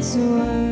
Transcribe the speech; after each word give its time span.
Its 0.00 0.16
wings 0.16 0.69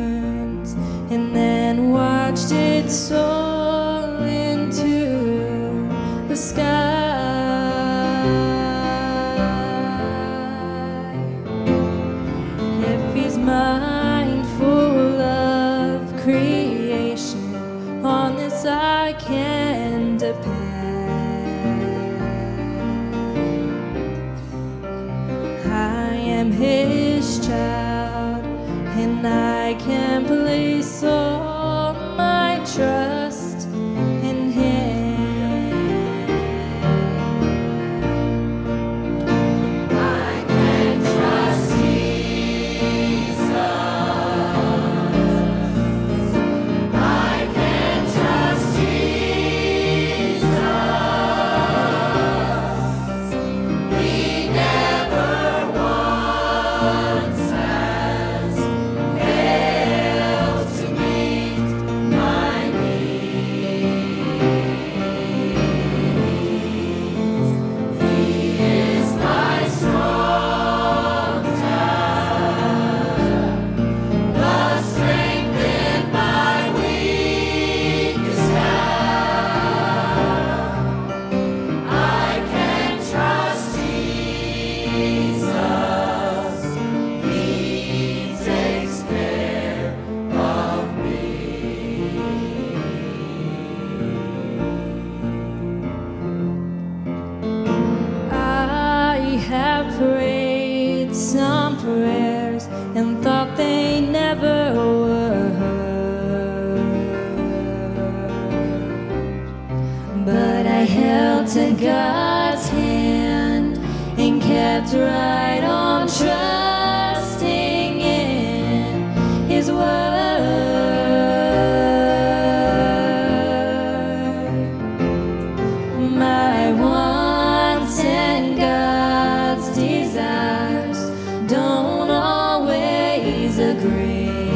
always 133.88 134.47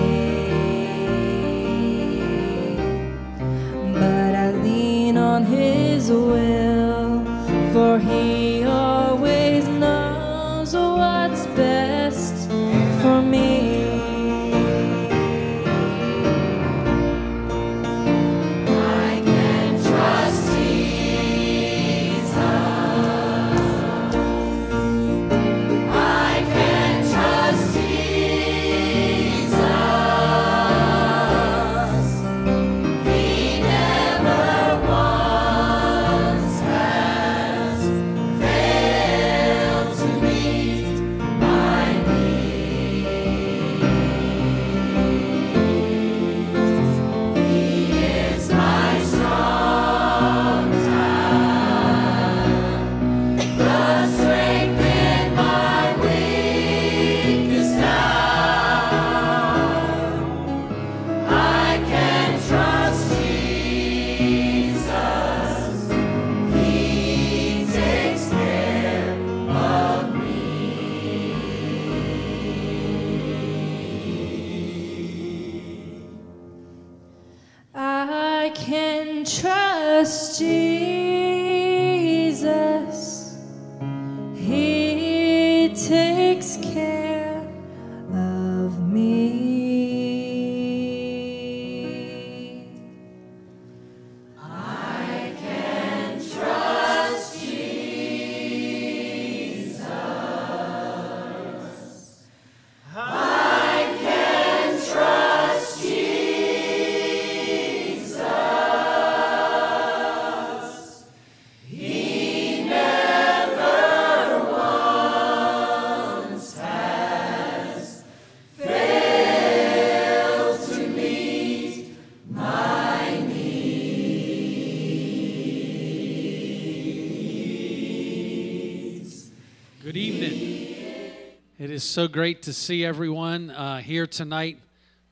so 131.92 132.08
great 132.08 132.40
to 132.40 132.54
see 132.54 132.86
everyone 132.86 133.50
uh, 133.50 133.76
here 133.76 134.06
tonight 134.06 134.58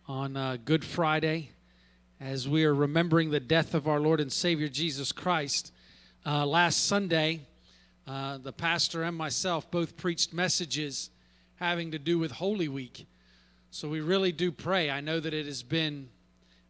on 0.09 0.35
uh, 0.35 0.57
Good 0.65 0.83
Friday 0.83 1.51
as 2.19 2.49
we 2.49 2.65
are 2.65 2.75
remembering 2.75 3.31
the 3.31 3.39
death 3.39 3.75
of 3.75 3.87
our 3.87 4.01
Lord 4.01 4.19
and 4.19 4.33
Savior 4.33 4.67
Jesus 4.67 5.13
Christ. 5.13 5.75
Uh, 6.25 6.47
last 6.47 6.87
Sunday, 6.87 7.43
uh, 8.07 8.39
the 8.39 8.55
pastor 8.55 9.03
and 9.03 9.15
myself 9.15 9.71
both 9.71 9.99
preached 9.99 10.33
messages 10.33 11.11
having 11.57 11.91
to 11.91 11.99
do 11.99 12.19
with 12.19 12.31
Holy 12.31 12.69
Week. 12.69 13.07
So 13.71 13.87
we 13.87 14.01
really 14.01 14.33
do 14.33 14.51
pray. 14.51 14.89
I 14.89 15.03
know 15.03 15.21
that 15.21 15.35
it 15.35 15.45
has 15.45 15.63
been 15.63 16.09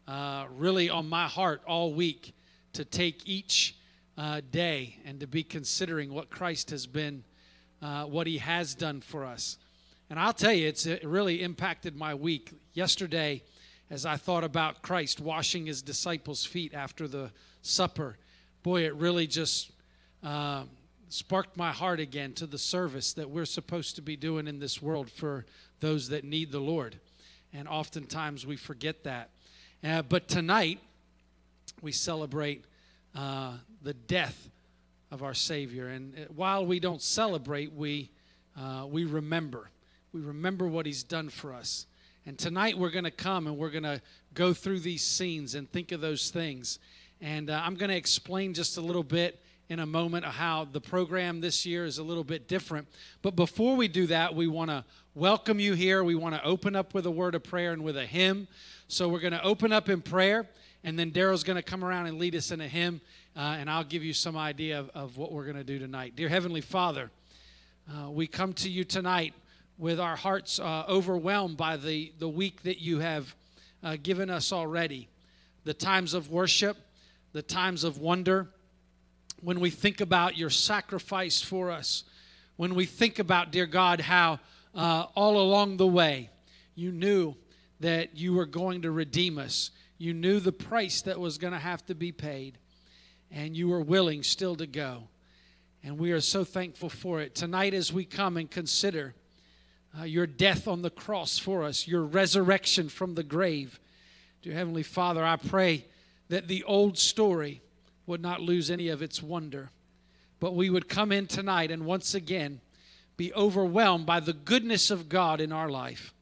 uh, 0.08 0.46
really 0.56 0.90
on 0.90 1.08
my 1.08 1.28
heart 1.28 1.62
all 1.68 1.94
week 1.94 2.34
to 2.72 2.84
take 2.84 3.28
each 3.28 3.76
uh, 4.18 4.40
day 4.50 4.96
and 5.04 5.20
to 5.20 5.28
be 5.28 5.44
considering 5.44 6.12
what 6.12 6.30
Christ 6.30 6.70
has 6.70 6.84
been, 6.84 7.22
uh, 7.80 8.06
what 8.06 8.26
He 8.26 8.38
has 8.38 8.74
done 8.74 9.02
for 9.02 9.24
us. 9.24 9.56
And 10.10 10.18
I'll 10.18 10.32
tell 10.32 10.52
you, 10.52 10.66
it's 10.66 10.86
it 10.86 11.04
really 11.04 11.40
impacted 11.40 11.94
my 11.94 12.16
week. 12.16 12.50
Yesterday, 12.74 13.44
as 13.90 14.04
I 14.04 14.16
thought 14.16 14.42
about 14.42 14.82
Christ 14.82 15.20
washing 15.20 15.66
His 15.66 15.82
disciples' 15.82 16.44
feet 16.44 16.74
after 16.74 17.06
the 17.06 17.30
supper, 17.62 18.16
boy, 18.64 18.86
it 18.86 18.94
really 18.96 19.28
just 19.28 19.70
uh, 20.24 20.64
sparked 21.10 21.56
my 21.56 21.70
heart 21.70 22.00
again 22.00 22.32
to 22.34 22.46
the 22.46 22.58
service 22.58 23.12
that 23.12 23.30
we're 23.30 23.44
supposed 23.44 23.94
to 23.96 24.02
be 24.02 24.16
doing 24.16 24.48
in 24.48 24.58
this 24.58 24.82
world 24.82 25.08
for 25.08 25.46
those 25.78 26.08
that 26.08 26.24
need 26.24 26.50
the 26.50 26.58
Lord. 26.58 26.96
And 27.52 27.68
oftentimes 27.68 28.44
we 28.44 28.56
forget 28.56 29.04
that. 29.04 29.30
Uh, 29.84 30.02
but 30.02 30.26
tonight, 30.26 30.80
we 31.82 31.92
celebrate 31.92 32.64
uh, 33.14 33.52
the 33.80 33.94
death 33.94 34.48
of 35.12 35.22
our 35.22 35.34
Savior. 35.34 35.86
And 35.86 36.14
uh, 36.18 36.22
while 36.34 36.66
we 36.66 36.80
don't 36.80 37.00
celebrate, 37.00 37.72
we, 37.72 38.10
uh, 38.58 38.86
we 38.88 39.04
remember. 39.04 39.70
We 40.12 40.20
remember 40.20 40.66
what 40.66 40.86
He's 40.86 41.04
done 41.04 41.28
for 41.28 41.54
us. 41.54 41.86
And 42.26 42.36
tonight 42.36 42.76
we're 42.76 42.90
going 42.90 43.04
to 43.04 43.10
come 43.10 43.46
and 43.46 43.56
we're 43.56 43.70
going 43.70 43.84
to 43.84 44.02
go 44.34 44.52
through 44.52 44.80
these 44.80 45.04
scenes 45.04 45.54
and 45.54 45.70
think 45.70 45.92
of 45.92 46.00
those 46.00 46.30
things. 46.30 46.80
And 47.20 47.48
uh, 47.48 47.62
I'm 47.64 47.76
going 47.76 47.90
to 47.90 47.96
explain 47.96 48.52
just 48.52 48.76
a 48.76 48.80
little 48.80 49.04
bit 49.04 49.40
in 49.68 49.78
a 49.78 49.86
moment 49.86 50.24
how 50.24 50.66
the 50.72 50.80
program 50.80 51.40
this 51.40 51.64
year 51.64 51.84
is 51.84 51.98
a 51.98 52.02
little 52.02 52.24
bit 52.24 52.48
different. 52.48 52.88
But 53.22 53.36
before 53.36 53.76
we 53.76 53.86
do 53.86 54.08
that, 54.08 54.34
we 54.34 54.48
want 54.48 54.70
to 54.70 54.84
welcome 55.14 55.60
you 55.60 55.74
here. 55.74 56.02
We 56.02 56.16
want 56.16 56.34
to 56.34 56.44
open 56.44 56.74
up 56.74 56.92
with 56.92 57.06
a 57.06 57.10
word 57.10 57.36
of 57.36 57.44
prayer 57.44 57.72
and 57.72 57.84
with 57.84 57.96
a 57.96 58.06
hymn. 58.06 58.48
So 58.88 59.08
we're 59.08 59.20
going 59.20 59.32
to 59.32 59.42
open 59.44 59.72
up 59.72 59.88
in 59.88 60.02
prayer 60.02 60.48
and 60.82 60.98
then 60.98 61.12
Daryl's 61.12 61.44
going 61.44 61.56
to 61.56 61.62
come 61.62 61.84
around 61.84 62.06
and 62.06 62.18
lead 62.18 62.34
us 62.34 62.50
in 62.50 62.60
a 62.60 62.66
hymn, 62.66 63.02
uh, 63.36 63.56
and 63.58 63.68
I'll 63.68 63.84
give 63.84 64.02
you 64.02 64.14
some 64.14 64.36
idea 64.36 64.80
of, 64.80 64.90
of 64.94 65.18
what 65.18 65.30
we're 65.30 65.44
going 65.44 65.56
to 65.56 65.64
do 65.64 65.78
tonight. 65.78 66.16
Dear 66.16 66.30
Heavenly 66.30 66.62
Father, 66.62 67.10
uh, 67.92 68.10
we 68.10 68.26
come 68.26 68.54
to 68.54 68.70
you 68.70 68.84
tonight 68.84 69.34
with 69.80 69.98
our 69.98 70.14
hearts 70.14 70.60
uh, 70.60 70.84
overwhelmed 70.88 71.56
by 71.56 71.76
the, 71.76 72.12
the 72.20 72.28
week 72.28 72.62
that 72.62 72.80
you 72.80 73.00
have 73.00 73.34
uh, 73.82 73.96
given 74.00 74.30
us 74.30 74.52
already. 74.52 75.08
The 75.64 75.74
times 75.74 76.14
of 76.14 76.30
worship, 76.30 76.76
the 77.32 77.42
times 77.42 77.82
of 77.82 77.98
wonder. 77.98 78.46
When 79.40 79.58
we 79.58 79.70
think 79.70 80.00
about 80.00 80.36
your 80.36 80.50
sacrifice 80.50 81.42
for 81.42 81.72
us, 81.72 82.04
when 82.56 82.76
we 82.76 82.86
think 82.86 83.18
about, 83.18 83.50
dear 83.50 83.66
God, 83.66 84.00
how 84.00 84.38
uh, 84.74 85.06
all 85.16 85.40
along 85.40 85.78
the 85.78 85.86
way 85.86 86.30
you 86.76 86.92
knew 86.92 87.34
that 87.80 88.16
you 88.16 88.34
were 88.34 88.46
going 88.46 88.82
to 88.82 88.92
redeem 88.92 89.38
us 89.38 89.72
you 90.00 90.14
knew 90.14 90.40
the 90.40 90.50
price 90.50 91.02
that 91.02 91.20
was 91.20 91.36
going 91.36 91.52
to 91.52 91.58
have 91.58 91.84
to 91.84 91.94
be 91.94 92.10
paid, 92.10 92.56
and 93.30 93.54
you 93.54 93.68
were 93.68 93.82
willing 93.82 94.22
still 94.22 94.56
to 94.56 94.66
go. 94.66 95.02
And 95.84 95.98
we 95.98 96.12
are 96.12 96.22
so 96.22 96.42
thankful 96.42 96.88
for 96.88 97.20
it. 97.20 97.34
Tonight, 97.34 97.74
as 97.74 97.92
we 97.92 98.06
come 98.06 98.38
and 98.38 98.50
consider 98.50 99.14
uh, 99.98 100.04
your 100.04 100.26
death 100.26 100.68
on 100.68 100.82
the 100.82 100.90
cross 100.90 101.38
for 101.38 101.64
us, 101.64 101.86
your 101.86 102.02
resurrection 102.02 102.88
from 102.88 103.14
the 103.14 103.22
grave, 103.22 103.80
dear 104.42 104.54
Heavenly 104.54 104.82
Father, 104.82 105.24
I 105.24 105.36
pray 105.36 105.86
that 106.28 106.48
the 106.48 106.62
old 106.64 106.98
story 106.98 107.60
would 108.06 108.20
not 108.20 108.40
lose 108.40 108.70
any 108.70 108.88
of 108.88 109.02
its 109.02 109.22
wonder, 109.22 109.70
but 110.38 110.54
we 110.54 110.70
would 110.70 110.88
come 110.88 111.12
in 111.12 111.26
tonight 111.26 111.70
and 111.70 111.84
once 111.84 112.14
again 112.14 112.60
be 113.16 113.34
overwhelmed 113.34 114.06
by 114.06 114.20
the 114.20 114.32
goodness 114.32 114.90
of 114.90 115.08
God 115.08 115.40
in 115.40 115.52
our 115.52 115.68
life 115.68 116.14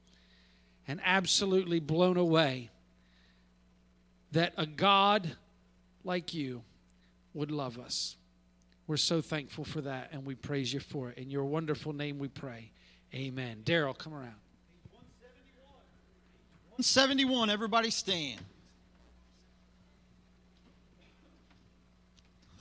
and 0.88 1.00
absolutely 1.05 1.79
blown 1.79 2.17
away 2.17 2.70
that 4.32 4.53
a 4.56 4.67
God 4.67 5.37
like 6.05 6.35
you 6.35 6.62
would 7.35 7.50
love 7.50 7.79
us. 7.79 8.17
We're 8.87 8.97
so 8.97 9.20
thankful 9.20 9.65
for 9.65 9.82
that, 9.82 10.09
and 10.12 10.25
we 10.25 10.35
praise 10.35 10.73
you 10.73 10.81
for 10.81 11.11
it. 11.11 11.19
In 11.19 11.31
your 11.31 11.44
wonderful 11.44 11.93
name 11.93 12.19
we 12.19 12.29
pray. 12.29 12.70
Amen. 13.14 13.62
Daryl, 13.64 13.96
come 13.96 14.12
around. 14.14 14.34
171, 16.76 17.50
everybody 17.50 17.90
stand. 17.90 18.40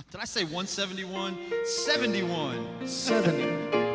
Did 0.09 0.21
I 0.21 0.25
say 0.25 0.43
171? 0.43 1.37
71. 1.65 2.87
70. 2.87 3.86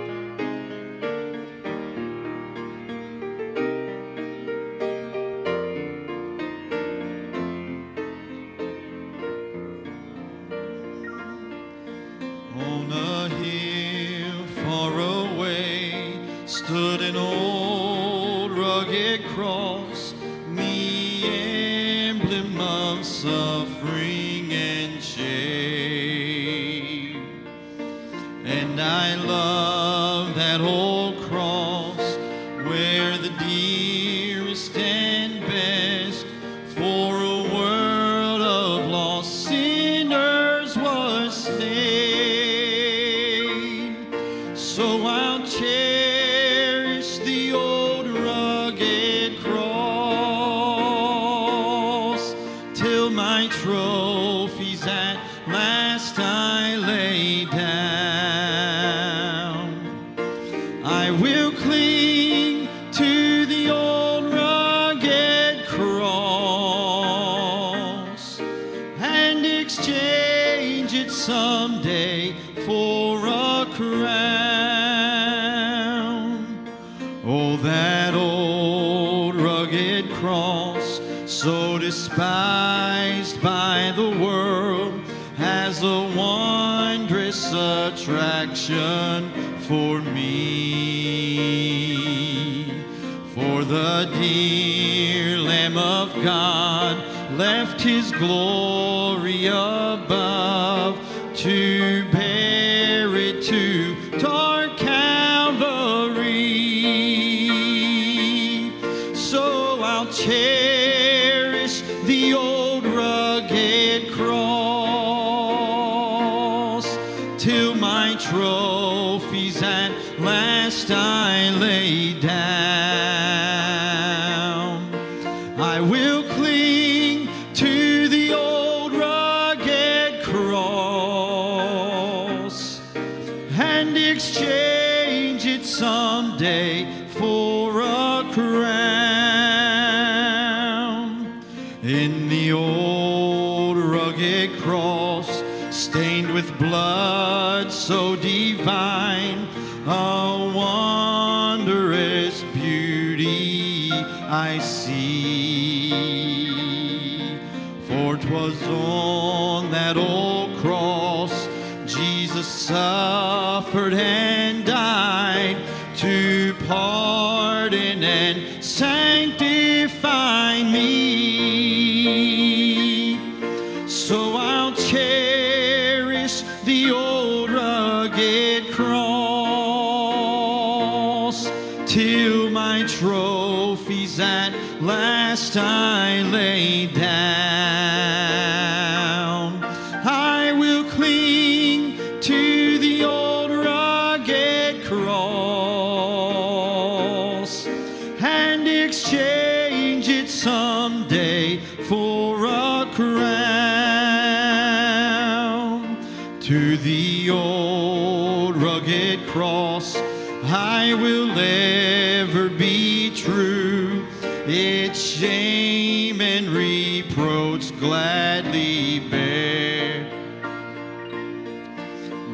I 210.84 210.94
will 210.94 211.30
ever 211.38 212.48
be 212.48 213.14
true. 213.14 214.04
Its 214.48 215.00
shame 215.00 216.20
and 216.20 216.48
reproach 216.48 217.70
gladly 217.78 218.98
bear. 219.08 220.10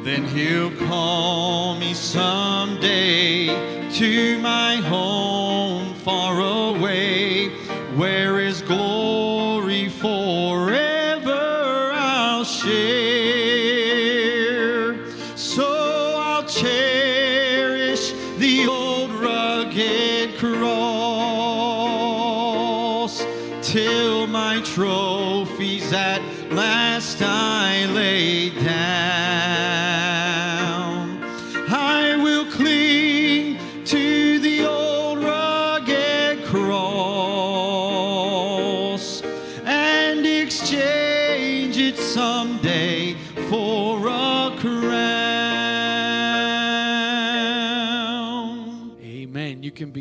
Then 0.03 0.25
he'll 0.29 0.75
call 0.89 1.79
me 1.79 1.93
someday 1.93 3.49
to 3.99 4.39
my 4.39 4.77
home 4.77 5.18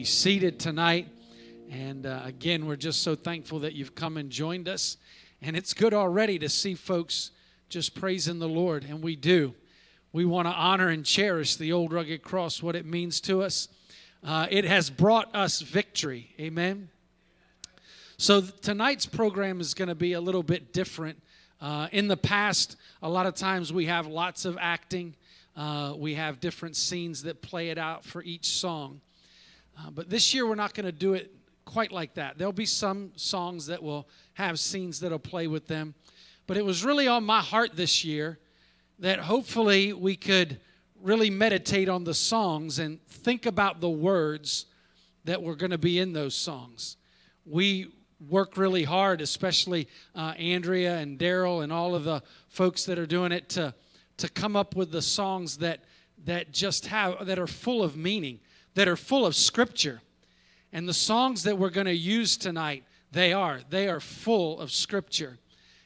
seated 0.07 0.59
tonight. 0.59 1.07
And 1.69 2.05
uh, 2.05 2.21
again, 2.23 2.65
we're 2.65 2.77
just 2.77 3.03
so 3.03 3.15
thankful 3.15 3.59
that 3.59 3.73
you've 3.73 3.93
come 3.93 4.17
and 4.17 4.29
joined 4.29 4.69
us. 4.69 4.97
And 5.41 5.55
it's 5.55 5.73
good 5.73 5.93
already 5.93 6.39
to 6.39 6.49
see 6.49 6.75
folks 6.75 7.31
just 7.69 7.93
praising 7.93 8.39
the 8.39 8.47
Lord, 8.47 8.85
and 8.85 9.03
we 9.03 9.15
do. 9.15 9.53
We 10.13 10.25
want 10.25 10.47
to 10.47 10.53
honor 10.53 10.87
and 10.87 11.05
cherish 11.05 11.57
the 11.57 11.73
old 11.73 11.91
rugged 11.91 12.23
cross, 12.23 12.63
what 12.63 12.75
it 12.75 12.85
means 12.85 13.19
to 13.21 13.43
us. 13.43 13.67
Uh, 14.23 14.47
it 14.49 14.65
has 14.65 14.89
brought 14.89 15.35
us 15.35 15.61
victory. 15.61 16.33
Amen. 16.39 16.89
So 18.17 18.41
tonight's 18.41 19.05
program 19.05 19.59
is 19.59 19.73
going 19.73 19.89
to 19.89 19.95
be 19.95 20.13
a 20.13 20.21
little 20.21 20.43
bit 20.43 20.73
different. 20.73 21.21
Uh, 21.61 21.87
in 21.91 22.07
the 22.07 22.17
past, 22.17 22.77
a 23.01 23.09
lot 23.09 23.25
of 23.25 23.35
times 23.35 23.71
we 23.71 23.85
have 23.85 24.07
lots 24.07 24.45
of 24.45 24.57
acting. 24.59 25.13
Uh, 25.55 25.93
we 25.97 26.15
have 26.15 26.39
different 26.39 26.75
scenes 26.75 27.23
that 27.23 27.41
play 27.41 27.69
it 27.69 27.77
out 27.77 28.05
for 28.05 28.23
each 28.23 28.47
song. 28.47 29.01
Uh, 29.77 29.91
but 29.91 30.09
this 30.09 30.33
year 30.33 30.47
we're 30.47 30.55
not 30.55 30.73
going 30.73 30.85
to 30.85 30.91
do 30.91 31.13
it 31.13 31.31
quite 31.65 31.91
like 31.91 32.13
that. 32.15 32.37
There'll 32.37 32.53
be 32.53 32.65
some 32.65 33.11
songs 33.15 33.67
that 33.67 33.83
will 33.83 34.07
have 34.33 34.59
scenes 34.59 34.99
that'll 34.99 35.19
play 35.19 35.47
with 35.47 35.67
them. 35.67 35.93
But 36.47 36.57
it 36.57 36.65
was 36.65 36.83
really 36.83 37.07
on 37.07 37.23
my 37.23 37.41
heart 37.41 37.75
this 37.75 38.03
year 38.03 38.39
that 38.99 39.19
hopefully 39.19 39.93
we 39.93 40.15
could 40.15 40.59
really 41.01 41.29
meditate 41.29 41.89
on 41.89 42.03
the 42.03 42.13
songs 42.13 42.79
and 42.79 43.05
think 43.07 43.45
about 43.45 43.81
the 43.81 43.89
words 43.89 44.65
that 45.25 45.41
were 45.41 45.55
going 45.55 45.71
to 45.71 45.77
be 45.77 45.99
in 45.99 46.13
those 46.13 46.33
songs. 46.33 46.97
We 47.45 47.91
work 48.29 48.57
really 48.57 48.83
hard, 48.83 49.21
especially 49.21 49.87
uh, 50.15 50.33
Andrea 50.37 50.97
and 50.97 51.19
Daryl 51.19 51.63
and 51.63 51.71
all 51.71 51.93
of 51.93 52.03
the 52.03 52.23
folks 52.49 52.85
that 52.85 52.97
are 52.97 53.05
doing 53.05 53.31
it 53.31 53.49
to 53.49 53.73
to 54.17 54.27
come 54.29 54.55
up 54.55 54.75
with 54.75 54.91
the 54.91 55.01
songs 55.01 55.57
that 55.57 55.81
that 56.25 56.51
just 56.51 56.87
have 56.87 57.27
that 57.27 57.37
are 57.37 57.47
full 57.47 57.83
of 57.83 57.95
meaning, 57.95 58.39
that 58.77 58.87
are 58.87 58.95
full 58.95 59.25
of 59.25 59.35
scripture. 59.35 60.01
And 60.71 60.87
the 60.87 60.93
songs 60.93 61.41
that 61.43 61.57
we're 61.57 61.71
going 61.71 61.87
to 61.87 61.95
use 61.95 62.37
tonight, 62.37 62.83
they 63.11 63.33
are 63.33 63.61
they 63.71 63.87
are 63.87 63.99
full 63.99 64.59
of 64.59 64.71
scripture. 64.71 65.39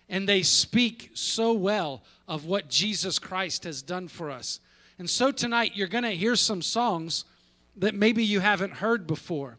And 0.09 0.27
they 0.27 0.43
speak 0.43 1.11
so 1.13 1.53
well 1.53 2.03
of 2.27 2.43
what 2.43 2.67
Jesus 2.67 3.17
Christ 3.17 3.63
has 3.63 3.81
done 3.81 4.09
for 4.09 4.29
us. 4.29 4.59
And 4.99 5.09
so 5.09 5.31
tonight 5.31 5.71
you're 5.73 5.87
going 5.87 6.03
to 6.03 6.11
hear 6.11 6.35
some 6.35 6.61
songs 6.61 7.23
that 7.77 7.95
maybe 7.95 8.25
you 8.25 8.41
haven't 8.41 8.73
heard 8.73 9.07
before. 9.07 9.57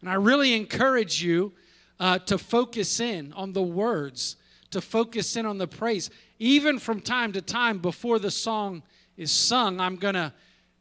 And 0.00 0.08
I 0.08 0.14
really 0.14 0.54
encourage 0.54 1.22
you 1.22 1.52
uh, 1.98 2.18
to 2.20 2.38
focus 2.38 2.98
in 2.98 3.34
on 3.34 3.52
the 3.52 3.62
words, 3.62 4.36
to 4.70 4.80
focus 4.80 5.36
in 5.36 5.44
on 5.44 5.58
the 5.58 5.68
praise. 5.68 6.08
Even 6.38 6.78
from 6.78 7.02
time 7.02 7.32
to 7.32 7.42
time 7.42 7.76
before 7.76 8.18
the 8.18 8.30
song 8.30 8.82
is 9.18 9.30
sung, 9.30 9.80
I'm 9.80 9.96
going 9.96 10.14
to 10.14 10.32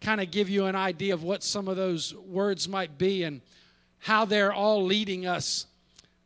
kind 0.02 0.22
of 0.22 0.32
give 0.32 0.50
you 0.50 0.66
an 0.66 0.76
idea 0.76 1.14
of 1.14 1.24
what 1.24 1.44
some 1.44 1.68
of 1.68 1.76
those 1.76 2.16
words 2.16 2.68
might 2.68 2.98
be 2.98 3.24
and 3.24 3.42
how 4.00 4.26
they're 4.26 4.54
all 4.54 4.84
leading 4.84 5.26
us 5.26 5.66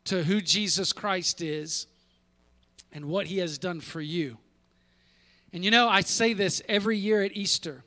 to 0.04 0.22
who 0.22 0.40
Jesus 0.40 0.92
Christ 0.92 1.40
is 1.40 1.86
and 2.92 3.06
what 3.06 3.26
he 3.26 3.38
has 3.38 3.58
done 3.58 3.80
for 3.80 4.00
you. 4.00 4.38
And 5.52 5.64
you 5.64 5.70
know, 5.70 5.88
I 5.88 6.02
say 6.02 6.32
this 6.32 6.62
every 6.68 6.98
year 6.98 7.22
at 7.22 7.36
Easter, 7.36 7.82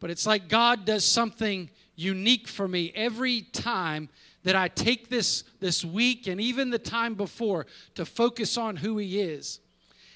but 0.00 0.10
it's 0.10 0.26
like 0.26 0.48
God 0.48 0.84
does 0.84 1.04
something 1.04 1.70
unique 1.94 2.48
for 2.48 2.66
me 2.66 2.92
every 2.94 3.42
time 3.42 4.08
that 4.44 4.56
I 4.56 4.68
take 4.68 5.08
this 5.08 5.44
this 5.60 5.84
week 5.84 6.26
and 6.26 6.40
even 6.40 6.70
the 6.70 6.78
time 6.78 7.14
before 7.14 7.66
to 7.94 8.04
focus 8.04 8.56
on 8.56 8.76
who 8.76 8.98
he 8.98 9.20
is. 9.20 9.60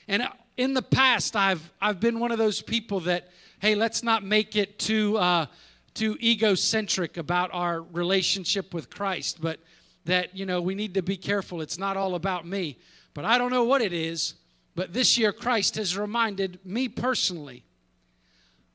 And 0.09 0.29
in 0.57 0.75
the 0.75 0.83
past 0.83 1.37
I've 1.37 1.73
I've 1.81 2.01
been 2.01 2.19
one 2.19 2.33
of 2.33 2.39
those 2.39 2.63
people 2.63 3.01
that 3.01 3.31
hey, 3.61 3.75
let's 3.75 4.03
not 4.03 4.25
make 4.25 4.57
it 4.57 4.79
too 4.79 5.17
uh, 5.17 5.47
too 5.95 6.17
egocentric 6.23 7.17
about 7.17 7.51
our 7.53 7.83
relationship 7.83 8.75
with 8.75 8.91
Christ, 8.91 9.41
but 9.41 9.59
that 10.05 10.37
you 10.37 10.47
know 10.47 10.61
we 10.61 10.75
need 10.75 10.95
to 10.95 11.03
be 11.03 11.17
careful. 11.17 11.61
It's 11.61 11.79
not 11.79 11.97
all 11.97 12.15
about 12.15 12.47
me. 12.47 12.79
But 13.15 13.25
I 13.25 13.39
don't 13.39 13.51
know 13.51 13.65
what 13.65 13.81
it 13.81 13.95
is, 13.95 14.35
but 14.75 14.93
this 14.93 15.17
year 15.17 15.33
Christ 15.33 15.77
has 15.77 15.97
reminded 15.97 16.61
me 16.67 16.87
personally 16.87 17.65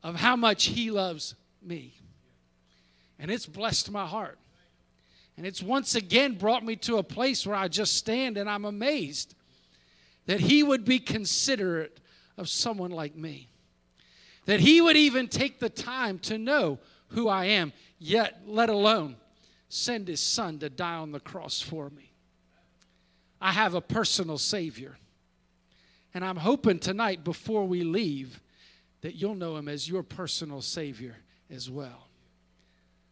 of 0.02 0.16
how 0.16 0.34
much 0.34 0.64
he 0.64 0.90
loves 0.90 1.36
me. 1.62 1.94
And 3.20 3.30
it's 3.30 3.46
blessed 3.46 3.92
my 3.92 4.04
heart. 4.04 4.40
And 5.36 5.46
it's 5.46 5.62
once 5.62 5.94
again 5.94 6.34
brought 6.34 6.64
me 6.64 6.74
to 6.76 6.98
a 6.98 7.04
place 7.04 7.46
where 7.46 7.54
I 7.54 7.68
just 7.68 7.96
stand 7.96 8.36
and 8.36 8.50
I'm 8.50 8.64
amazed 8.64 9.36
that 10.26 10.40
he 10.40 10.64
would 10.64 10.84
be 10.84 10.98
considerate 10.98 12.00
of 12.36 12.48
someone 12.48 12.90
like 12.90 13.14
me. 13.14 13.48
That 14.46 14.60
he 14.60 14.80
would 14.80 14.96
even 14.96 15.28
take 15.28 15.60
the 15.60 15.70
time 15.70 16.18
to 16.20 16.38
know 16.38 16.78
who 17.08 17.28
I 17.28 17.46
am, 17.46 17.72
yet 17.98 18.42
let 18.46 18.68
alone 18.68 19.16
send 19.68 20.08
his 20.08 20.20
son 20.20 20.58
to 20.58 20.68
die 20.68 20.96
on 20.96 21.12
the 21.12 21.20
cross 21.20 21.60
for 21.60 21.88
me. 21.90 22.12
I 23.40 23.52
have 23.52 23.74
a 23.74 23.80
personal 23.80 24.38
Savior. 24.38 24.98
And 26.14 26.24
I'm 26.24 26.36
hoping 26.36 26.78
tonight, 26.78 27.24
before 27.24 27.64
we 27.64 27.82
leave, 27.82 28.40
that 29.00 29.14
you'll 29.14 29.34
know 29.34 29.56
him 29.56 29.68
as 29.68 29.88
your 29.88 30.02
personal 30.02 30.60
Savior 30.60 31.16
as 31.50 31.70
well. 31.70 32.08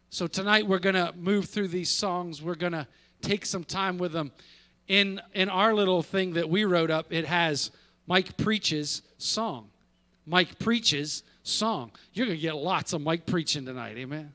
So 0.09 0.27
tonight 0.27 0.67
we're 0.67 0.79
going 0.79 0.95
to 0.95 1.13
move 1.17 1.45
through 1.45 1.69
these 1.69 1.89
songs. 1.89 2.41
We're 2.41 2.55
going 2.55 2.73
to 2.73 2.87
take 3.21 3.45
some 3.45 3.63
time 3.63 3.97
with 3.97 4.11
them. 4.11 4.31
In, 4.87 5.19
in 5.33 5.49
our 5.49 5.73
little 5.73 6.03
thing 6.03 6.33
that 6.33 6.49
we 6.49 6.65
wrote 6.65 6.91
up, 6.91 7.11
it 7.11 7.25
has 7.25 7.71
Mike 8.07 8.37
Preach's 8.37 9.01
song. 9.17 9.70
Mike 10.25 10.59
preaches 10.59 11.23
song. 11.43 11.91
You're 12.13 12.27
going 12.27 12.37
to 12.37 12.41
get 12.41 12.55
lots 12.55 12.93
of 12.93 13.01
Mike 13.01 13.25
preaching 13.25 13.65
tonight. 13.65 13.97
Amen. 13.97 14.33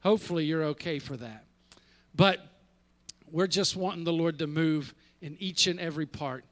Hopefully, 0.00 0.44
you're 0.44 0.64
okay 0.64 0.98
for 0.98 1.16
that. 1.16 1.44
But 2.14 2.40
we're 3.30 3.46
just 3.46 3.76
wanting 3.76 4.04
the 4.04 4.12
Lord 4.12 4.38
to 4.40 4.46
move 4.46 4.94
in 5.20 5.36
each 5.38 5.66
and 5.66 5.80
every 5.80 6.06
part. 6.06 6.44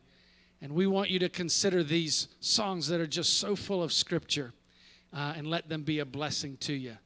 And 0.62 0.72
we 0.72 0.86
want 0.86 1.10
you 1.10 1.18
to 1.20 1.28
consider 1.28 1.82
these 1.82 2.28
songs 2.40 2.88
that 2.88 3.00
are 3.00 3.06
just 3.06 3.38
so 3.38 3.56
full 3.56 3.82
of 3.82 3.92
scripture 3.92 4.52
uh, 5.12 5.34
and 5.36 5.46
let 5.46 5.68
them 5.68 5.82
be 5.82 5.98
a 5.98 6.04
blessing 6.04 6.56
to 6.58 6.72
you. 6.72 6.96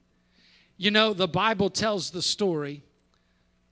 You 0.76 0.90
know, 0.90 1.14
the 1.14 1.28
Bible 1.28 1.70
tells 1.70 2.10
the 2.10 2.22
story 2.22 2.82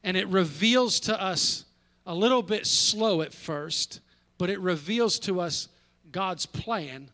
and 0.05 0.17
it 0.17 0.29
reveals 0.29 1.01
to 1.01 1.21
us 1.21 1.65
a 2.07 2.15
little 2.15 2.43
bit 2.43 2.67
slow 2.67 3.23
at 3.23 3.33
first, 3.33 4.01
but 4.39 4.51
it 4.51 4.61
reveals 4.61 5.19
to 5.21 5.41
us 5.41 5.69
God's 6.11 6.47
plan 6.47 7.11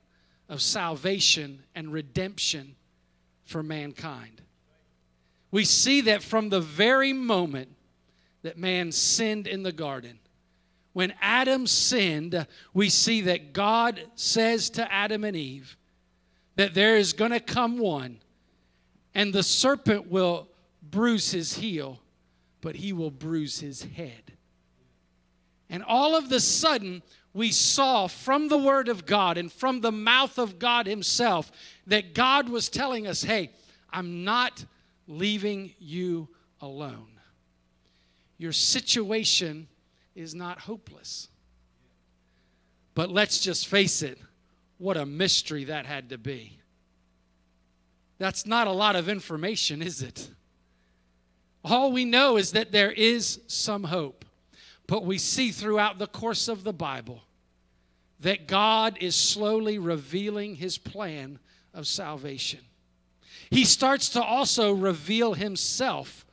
of 0.48 0.62
salvation 0.62 1.62
and 1.74 1.92
redemption 1.92 2.74
for 3.44 3.62
mankind. 3.62 4.42
We 5.50 5.64
see 5.64 6.02
that 6.02 6.22
from 6.22 6.48
the 6.48 6.60
very 6.60 7.12
moment 7.12 7.70
that 8.42 8.58
man 8.58 8.92
sinned 8.92 9.46
in 9.46 9.62
the 9.62 9.72
garden. 9.72 10.18
When 10.92 11.14
Adam 11.20 11.66
sinned, 11.66 12.46
we 12.74 12.88
see 12.88 13.22
that 13.22 13.52
God 13.52 14.02
says 14.14 14.70
to 14.70 14.92
Adam 14.92 15.24
and 15.24 15.36
Eve 15.36 15.76
that 16.56 16.74
there 16.74 16.96
is 16.96 17.12
going 17.12 17.30
to 17.30 17.40
come 17.40 17.78
one, 17.78 18.18
and 19.14 19.32
the 19.32 19.42
serpent 19.42 20.10
will 20.10 20.48
bruise 20.82 21.30
his 21.30 21.54
heel, 21.54 22.00
but 22.60 22.74
he 22.74 22.92
will 22.92 23.10
bruise 23.10 23.60
his 23.60 23.82
head. 23.82 24.32
And 25.70 25.84
all 25.84 26.16
of 26.16 26.28
the 26.28 26.40
sudden, 26.40 27.02
we 27.38 27.52
saw 27.52 28.08
from 28.08 28.48
the 28.48 28.58
Word 28.58 28.88
of 28.88 29.06
God 29.06 29.38
and 29.38 29.50
from 29.50 29.80
the 29.80 29.92
mouth 29.92 30.38
of 30.38 30.58
God 30.58 30.86
Himself 30.86 31.52
that 31.86 32.12
God 32.12 32.48
was 32.48 32.68
telling 32.68 33.06
us, 33.06 33.22
hey, 33.22 33.52
I'm 33.90 34.24
not 34.24 34.64
leaving 35.06 35.72
you 35.78 36.28
alone. 36.60 37.12
Your 38.38 38.50
situation 38.50 39.68
is 40.16 40.34
not 40.34 40.58
hopeless. 40.58 41.28
But 42.96 43.08
let's 43.08 43.38
just 43.38 43.68
face 43.68 44.02
it, 44.02 44.18
what 44.78 44.96
a 44.96 45.06
mystery 45.06 45.62
that 45.64 45.86
had 45.86 46.08
to 46.08 46.18
be. 46.18 46.58
That's 48.18 48.46
not 48.46 48.66
a 48.66 48.72
lot 48.72 48.96
of 48.96 49.08
information, 49.08 49.80
is 49.80 50.02
it? 50.02 50.28
All 51.64 51.92
we 51.92 52.04
know 52.04 52.36
is 52.36 52.50
that 52.50 52.72
there 52.72 52.90
is 52.90 53.40
some 53.46 53.84
hope. 53.84 54.24
But 54.88 55.04
we 55.04 55.18
see 55.18 55.52
throughout 55.52 55.98
the 55.98 56.08
course 56.08 56.48
of 56.48 56.64
the 56.64 56.72
Bible 56.72 57.22
that 58.20 58.46
God 58.46 58.98
is 59.00 59.14
slowly 59.14 59.78
revealing 59.78 60.56
his 60.56 60.78
plan 60.78 61.38
of 61.72 61.86
salvation. 61.86 62.60
He 63.50 63.64
starts 63.64 64.10
to 64.10 64.22
also 64.22 64.72
reveal 64.72 65.34
himself 65.34 66.26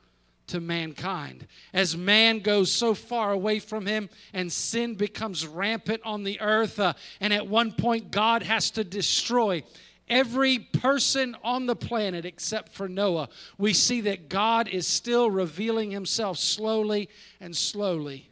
to 0.48 0.60
mankind. 0.60 1.46
As 1.72 1.96
man 1.96 2.40
goes 2.40 2.70
so 2.70 2.94
far 2.94 3.32
away 3.32 3.58
from 3.58 3.86
him 3.86 4.08
and 4.32 4.50
sin 4.52 4.94
becomes 4.94 5.46
rampant 5.46 6.02
on 6.04 6.24
the 6.24 6.40
earth, 6.40 6.78
uh, 6.78 6.94
and 7.20 7.32
at 7.32 7.46
one 7.46 7.72
point 7.72 8.10
God 8.10 8.42
has 8.42 8.70
to 8.72 8.84
destroy 8.84 9.62
every 10.08 10.58
person 10.58 11.36
on 11.42 11.66
the 11.66 11.74
planet 11.76 12.24
except 12.24 12.72
for 12.72 12.88
Noah, 12.88 13.28
we 13.58 13.72
see 13.72 14.02
that 14.02 14.28
God 14.28 14.68
is 14.68 14.86
still 14.86 15.30
revealing 15.30 15.90
himself 15.90 16.38
slowly 16.38 17.08
and 17.40 17.56
slowly 17.56 18.30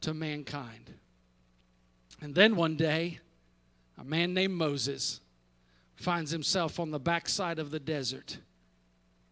to 0.00 0.14
mankind. 0.14 0.94
And 2.20 2.34
then 2.34 2.56
one 2.56 2.76
day, 2.76 3.20
a 3.98 4.04
man 4.04 4.34
named 4.34 4.54
Moses 4.54 5.20
finds 5.94 6.30
himself 6.30 6.80
on 6.80 6.90
the 6.90 6.98
backside 6.98 7.58
of 7.58 7.70
the 7.70 7.80
desert. 7.80 8.38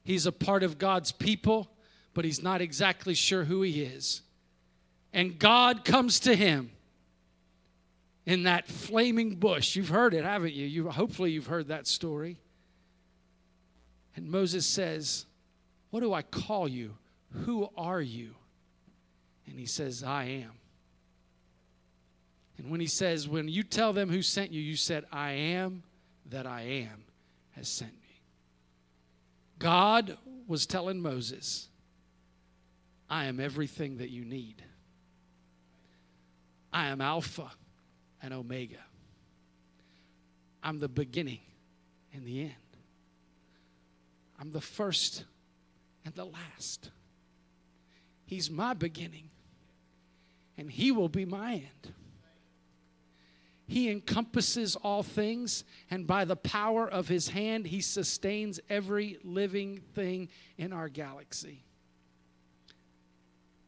He's 0.05 0.27
a 0.27 0.33
part 0.33 0.63
of 0.63 0.79
God's 0.79 1.13
people, 1.13 1.71
but 2.15 2.25
he's 2.25 2.43
not 2.43 2.61
exactly 2.61 3.15
sure 3.15 3.45
who 3.45 3.63
he 3.63 3.83
is. 3.83 4.23
And 5.13 5.39
God 5.39 5.85
comes 5.85 6.21
to 6.21 6.35
him 6.35 6.71
in 8.27 8.43
that 8.43 8.69
flaming 8.69 9.37
bush. 9.37 9.77
You've 9.77 9.89
heard 9.89 10.13
it, 10.15 10.25
haven't 10.25 10.53
you? 10.53 10.67
you 10.67 10.91
hopefully 10.91 11.33
you've 11.33 11.47
heard 11.47 11.69
that 11.69 11.87
story. 11.87 12.39
And 14.17 14.31
Moses 14.31 14.67
says, 14.67 15.27
"What 15.91 16.01
do 16.01 16.13
I 16.13 16.23
call 16.23 16.69
you? 16.69 16.97
Who 17.45 17.69
are 17.77 18.03
you?" 18.03 18.35
And 19.47 19.59
he 19.59 19.67
says, 19.67 20.03
I 20.03 20.25
am. 20.25 20.53
And 22.59 22.71
when 22.71 22.81
he 22.81 22.87
says, 22.87 23.29
When 23.29 23.49
you 23.49 23.63
tell 23.63 23.93
them 23.93 24.11
who 24.11 24.21
sent 24.21 24.53
you, 24.53 24.61
you 24.61 24.77
said, 24.77 25.05
I 25.11 25.33
am 25.33 25.85
that 26.31 26.47
I 26.47 26.63
am 26.63 27.05
has 27.53 27.69
sent 27.69 27.93
me. 27.93 28.21
God 29.59 30.19
was 30.47 30.67
telling 30.67 31.01
Moses, 31.01 31.69
I 33.09 33.25
am 33.25 33.41
everything 33.41 33.99
that 33.99 34.11
you 34.11 34.25
need. 34.25 34.63
I 36.73 36.89
am 36.89 37.01
Alpha 37.01 37.51
and 38.23 38.35
Omega. 38.35 38.77
I'm 40.63 40.79
the 40.79 40.89
beginning 40.89 41.41
and 42.13 42.27
the 42.27 42.43
end. 42.43 42.53
I'm 44.41 44.53
the 44.53 44.61
first 44.61 45.25
and 46.05 46.15
the 46.15 46.25
last. 46.25 46.91
He's 48.27 48.51
my 48.51 48.75
beginning 48.75 49.31
and 50.57 50.71
He 50.71 50.93
will 50.93 51.09
be 51.09 51.25
my 51.25 51.55
end. 51.55 51.95
He 53.69 53.91
encompasses 53.91 54.77
all 54.77 55.03
things, 55.03 55.63
and 55.91 56.07
by 56.07 56.25
the 56.25 56.37
power 56.37 56.89
of 56.89 57.07
His 57.07 57.29
hand, 57.29 57.67
He 57.67 57.83
sustains 57.83 58.59
every 58.71 59.19
living 59.23 59.83
thing 59.95 60.31
in 60.57 60.73
our 60.73 60.89
galaxy. 60.89 61.63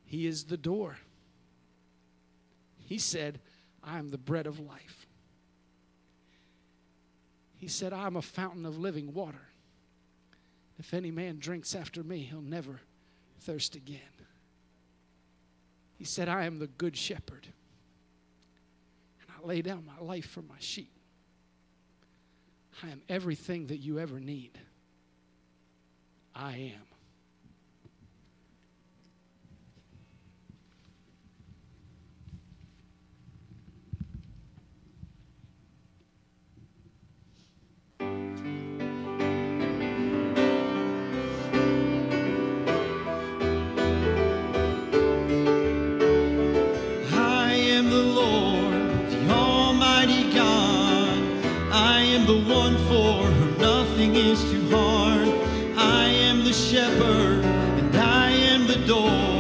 He 0.07 0.27
is 0.27 0.45
the 0.45 0.57
door. 0.57 0.97
He 2.79 2.99
said, 2.99 3.41
I 3.85 3.99
am 3.99 4.09
the 4.09 4.19
bread 4.19 4.47
of 4.47 4.59
life. 4.59 5.07
He 7.59 7.69
said, 7.69 7.93
I 7.93 8.07
am 8.07 8.17
a 8.17 8.23
fountain 8.23 8.65
of 8.65 8.79
living 8.79 9.13
water. 9.13 9.49
If 10.79 10.95
any 10.95 11.11
man 11.11 11.39
drinks 11.39 11.75
after 11.75 12.03
me, 12.03 12.21
he'll 12.21 12.41
never 12.41 12.81
thirst 13.41 13.77
again. 13.77 14.01
He 15.99 16.05
said, 16.05 16.27
I 16.27 16.47
am 16.47 16.59
the 16.59 16.69
good 16.69 16.97
shepherd. 16.97 17.49
I 19.43 19.47
lay 19.47 19.63
down 19.63 19.85
my 19.87 20.05
life 20.05 20.27
for 20.27 20.43
my 20.43 20.59
sheep. 20.59 20.93
I 22.83 22.89
am 22.89 23.03
everything 23.09 23.67
that 23.69 23.79
you 23.79 23.99
ever 23.99 24.21
need. 24.21 24.59
I 26.35 26.73
am. 26.75 26.90
am 52.11 52.27
the 52.27 52.53
one 52.53 52.77
for 52.89 53.23
whom 53.23 53.59
nothing 53.59 54.17
is 54.17 54.43
too 54.51 54.69
hard. 54.71 55.29
I 55.77 56.07
am 56.07 56.43
the 56.45 56.53
shepherd, 56.53 57.45
and 57.45 57.97
I 57.97 58.31
am 58.31 58.67
the 58.67 58.85
door. 58.85 59.40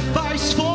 sacrifice 0.00 0.52
for 0.54 0.69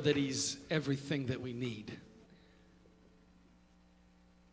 that 0.00 0.16
He's 0.16 0.56
everything 0.70 1.26
that 1.26 1.40
we 1.40 1.52
need. 1.52 1.96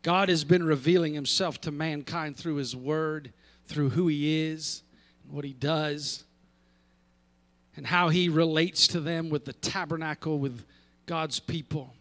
God 0.03 0.29
has 0.29 0.43
been 0.43 0.65
revealing 0.65 1.13
Himself 1.13 1.59
to 1.61 1.71
mankind 1.71 2.37
through 2.37 2.55
His 2.55 2.75
Word, 2.75 3.33
through 3.65 3.89
who 3.89 4.07
He 4.07 4.49
is, 4.49 4.83
what 5.29 5.43
He 5.43 5.53
does, 5.53 6.23
and 7.75 7.85
how 7.85 8.09
He 8.09 8.29
relates 8.29 8.87
to 8.89 8.99
them 8.99 9.29
with 9.29 9.45
the 9.45 9.53
tabernacle, 9.53 10.39
with 10.39 10.63
God's 11.05 11.39
people. 11.39 11.93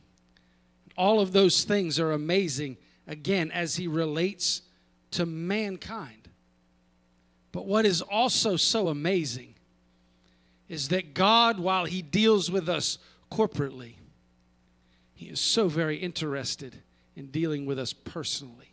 All 0.97 1.21
of 1.21 1.33
those 1.33 1.65
things 1.65 1.99
are 1.99 2.13
amazing, 2.13 2.77
again, 3.07 3.51
as 3.51 3.77
He 3.77 3.89
relates 3.89 4.63
to 5.13 5.27
mankind. 5.27 6.29
But 7.53 7.67
what 7.67 7.87
is 7.87 8.03
also 8.03 8.57
so 8.57 8.89
amazing 8.89 9.55
is 10.69 10.89
that 10.89 11.15
God, 11.15 11.59
while 11.59 11.85
He 11.85 12.03
deals 12.03 12.51
with 12.51 12.69
us 12.69 12.99
corporately, 13.37 13.95
He 15.15 15.27
is 15.27 15.41
so 15.41 15.69
very 15.69 15.97
interested 15.97 16.77
in 17.15 17.27
dealing 17.27 17.67
with 17.67 17.79
us 17.79 17.93
personally. 17.93 18.73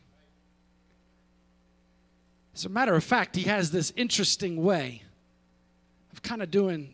As 2.54 2.66
a 2.66 2.70
matter 2.70 2.96
of 2.96 3.04
fact, 3.04 3.36
He 3.36 3.44
has 3.44 3.72
this 3.72 3.92
interesting 3.96 4.64
way 4.64 5.02
of 6.12 6.22
kind 6.22 6.42
of 6.42 6.52
doing 6.52 6.94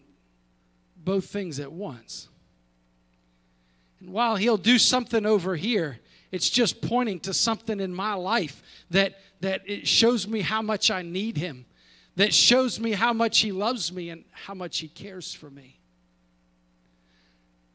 both 0.98 1.26
things 1.26 1.60
at 1.60 1.72
once. 1.72 2.28
And 4.00 4.12
while 4.12 4.36
He'll 4.36 4.58
do 4.58 4.80
something 4.80 5.26
over 5.26 5.56
here, 5.56 6.00
it's 6.32 6.50
just 6.50 6.82
pointing 6.82 7.20
to 7.22 7.34
something 7.34 7.80
in 7.80 7.94
my 7.94 8.14
life 8.14 8.62
that, 8.92 9.20
that 9.42 9.62
it 9.68 9.88
shows 9.88 10.28
me 10.28 10.42
how 10.42 10.62
much 10.62 10.90
I 10.90 11.02
need 11.02 11.38
Him 11.38 11.66
that 12.20 12.34
shows 12.34 12.82
me 12.82 12.92
how 12.92 13.14
much 13.14 13.40
He 13.40 13.54
loves 13.54 13.94
me 13.94 14.10
and 14.10 14.26
how 14.32 14.54
much 14.54 14.80
He 14.80 14.90
cares 14.90 15.34
for 15.34 15.50
me. 15.50 15.79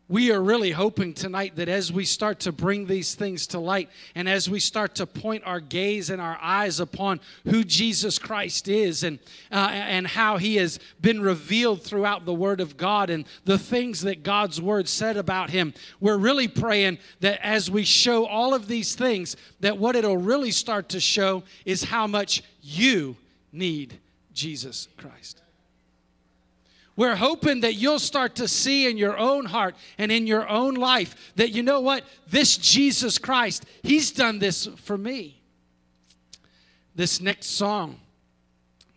We 0.07 0.33
are 0.33 0.43
really 0.43 0.71
hoping 0.71 1.15
tonight 1.15 1.57
that 1.57 1.71
as 1.71 1.91
we 1.91 2.05
start 2.05 2.41
to 2.41 2.53
bring 2.53 2.87
these 2.87 3.15
things 3.15 3.47
to 3.49 3.59
light 3.59 3.89
and 4.15 4.29
as 4.29 4.51
we 4.51 4.61
start 4.61 4.97
to 4.97 5.07
point 5.07 5.45
our 5.47 5.61
gaze 5.61 6.11
and 6.11 6.21
our 6.21 6.39
eyes 6.43 6.79
upon 6.79 7.21
who 7.45 7.65
Jesus 7.65 8.19
Christ 8.19 8.69
is 8.69 9.03
and, 9.03 9.19
uh, 9.51 9.71
and 9.73 10.07
how 10.07 10.37
he 10.37 10.57
has 10.57 10.79
been 11.01 11.23
revealed 11.23 11.83
throughout 11.83 12.27
the 12.27 12.35
Word 12.35 12.61
of 12.61 12.77
God 12.77 13.09
and 13.09 13.25
the 13.47 13.59
things 13.59 14.03
that 14.03 14.23
God's 14.23 14.61
Word 14.61 14.91
said 14.91 15.17
about 15.17 15.49
him, 15.49 15.73
we're 16.01 16.19
really 16.19 16.49
praying 16.49 16.99
that 17.21 17.41
as 17.43 17.71
we 17.71 17.85
show 17.85 18.27
all 18.27 18.53
of 18.53 18.69
these 18.69 18.95
things, 18.95 19.37
that 19.61 19.79
what 19.79 19.97
it'll 19.97 20.19
really 20.19 20.51
start 20.51 20.91
to 20.91 21.01
show 21.01 21.45
is 21.65 21.83
how 21.83 22.07
much 22.07 22.43
you 22.61 23.17
need 23.53 23.99
Jesus 24.35 24.89
Christ. 24.99 25.44
We're 26.97 27.17
hoping 27.17 27.61
that 27.61 27.75
you'll 27.75 27.99
start 27.99 28.37
to 28.37 28.47
see 28.47 28.89
in 28.89 28.97
your 28.97 29.19
own 29.19 29.47
heart 29.47 29.75
and 29.99 30.13
in 30.13 30.27
your 30.27 30.49
own 30.49 30.75
life 30.75 31.33
that 31.37 31.51
you 31.51 31.63
know 31.63 31.81
what? 31.81 32.05
This 32.29 32.57
Jesus 32.57 33.19
Christ, 33.19 33.67
He's 33.83 34.13
done 34.13 34.39
this 34.39 34.67
for 34.67 34.97
me. 34.97 35.41
This 36.95 37.21
next 37.21 37.47
song 37.47 37.99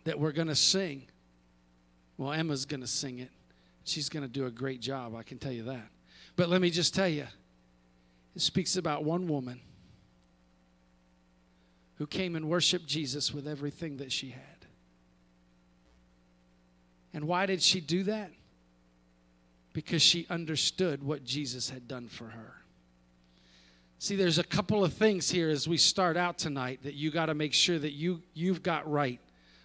that 0.04 0.18
we're 0.18 0.32
going 0.32 0.48
to 0.48 0.54
sing, 0.54 1.02
well, 2.16 2.32
Emma's 2.32 2.66
going 2.66 2.80
to 2.80 2.86
sing 2.86 3.18
it. 3.18 3.30
She's 3.84 4.08
going 4.08 4.22
to 4.22 4.28
do 4.28 4.46
a 4.46 4.50
great 4.50 4.80
job, 4.80 5.16
I 5.16 5.22
can 5.22 5.38
tell 5.38 5.52
you 5.52 5.64
that. 5.64 5.88
But 6.36 6.48
let 6.48 6.60
me 6.60 6.70
just 6.70 6.94
tell 6.94 7.08
you, 7.08 7.26
it 8.36 8.42
speaks 8.42 8.76
about 8.76 9.02
one 9.02 9.26
woman 9.26 9.60
who 11.96 12.06
came 12.06 12.36
and 12.36 12.48
worshiped 12.48 12.86
Jesus 12.86 13.34
with 13.34 13.48
everything 13.48 13.96
that 13.96 14.12
she 14.12 14.28
had. 14.28 14.57
And 17.14 17.26
why 17.26 17.46
did 17.46 17.62
she 17.62 17.80
do 17.80 18.04
that? 18.04 18.30
Because 19.72 20.02
she 20.02 20.26
understood 20.28 21.02
what 21.02 21.24
Jesus 21.24 21.70
had 21.70 21.88
done 21.88 22.08
for 22.08 22.26
her. 22.26 22.54
See, 23.98 24.14
there's 24.14 24.38
a 24.38 24.44
couple 24.44 24.84
of 24.84 24.92
things 24.92 25.30
here 25.30 25.50
as 25.50 25.66
we 25.66 25.76
start 25.76 26.16
out 26.16 26.38
tonight 26.38 26.80
that 26.84 26.94
you 26.94 27.10
got 27.10 27.26
to 27.26 27.34
make 27.34 27.52
sure 27.52 27.78
that 27.78 27.92
you, 27.92 28.22
you've 28.32 28.62
got 28.62 28.88
right 28.90 29.20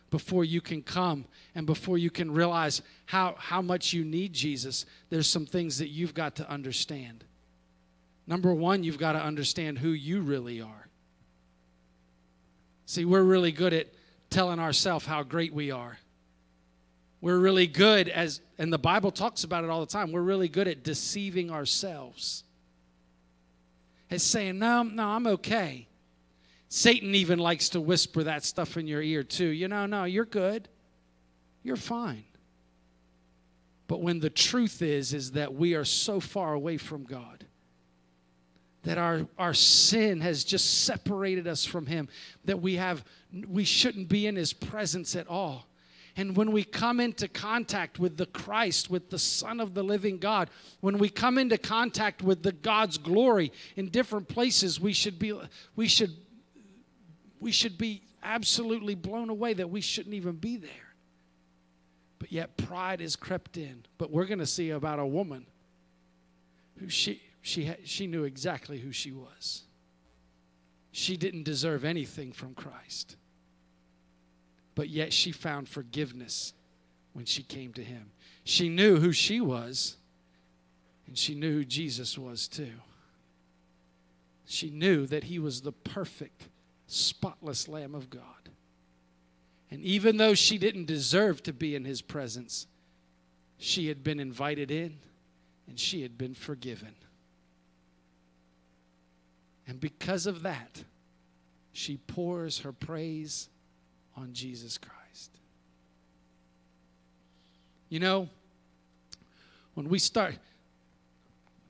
before 0.09 0.43
you 0.43 0.61
can 0.61 0.81
come 0.81 1.25
and 1.55 1.65
before 1.65 1.97
you 1.97 2.09
can 2.09 2.31
realize 2.31 2.81
how, 3.05 3.35
how 3.37 3.61
much 3.61 3.93
you 3.93 4.03
need 4.03 4.33
Jesus, 4.33 4.85
there's 5.09 5.29
some 5.29 5.45
things 5.45 5.77
that 5.79 5.89
you've 5.89 6.13
got 6.13 6.35
to 6.35 6.49
understand. 6.49 7.23
Number 8.25 8.53
one, 8.53 8.83
you've 8.83 8.97
got 8.97 9.13
to 9.13 9.19
understand 9.19 9.79
who 9.79 9.89
you 9.89 10.21
really 10.21 10.61
are. 10.61 10.87
See, 12.85 13.05
we're 13.05 13.23
really 13.23 13.51
good 13.51 13.73
at 13.73 13.87
telling 14.29 14.59
ourselves 14.59 15.05
how 15.05 15.23
great 15.23 15.53
we 15.53 15.71
are. 15.71 15.97
We're 17.23 17.39
really 17.39 17.67
good 17.67 18.09
as, 18.09 18.41
and 18.57 18.71
the 18.73 18.77
Bible 18.77 19.09
talks 19.09 19.45
about 19.45 19.63
it 19.63 19.69
all 19.69 19.79
the 19.79 19.85
time, 19.85 20.11
we're 20.11 20.19
really 20.19 20.49
good 20.49 20.67
at 20.67 20.83
deceiving 20.83 21.51
ourselves. 21.51 22.43
It's 24.09 24.25
saying, 24.25 24.59
no, 24.59 24.83
no, 24.83 25.07
I'm 25.07 25.25
okay. 25.27 25.87
Satan 26.67 27.15
even 27.15 27.39
likes 27.39 27.69
to 27.69 27.79
whisper 27.79 28.23
that 28.23 28.43
stuff 28.43 28.75
in 28.75 28.87
your 28.87 29.01
ear 29.01 29.23
too. 29.23 29.47
You 29.47 29.69
know, 29.69 29.85
no, 29.85 30.03
you're 30.03 30.25
good. 30.25 30.67
You're 31.63 31.77
fine. 31.77 32.25
But 33.87 34.01
when 34.01 34.19
the 34.19 34.29
truth 34.29 34.81
is, 34.81 35.13
is 35.13 35.31
that 35.31 35.53
we 35.53 35.75
are 35.75 35.85
so 35.85 36.19
far 36.19 36.53
away 36.53 36.75
from 36.75 37.05
God 37.05 37.45
that 38.83 38.97
our, 38.97 39.25
our 39.37 39.53
sin 39.53 40.19
has 40.19 40.43
just 40.43 40.83
separated 40.83 41.47
us 41.47 41.63
from 41.63 41.85
him 41.85 42.09
that 42.43 42.61
we 42.61 42.75
have 42.75 43.05
we 43.47 43.63
shouldn't 43.63 44.09
be 44.09 44.27
in 44.27 44.35
his 44.35 44.51
presence 44.51 45.15
at 45.15 45.29
all 45.29 45.67
and 46.15 46.37
when 46.37 46.51
we 46.51 46.63
come 46.63 46.99
into 46.99 47.27
contact 47.27 47.97
with 47.97 48.17
the 48.17 48.27
Christ, 48.27 48.89
with 48.89 49.09
the 49.09 49.17
Son 49.17 49.59
of 49.59 49.73
the 49.73 49.83
living 49.83 50.19
God, 50.19 50.49
when 50.79 50.99
we 50.99 51.09
come 51.09 51.39
into 51.39 51.57
contact 51.57 52.21
with 52.21 52.43
the 52.43 52.51
God's 52.51 52.99
glory 52.99 53.51
in 53.75 53.89
different 53.89 54.27
places, 54.27 54.79
we 54.79 54.93
should 54.93 55.17
be 55.17 55.33
we 55.75 55.87
should 55.87 56.15
we 57.39 57.51
should 57.51 57.77
be 57.77 58.03
absolutely 58.21 58.93
blown 58.93 59.29
away 59.29 59.53
that 59.53 59.69
we 59.69 59.81
shouldn't 59.81 60.13
even 60.13 60.35
be 60.35 60.55
there. 60.55 60.69
But 62.19 62.31
yet 62.31 62.57
pride 62.57 63.01
has 63.01 63.15
crept 63.15 63.57
in. 63.57 63.83
But 63.97 64.11
we're 64.11 64.25
going 64.25 64.39
to 64.39 64.45
see 64.45 64.69
about 64.69 64.99
a 64.99 65.05
woman 65.05 65.47
who 66.79 66.89
she 66.89 67.23
she 67.41 67.73
she 67.85 68.05
knew 68.05 68.23
exactly 68.23 68.77
who 68.77 68.91
she 68.91 69.11
was. 69.11 69.63
She 70.91 71.17
didn't 71.17 71.43
deserve 71.43 71.83
anything 71.83 72.31
from 72.33 72.53
Christ 72.53 73.17
but 74.75 74.89
yet 74.89 75.13
she 75.13 75.31
found 75.31 75.69
forgiveness 75.69 76.53
when 77.13 77.25
she 77.25 77.43
came 77.43 77.73
to 77.73 77.83
him. 77.83 78.11
She 78.43 78.69
knew 78.69 78.97
who 78.99 79.11
she 79.11 79.39
was, 79.39 79.97
and 81.07 81.17
she 81.17 81.35
knew 81.35 81.53
who 81.53 81.65
Jesus 81.65 82.17
was 82.17 82.47
too. 82.47 82.73
She 84.45 84.69
knew 84.69 85.05
that 85.07 85.25
he 85.25 85.39
was 85.39 85.61
the 85.61 85.71
perfect, 85.71 86.47
spotless 86.87 87.67
Lamb 87.67 87.95
of 87.95 88.09
God. 88.09 88.49
And 89.71 89.81
even 89.81 90.17
though 90.17 90.35
she 90.35 90.57
didn't 90.57 90.85
deserve 90.85 91.41
to 91.43 91.53
be 91.53 91.75
in 91.75 91.85
his 91.85 92.01
presence, 92.01 92.67
she 93.57 93.87
had 93.87 94.03
been 94.03 94.19
invited 94.19 94.69
in 94.69 94.97
and 95.67 95.79
she 95.79 96.01
had 96.01 96.17
been 96.17 96.35
forgiven. 96.35 96.93
And 99.67 99.79
because 99.79 100.27
of 100.27 100.43
that, 100.43 100.83
she 101.71 101.97
pours 101.97 102.59
her 102.59 102.71
praise 102.71 103.49
on 104.15 104.33
Jesus 104.33 104.77
Christ. 104.77 105.31
You 107.89 107.99
know, 107.99 108.29
when 109.75 109.89
we 109.89 109.99
start, 109.99 110.35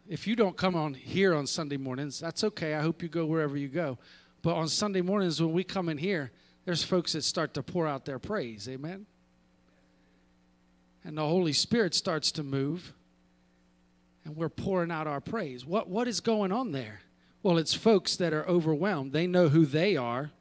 if 0.09 0.27
you 0.27 0.35
don't 0.35 0.55
come 0.55 0.75
on 0.75 0.93
here 0.93 1.33
on 1.33 1.47
Sunday 1.47 1.77
mornings, 1.77 2.19
that's 2.19 2.43
okay. 2.43 2.75
I 2.75 2.81
hope 2.81 3.01
you 3.01 3.09
go 3.09 3.25
wherever 3.25 3.57
you 3.57 3.67
go. 3.67 3.97
But 4.41 4.55
on 4.55 4.67
Sunday 4.67 5.01
mornings, 5.01 5.41
when 5.41 5.53
we 5.53 5.63
come 5.63 5.89
in 5.89 5.97
here, 5.97 6.31
there's 6.65 6.83
folks 6.83 7.13
that 7.13 7.23
start 7.23 7.53
to 7.55 7.63
pour 7.63 7.87
out 7.87 8.05
their 8.05 8.19
praise. 8.19 8.67
Amen? 8.69 9.05
And 11.03 11.17
the 11.17 11.25
Holy 11.25 11.53
Spirit 11.53 11.93
starts 11.93 12.31
to 12.33 12.43
move, 12.43 12.93
and 14.23 14.35
we're 14.35 14.49
pouring 14.49 14.91
out 14.91 15.07
our 15.07 15.19
praise. 15.19 15.65
What, 15.65 15.89
what 15.89 16.07
is 16.07 16.21
going 16.21 16.51
on 16.51 16.71
there? 16.71 17.01
Well, 17.41 17.57
it's 17.57 17.73
folks 17.73 18.15
that 18.17 18.33
are 18.33 18.47
overwhelmed. 18.47 19.11
They 19.11 19.27
know 19.27 19.49
who 19.49 19.65
they 19.65 19.97
are 19.97 20.31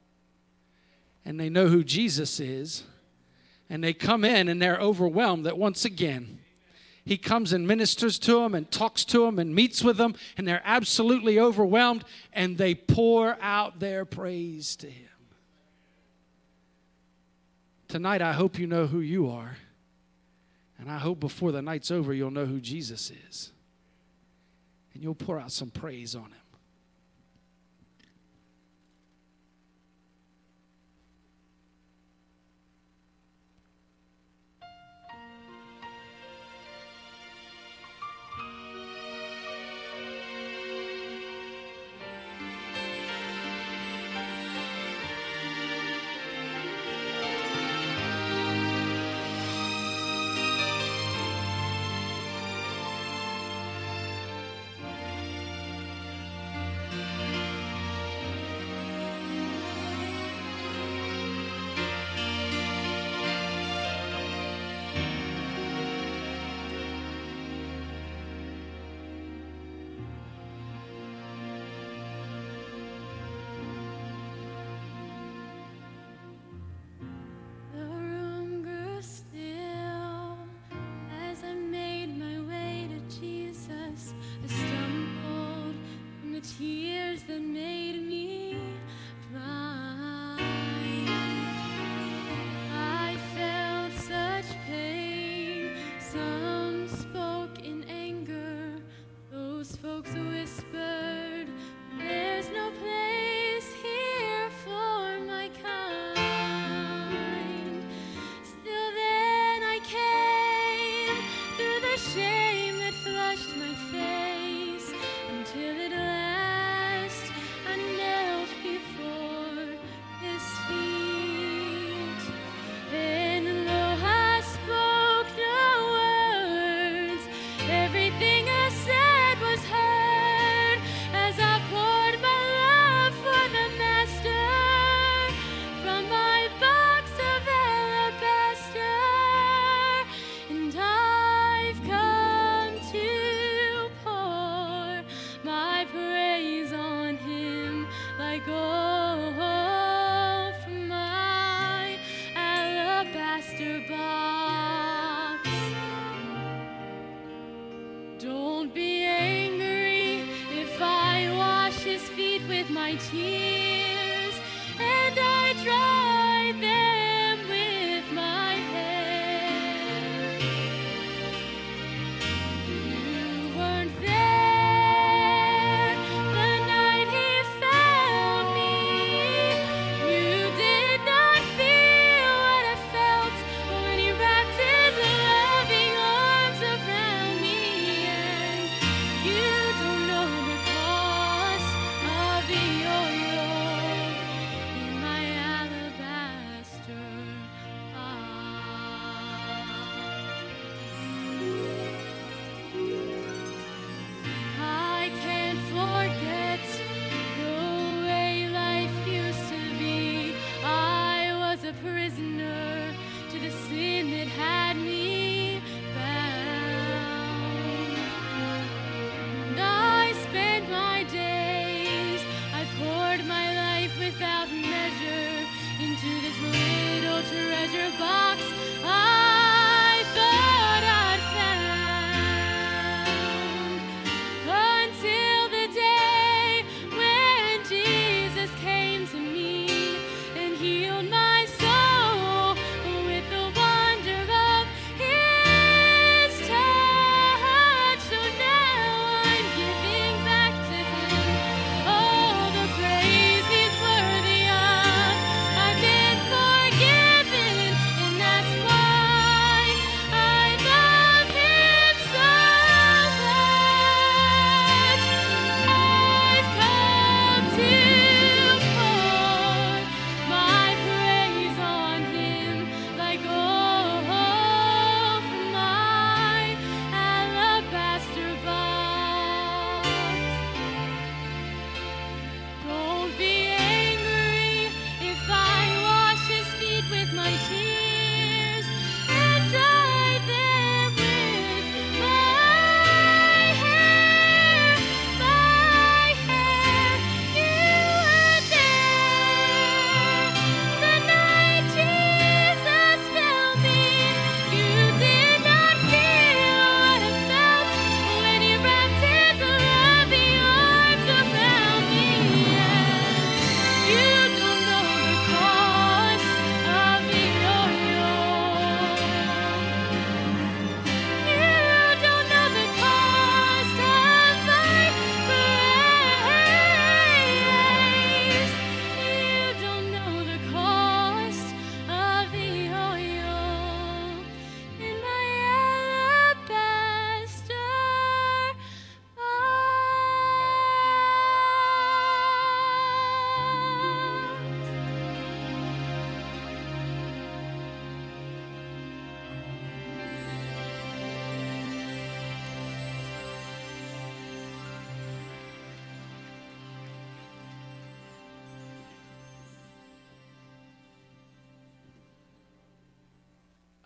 and 1.24 1.38
they 1.38 1.48
know 1.48 1.68
who 1.68 1.84
Jesus 1.84 2.40
is, 2.40 2.84
and 3.70 3.82
they 3.82 3.92
come 3.92 4.24
in 4.24 4.48
and 4.48 4.60
they're 4.60 4.78
overwhelmed 4.78 5.46
that 5.46 5.56
once 5.56 5.84
again, 5.84 6.38
he 7.04 7.16
comes 7.16 7.52
and 7.52 7.66
ministers 7.66 8.18
to 8.20 8.34
them 8.40 8.54
and 8.54 8.70
talks 8.70 9.04
to 9.06 9.24
them 9.24 9.38
and 9.38 9.54
meets 9.54 9.82
with 9.82 9.96
them, 9.96 10.14
and 10.36 10.46
they're 10.46 10.62
absolutely 10.64 11.38
overwhelmed, 11.38 12.04
and 12.32 12.58
they 12.58 12.74
pour 12.74 13.36
out 13.40 13.80
their 13.80 14.04
praise 14.04 14.76
to 14.76 14.88
him. 14.88 15.08
Tonight, 17.88 18.22
I 18.22 18.32
hope 18.32 18.58
you 18.58 18.66
know 18.66 18.86
who 18.86 19.00
you 19.00 19.28
are, 19.30 19.56
and 20.78 20.90
I 20.90 20.98
hope 20.98 21.18
before 21.18 21.52
the 21.52 21.62
night's 21.62 21.90
over, 21.90 22.14
you'll 22.14 22.30
know 22.30 22.46
who 22.46 22.60
Jesus 22.60 23.10
is, 23.28 23.50
and 24.94 25.02
you'll 25.02 25.14
pour 25.14 25.40
out 25.40 25.50
some 25.52 25.70
praise 25.70 26.14
on 26.14 26.24
him. 26.24 26.41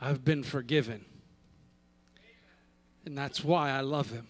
I've 0.00 0.24
been 0.24 0.42
forgiven. 0.42 1.04
And 3.04 3.16
that's 3.16 3.44
why 3.44 3.70
I 3.70 3.80
love 3.80 4.10
him 4.10 4.26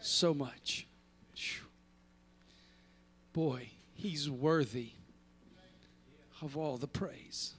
so 0.00 0.32
much. 0.34 0.86
Boy, 3.32 3.70
he's 3.94 4.28
worthy 4.28 4.90
of 6.42 6.56
all 6.56 6.78
the 6.78 6.88
praise. 6.88 7.54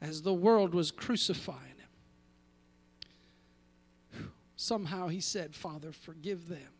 As 0.00 0.22
the 0.22 0.34
world 0.34 0.74
was 0.74 0.90
crucifying 0.90 1.74
him, 4.12 4.32
somehow 4.56 5.08
he 5.08 5.20
said, 5.20 5.54
Father, 5.54 5.92
forgive 5.92 6.48
them. 6.48 6.72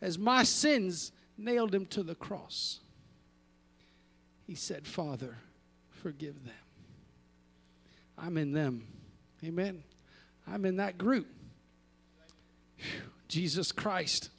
As 0.00 0.18
my 0.18 0.42
sins 0.44 1.12
nailed 1.38 1.74
him 1.74 1.86
to 1.86 2.02
the 2.02 2.14
cross, 2.14 2.80
he 4.46 4.54
said, 4.54 4.86
Father, 4.86 5.36
forgive 5.90 6.44
them. 6.44 6.54
I'm 8.18 8.36
in 8.36 8.52
them. 8.52 8.86
Amen. 9.44 9.84
I'm 10.46 10.64
in 10.64 10.76
that 10.76 10.98
group. 10.98 11.28
Jesus 13.28 13.72
Christ. 13.72 14.30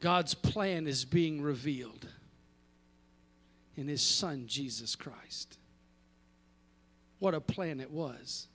God's 0.00 0.34
plan 0.34 0.86
is 0.86 1.04
being 1.04 1.40
revealed 1.40 2.06
in 3.76 3.88
his 3.88 4.02
son, 4.02 4.44
Jesus 4.46 4.96
Christ. 4.96 5.58
What 7.18 7.34
a 7.34 7.40
plan 7.40 7.80
it 7.80 7.90
was. 7.90 8.48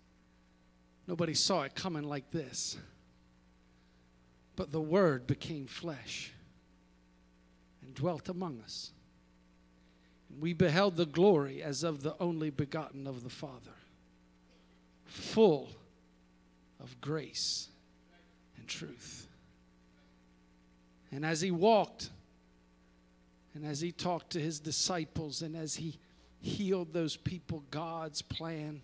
Nobody 1.07 1.35
saw 1.35 1.61
it 1.63 1.75
coming 1.75 2.03
like 2.03 2.31
this. 2.31 2.77
But 4.55 4.71
the 4.71 4.81
Word 4.81 5.27
became 5.27 5.67
flesh 5.67 6.31
and 7.81 7.93
dwelt 7.93 8.29
among 8.29 8.61
us. 8.61 8.91
And 10.29 10.41
we 10.41 10.53
beheld 10.53 10.95
the 10.95 11.05
glory 11.05 11.61
as 11.61 11.83
of 11.83 12.03
the 12.03 12.15
only 12.19 12.49
begotten 12.49 13.07
of 13.07 13.23
the 13.23 13.29
Father, 13.29 13.75
full 15.05 15.69
of 16.79 16.99
grace 17.01 17.67
and 18.57 18.67
truth. 18.67 19.27
And 21.11 21.25
as 21.25 21.41
he 21.41 21.51
walked, 21.51 22.09
and 23.53 23.65
as 23.65 23.79
he 23.79 23.91
talked 23.91 24.31
to 24.31 24.39
his 24.39 24.59
disciples, 24.59 25.41
and 25.41 25.55
as 25.55 25.75
he 25.75 25.97
healed 26.41 26.93
those 26.93 27.15
people, 27.15 27.63
God's 27.71 28.21
plan 28.21 28.81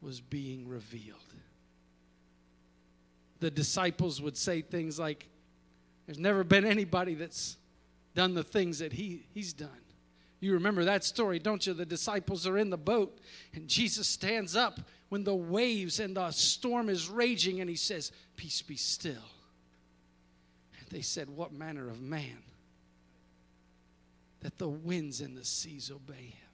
was 0.00 0.20
being 0.20 0.68
revealed 0.68 1.33
the 3.40 3.50
disciples 3.50 4.20
would 4.20 4.36
say 4.36 4.62
things 4.62 4.98
like, 4.98 5.28
There's 6.06 6.18
never 6.18 6.44
been 6.44 6.64
anybody 6.64 7.14
that's 7.14 7.56
done 8.14 8.34
the 8.34 8.44
things 8.44 8.78
that 8.78 8.92
he, 8.92 9.26
he's 9.34 9.52
done. 9.52 9.68
You 10.40 10.52
remember 10.52 10.84
that 10.84 11.04
story, 11.04 11.38
don't 11.38 11.66
you? 11.66 11.72
The 11.72 11.86
disciples 11.86 12.46
are 12.46 12.58
in 12.58 12.70
the 12.70 12.76
boat, 12.76 13.18
and 13.54 13.66
Jesus 13.66 14.06
stands 14.06 14.54
up 14.54 14.80
when 15.08 15.24
the 15.24 15.34
waves 15.34 16.00
and 16.00 16.16
the 16.16 16.30
storm 16.32 16.88
is 16.88 17.08
raging, 17.08 17.60
and 17.60 17.70
he 17.70 17.76
says, 17.76 18.12
Peace 18.36 18.60
be 18.62 18.76
still. 18.76 19.30
And 20.78 20.88
they 20.90 21.00
said, 21.00 21.28
What 21.30 21.52
manner 21.52 21.88
of 21.88 22.00
man 22.00 22.42
that 24.40 24.58
the 24.58 24.68
winds 24.68 25.22
and 25.22 25.36
the 25.36 25.44
seas 25.44 25.90
obey 25.90 26.14
him? 26.14 26.48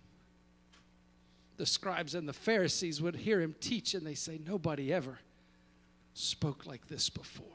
The 1.57 1.67
scribes 1.67 2.15
and 2.15 2.29
the 2.29 2.33
Pharisees 2.33 3.03
would 3.03 3.17
hear 3.17 3.41
him 3.41 3.57
teach, 3.61 3.95
and 3.95 4.07
they 4.07 4.15
say, 4.15 4.39
Nobody 4.47 4.93
ever 4.93 5.19
spoke 6.21 6.67
like 6.67 6.89
this 6.89 7.09
before. 7.09 7.47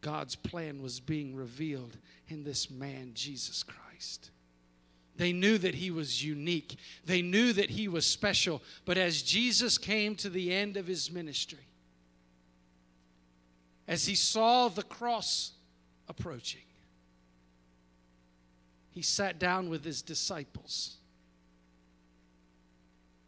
God's 0.00 0.36
plan 0.36 0.82
was 0.82 1.00
being 1.00 1.34
revealed 1.34 1.96
in 2.28 2.44
this 2.44 2.70
man, 2.70 3.12
Jesus 3.14 3.62
Christ. 3.62 4.30
They 5.16 5.32
knew 5.32 5.58
that 5.58 5.74
he 5.74 5.90
was 5.90 6.22
unique, 6.22 6.76
they 7.04 7.22
knew 7.22 7.52
that 7.54 7.70
he 7.70 7.88
was 7.88 8.06
special. 8.06 8.62
But 8.84 8.98
as 8.98 9.22
Jesus 9.22 9.78
came 9.78 10.14
to 10.16 10.28
the 10.28 10.52
end 10.52 10.76
of 10.76 10.86
his 10.86 11.10
ministry, 11.10 11.66
as 13.88 14.06
he 14.06 14.14
saw 14.14 14.68
the 14.68 14.82
cross 14.82 15.52
approaching, 16.08 16.60
he 18.90 19.02
sat 19.02 19.38
down 19.38 19.68
with 19.68 19.84
his 19.84 20.02
disciples 20.02 20.96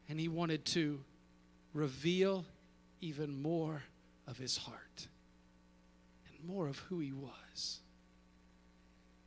and 0.08 0.18
he 0.18 0.28
wanted 0.28 0.64
to 0.66 1.00
reveal 1.74 2.44
even 3.00 3.40
more 3.40 3.82
of 4.26 4.38
his 4.38 4.56
heart 4.56 5.08
and 6.28 6.48
more 6.48 6.68
of 6.68 6.78
who 6.78 6.98
he 7.00 7.12
was. 7.12 7.80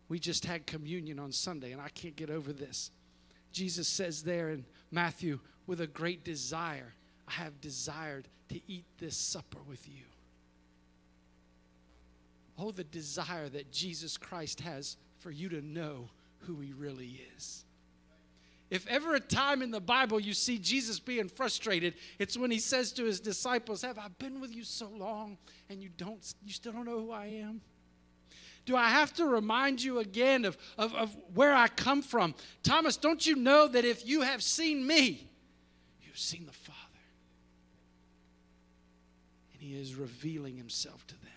We 0.09 0.19
just 0.19 0.45
had 0.45 0.67
communion 0.67 1.19
on 1.19 1.32
Sunday, 1.32 1.72
and 1.72 1.82
I 1.82 1.89
can't 1.89 2.15
get 2.15 2.30
over 2.30 2.51
this. 2.51 2.91
Jesus 3.51 3.88
says 3.88 4.24
there 4.24 4.49
in 4.49 4.65
Matthew, 4.91 5.39
with 5.67 5.82
a 5.82 5.88
great 5.88 6.24
desire, 6.24 6.93
I 7.28 7.32
have 7.34 7.61
desired 7.61 8.28
to 8.49 8.59
eat 8.67 8.86
this 8.97 9.15
supper 9.15 9.59
with 9.67 9.88
you. 9.88 10.03
Oh, 12.57 12.72
the 12.72 12.84
desire 12.84 13.49
that 13.49 13.72
Jesus 13.72 14.17
Christ 14.17 14.59
has 14.61 14.97
for 15.19 15.32
you 15.32 15.49
to 15.49 15.61
know 15.61 16.09
who 16.39 16.59
he 16.59 16.74
really 16.74 17.22
is. 17.38 17.65
If 18.72 18.88
ever 18.88 19.15
a 19.15 19.19
time 19.19 19.61
in 19.61 19.69
the 19.69 19.82
Bible 19.82 20.17
you 20.17 20.34
see 20.34 20.57
Jesus 20.57 20.97
being 20.97 21.28
frustrated, 21.28 21.93
it's 22.19 22.38
when 22.38 22.49
he 22.49 22.57
says 22.57 22.93
to 22.93 23.03
his 23.03 23.19
disciples, 23.19 23.82
Have 23.82 23.99
I 23.99 24.07
been 24.17 24.39
with 24.39 24.55
you 24.55 24.63
so 24.63 24.88
long 24.88 25.38
and 25.69 25.84
you 25.84 25.89
don't 25.97 26.26
you 26.43 26.53
still 26.53 26.72
don't 26.72 26.86
know 26.86 26.99
who 26.99 27.11
I 27.11 27.26
am? 27.26 27.59
Do 28.65 28.78
I 28.78 28.88
have 28.88 29.11
to 29.15 29.26
remind 29.26 29.84
you 29.84 29.99
again 29.99 30.45
of, 30.45 30.57
of, 30.78 30.95
of 30.95 31.15
where 31.34 31.53
I 31.53 31.67
come 31.67 32.01
from? 32.01 32.34
Thomas, 32.63 32.95
don't 32.95 33.26
you 33.26 33.36
know 33.36 33.67
that 33.67 33.84
if 33.84 34.07
you 34.07 34.22
have 34.22 34.41
seen 34.41 34.88
me, 34.88 35.30
you've 36.01 36.17
seen 36.17 36.45
the 36.45 36.53
Father? 36.53 36.78
And 39.51 39.61
he 39.61 39.78
is 39.78 39.95
revealing 39.95 40.55
himself 40.55 41.05
to 41.07 41.15
them. 41.15 41.30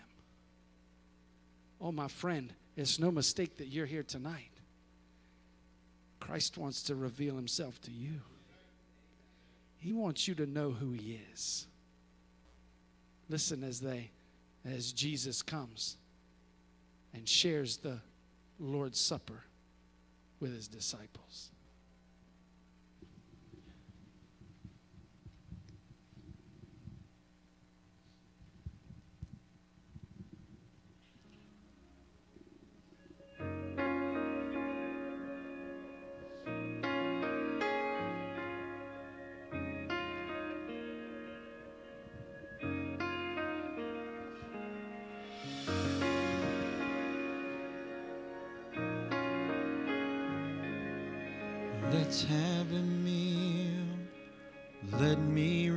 Oh, 1.81 1.91
my 1.91 2.07
friend, 2.07 2.53
it's 2.77 2.97
no 2.97 3.11
mistake 3.11 3.57
that 3.57 3.67
you're 3.67 3.87
here 3.87 4.03
tonight. 4.03 4.54
Christ 6.25 6.57
wants 6.57 6.81
to 6.83 6.95
reveal 6.95 7.35
himself 7.35 7.79
to 7.81 7.91
you. 7.91 8.19
He 9.77 9.93
wants 9.93 10.27
you 10.27 10.33
to 10.35 10.47
know 10.47 10.71
who 10.71 10.91
he 10.91 11.19
is. 11.31 11.67
Listen 13.29 13.63
as 13.63 13.79
they 13.79 14.09
as 14.65 14.91
Jesus 14.91 15.43
comes 15.43 15.97
and 17.13 17.29
shares 17.29 17.77
the 17.77 17.99
Lord's 18.59 18.99
Supper 18.99 19.43
with 20.39 20.55
his 20.55 20.67
disciples. 20.67 21.51
Meal. 53.03 53.83
Let 54.99 55.19
me 55.19 55.69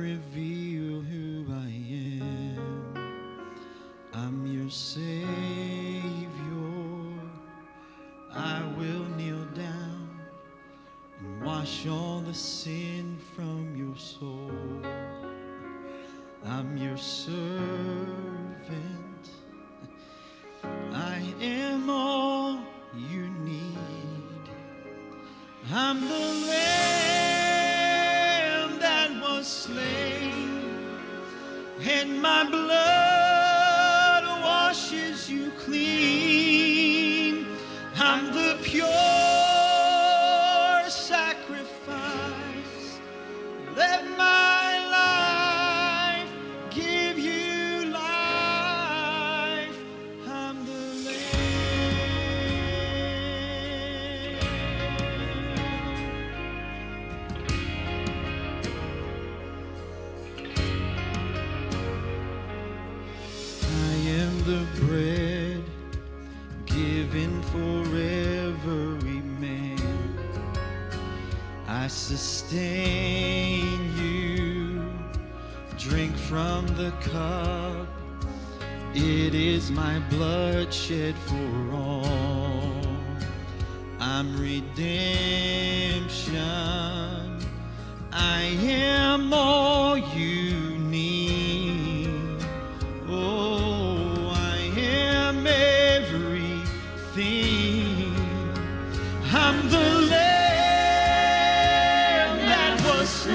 was 102.99 103.27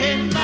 and 0.00 0.32
my 0.32 0.43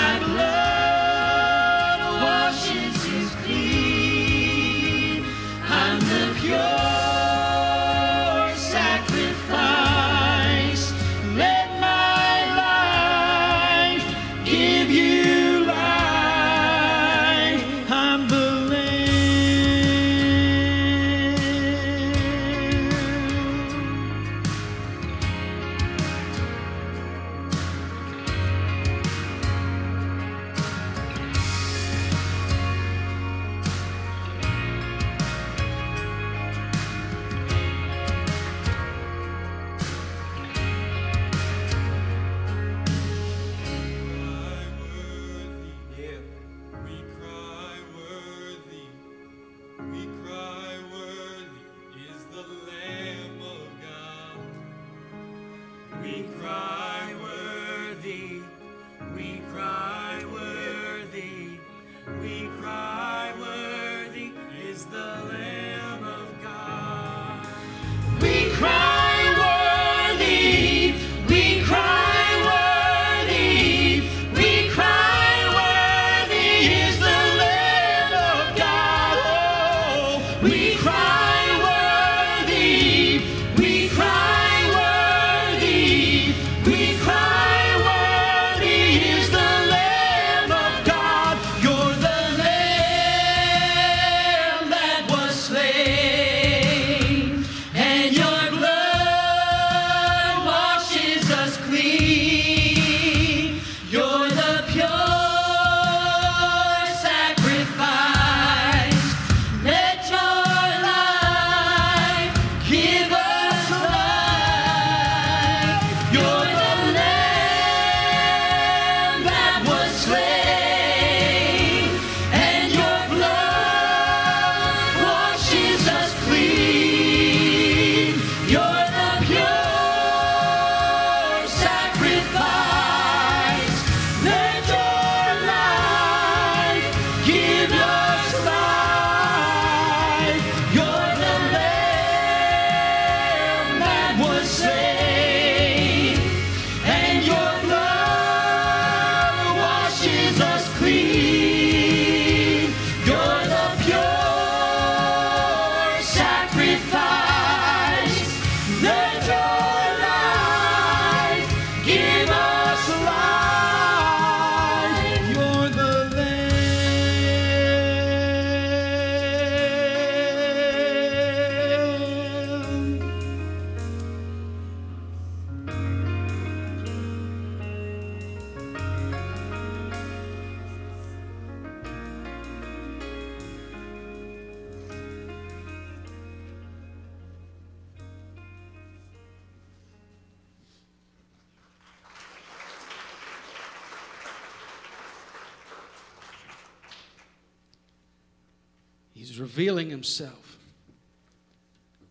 Revealing 199.40 199.88
himself 199.88 200.58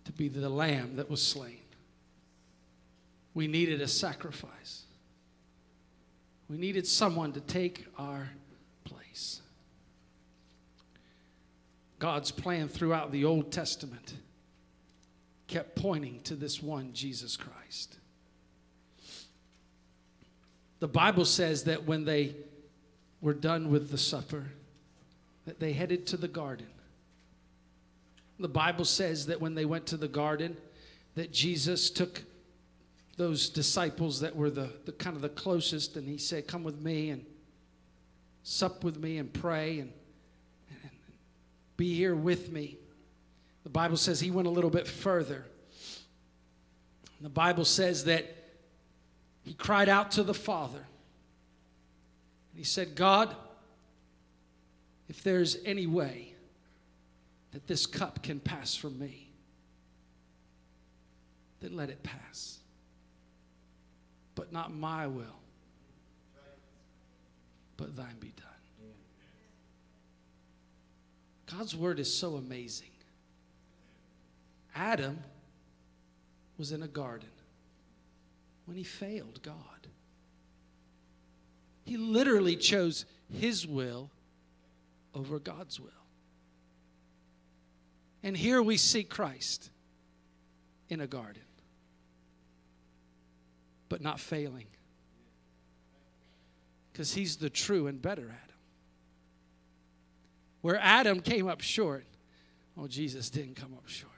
to 0.05 0.11
be 0.11 0.29
the 0.29 0.49
lamb 0.49 0.95
that 0.95 1.11
was 1.11 1.21
slain. 1.21 1.59
We 3.35 3.45
needed 3.45 3.81
a 3.81 3.87
sacrifice. 3.87 4.85
We 6.49 6.57
needed 6.57 6.87
someone 6.87 7.31
to 7.33 7.39
take 7.41 7.85
our 7.99 8.29
place. 8.83 9.41
God's 11.99 12.31
plan 12.31 12.67
throughout 12.67 13.11
the 13.11 13.25
Old 13.25 13.51
Testament 13.51 14.15
kept 15.45 15.75
pointing 15.75 16.21
to 16.21 16.33
this 16.33 16.63
one, 16.63 16.93
Jesus 16.93 17.37
Christ. 17.37 17.99
The 20.79 20.87
Bible 20.87 21.25
says 21.25 21.65
that 21.65 21.85
when 21.85 22.05
they 22.05 22.35
were 23.21 23.35
done 23.35 23.69
with 23.69 23.91
the 23.91 23.99
supper, 23.99 24.45
that 25.45 25.59
they 25.59 25.73
headed 25.73 26.07
to 26.07 26.17
the 26.17 26.27
garden. 26.27 26.65
The 28.39 28.47
Bible 28.47 28.85
says 28.85 29.25
that 29.27 29.41
when 29.41 29.55
they 29.55 29.65
went 29.65 29.85
to 29.87 29.97
the 29.97 30.07
garden, 30.07 30.55
that 31.15 31.31
Jesus 31.33 31.89
took 31.89 32.23
those 33.17 33.49
disciples 33.49 34.21
that 34.21 34.35
were 34.35 34.49
the, 34.49 34.69
the 34.85 34.93
kind 34.93 35.15
of 35.15 35.21
the 35.21 35.29
closest, 35.29 35.97
and 35.97 36.07
he 36.07 36.17
said, 36.17 36.47
Come 36.47 36.63
with 36.63 36.79
me 36.81 37.09
and 37.09 37.25
sup 38.43 38.83
with 38.83 38.97
me 38.97 39.17
and 39.17 39.31
pray 39.33 39.79
and, 39.79 39.91
and 40.69 40.91
be 41.75 41.93
here 41.93 42.15
with 42.15 42.51
me. 42.51 42.77
The 43.63 43.69
Bible 43.69 43.97
says 43.97 44.19
he 44.19 44.31
went 44.31 44.47
a 44.47 44.51
little 44.51 44.69
bit 44.69 44.87
further. 44.87 45.45
The 47.21 47.29
Bible 47.29 47.65
says 47.65 48.05
that 48.05 48.39
he 49.49 49.55
cried 49.55 49.89
out 49.89 50.11
to 50.11 50.23
the 50.23 50.33
Father. 50.33 50.77
And 52.51 52.57
He 52.57 52.63
said, 52.63 52.95
God, 52.95 53.35
if 55.07 55.23
there's 55.23 55.57
any 55.65 55.87
way 55.87 56.28
that 57.51 57.67
this 57.67 57.85
cup 57.85 58.21
can 58.21 58.39
pass 58.39 58.75
from 58.75 58.99
me, 58.99 59.31
then 61.61 61.75
let 61.75 61.89
it 61.89 62.03
pass. 62.03 62.59
But 64.35 64.53
not 64.53 64.73
my 64.73 65.07
will, 65.07 65.39
but 67.75 67.95
thine 67.95 68.17
be 68.19 68.33
done. 68.35 68.45
God's 71.57 71.75
word 71.75 71.99
is 71.99 72.13
so 72.13 72.35
amazing. 72.35 72.91
Adam 74.75 75.19
was 76.57 76.71
in 76.71 76.83
a 76.83 76.87
garden 76.87 77.29
when 78.65 78.77
he 78.77 78.83
failed 78.83 79.41
God. 79.41 79.55
He 81.85 81.97
literally 81.97 82.55
chose 82.55 83.05
his 83.33 83.65
will 83.65 84.11
over 85.15 85.39
God's 85.39 85.79
will. 85.79 85.89
And 88.23 88.35
here 88.35 88.61
we 88.61 88.77
see 88.77 89.03
Christ 89.03 89.69
in 90.89 91.01
a 91.01 91.07
garden, 91.07 91.43
but 93.87 94.01
not 94.01 94.19
failing. 94.19 94.67
Because 96.91 97.13
he's 97.13 97.37
the 97.37 97.49
true 97.49 97.87
and 97.87 98.01
better 98.01 98.23
Adam. 98.23 98.55
Where 100.61 100.77
Adam 100.81 101.21
came 101.21 101.47
up 101.47 101.61
short, 101.61 102.05
oh, 102.77 102.87
Jesus 102.87 103.29
didn't 103.29 103.55
come 103.55 103.73
up 103.73 103.87
short. 103.87 104.11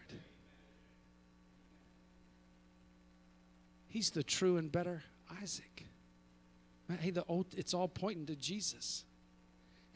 He's 3.92 4.10
the 4.10 4.24
true 4.24 4.56
and 4.56 4.72
better 4.72 5.04
Isaac. 5.42 5.86
Hey, 7.02 7.10
the 7.10 7.26
old, 7.28 7.48
it's 7.58 7.74
all 7.74 7.90
pointing 7.90 8.26
to 8.28 8.36
Jesus. 8.38 9.04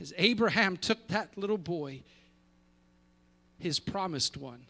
As 0.01 0.13
Abraham 0.17 0.75
took 0.75 1.07
that 1.07 1.37
little 1.37 1.57
boy, 1.57 2.03
his 3.57 3.79
promised 3.79 4.37
one, 4.37 4.65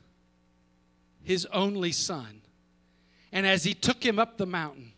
his 1.24 1.46
only 1.48 1.92
son, 1.92 2.42
and 3.32 3.46
as 3.46 3.64
he 3.64 3.74
took 3.74 4.04
him 4.04 4.20
up 4.20 4.38
the 4.38 4.46
mountain 4.46 4.94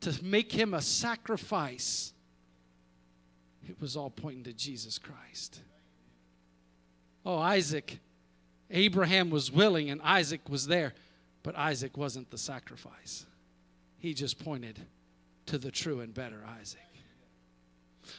to 0.00 0.24
make 0.24 0.52
him 0.52 0.74
a 0.74 0.82
sacrifice, 0.82 2.12
it 3.68 3.80
was 3.80 3.96
all 3.96 4.10
pointing 4.10 4.44
to 4.44 4.52
Jesus 4.52 4.98
Christ. 4.98 5.60
Oh, 7.26 7.38
Isaac, 7.38 7.98
Abraham 8.70 9.30
was 9.30 9.50
willing 9.50 9.90
and 9.90 10.00
Isaac 10.02 10.48
was 10.48 10.66
there, 10.66 10.94
but 11.42 11.56
Isaac 11.56 11.96
wasn't 11.96 12.30
the 12.30 12.38
sacrifice. 12.38 13.26
He 13.98 14.14
just 14.14 14.38
pointed 14.38 14.78
to 15.46 15.58
the 15.58 15.70
true 15.70 16.00
and 16.00 16.12
better 16.12 16.42
Isaac. 16.60 16.80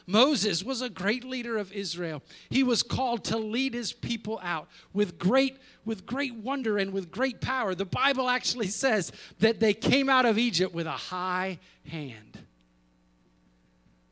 Moses 0.06 0.62
was 0.62 0.82
a 0.82 0.88
great 0.88 1.24
leader 1.24 1.56
of 1.56 1.72
Israel. 1.72 2.22
He 2.50 2.62
was 2.62 2.82
called 2.82 3.24
to 3.24 3.38
lead 3.38 3.74
his 3.74 3.92
people 3.92 4.40
out 4.42 4.68
with 4.92 5.18
great 5.18 5.56
with 5.84 6.04
great 6.04 6.34
wonder 6.34 6.78
and 6.78 6.92
with 6.92 7.10
great 7.10 7.40
power. 7.40 7.74
The 7.74 7.84
Bible 7.84 8.28
actually 8.28 8.66
says 8.66 9.12
that 9.38 9.60
they 9.60 9.72
came 9.72 10.08
out 10.08 10.26
of 10.26 10.36
Egypt 10.36 10.74
with 10.74 10.86
a 10.86 10.90
high 10.90 11.58
hand. 11.88 12.38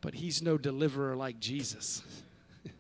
But 0.01 0.15
he's 0.15 0.41
no 0.41 0.57
deliverer 0.57 1.17
like 1.17 1.41
Jesus. 1.41 2.03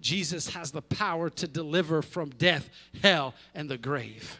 Jesus 0.00 0.50
has 0.50 0.70
the 0.70 0.82
power 0.82 1.30
to 1.30 1.48
deliver 1.48 2.00
from 2.00 2.30
death, 2.30 2.70
hell, 3.02 3.34
and 3.54 3.68
the 3.68 3.78
grave. 3.78 4.38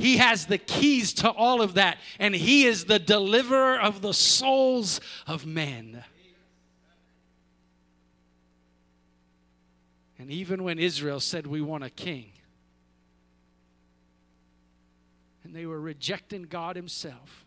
He 0.00 0.16
has 0.16 0.46
the 0.46 0.58
keys 0.58 1.12
to 1.14 1.30
all 1.30 1.60
of 1.60 1.74
that, 1.74 1.98
and 2.18 2.34
He 2.34 2.64
is 2.64 2.86
the 2.86 2.98
deliverer 2.98 3.78
of 3.78 4.00
the 4.00 4.14
souls 4.14 5.00
of 5.26 5.44
men. 5.44 6.02
And 10.20 10.30
even 10.30 10.62
when 10.64 10.78
Israel 10.78 11.18
said, 11.18 11.46
We 11.46 11.62
want 11.62 11.82
a 11.82 11.88
king, 11.88 12.32
and 15.42 15.56
they 15.56 15.64
were 15.64 15.80
rejecting 15.80 16.42
God 16.42 16.76
Himself, 16.76 17.46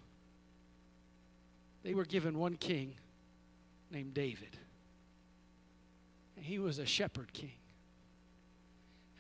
they 1.84 1.94
were 1.94 2.04
given 2.04 2.40
one 2.40 2.56
king 2.56 2.96
named 3.92 4.16
David. 4.16 4.58
And 6.36 6.44
he 6.44 6.58
was 6.58 6.80
a 6.80 6.86
shepherd 6.86 7.32
king. 7.32 7.52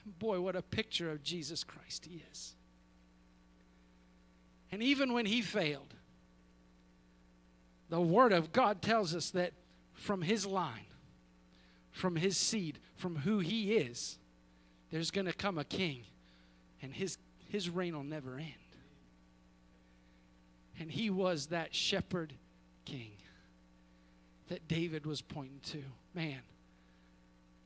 And 0.03 0.17
boy, 0.17 0.41
what 0.41 0.55
a 0.55 0.63
picture 0.63 1.11
of 1.11 1.21
Jesus 1.21 1.63
Christ 1.63 2.07
he 2.09 2.23
is. 2.31 2.55
And 4.71 4.81
even 4.81 5.13
when 5.13 5.27
he 5.27 5.43
failed, 5.43 5.93
the 7.89 8.01
Word 8.01 8.33
of 8.33 8.51
God 8.51 8.81
tells 8.81 9.13
us 9.13 9.29
that 9.31 9.53
from 9.93 10.23
his 10.23 10.45
line, 10.47 10.87
from 11.91 12.15
his 12.15 12.35
seed, 12.35 12.79
from 13.03 13.17
who 13.17 13.39
he 13.39 13.73
is, 13.73 14.17
there's 14.89 15.11
going 15.11 15.27
to 15.27 15.33
come 15.33 15.57
a 15.57 15.65
king, 15.65 16.03
and 16.81 16.93
his, 16.93 17.17
his 17.49 17.69
reign 17.69 17.93
will 17.93 18.01
never 18.05 18.37
end. 18.37 18.53
And 20.79 20.89
he 20.89 21.09
was 21.09 21.47
that 21.47 21.75
shepherd 21.75 22.31
king 22.85 23.11
that 24.47 24.69
David 24.69 25.05
was 25.05 25.21
pointing 25.21 25.59
to. 25.73 25.83
Man, 26.15 26.39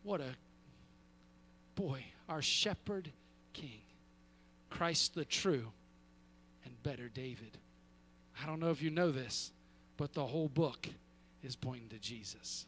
what 0.02 0.22
a 0.22 0.36
boy, 1.76 2.04
our 2.28 2.42
shepherd 2.42 3.12
king, 3.54 3.82
Christ 4.72 5.14
the 5.14 5.24
true 5.24 5.68
and 6.66 6.82
better 6.82 7.10
David. 7.10 7.60
I 8.42 8.48
don't 8.48 8.60
know 8.60 8.72
if 8.72 8.82
you 8.82 8.90
know 8.90 9.12
this, 9.12 9.52
but 9.98 10.14
the 10.16 10.26
whole 10.26 10.50
book 10.50 10.88
is 11.44 11.56
pointing 11.56 11.90
to 11.90 12.00
Jesus. 12.00 12.66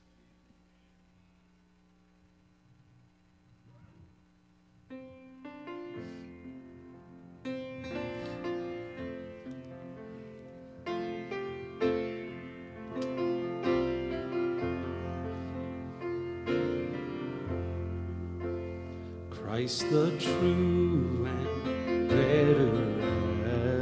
Christ 19.60 19.90
the 19.90 20.10
true 20.18 21.28
and 21.28 22.08
better 22.08 22.72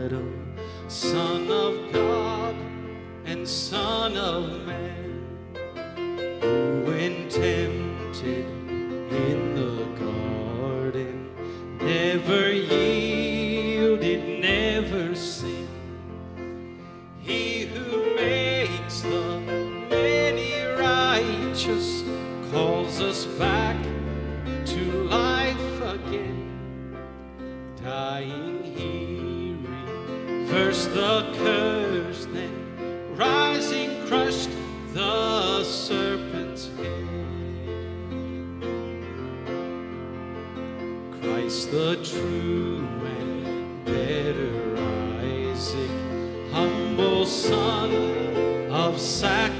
Adam, 0.03 0.55
Son 0.87 1.51
of 1.51 1.93
God 1.93 2.55
and 3.25 3.47
Son 3.47 4.17
of 4.17 4.65
Man. 4.65 4.86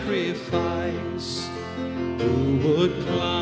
sacrifice 0.08 1.49
who 2.18 2.58
would 2.64 3.05
climb. 3.05 3.36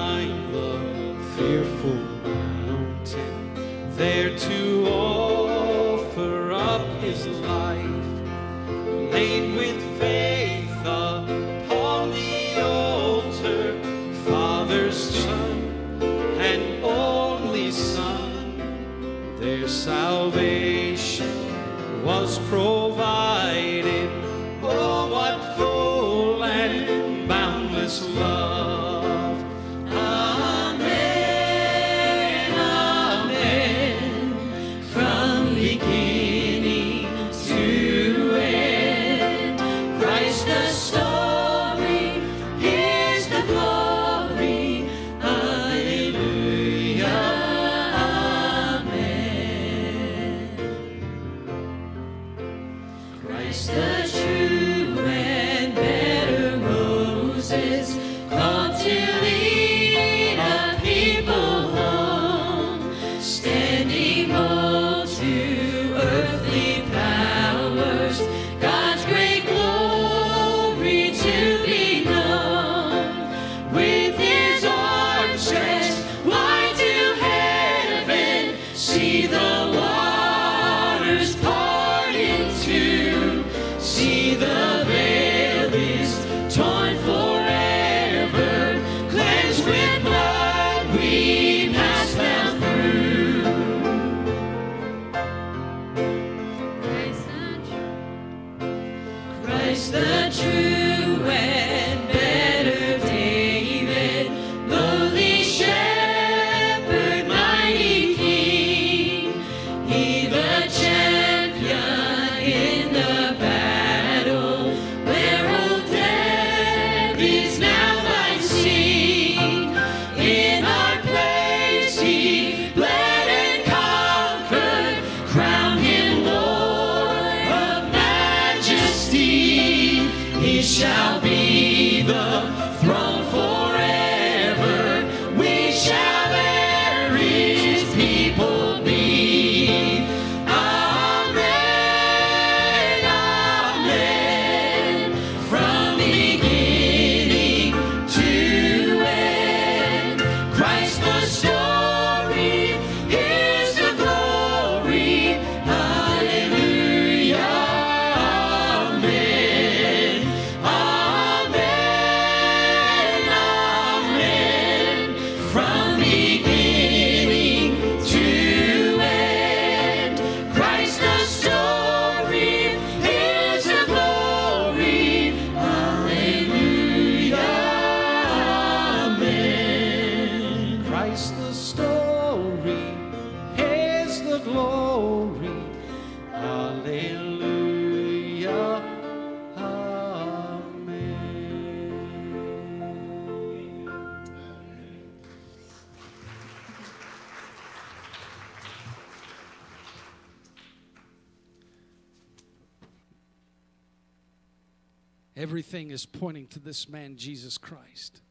everything 205.76 205.91
is 205.91 206.05
pointing 206.05 206.47
to 206.47 206.57
this 206.57 206.88
man, 206.88 207.17
Jesus 207.17 207.57
Christ. 207.57 208.21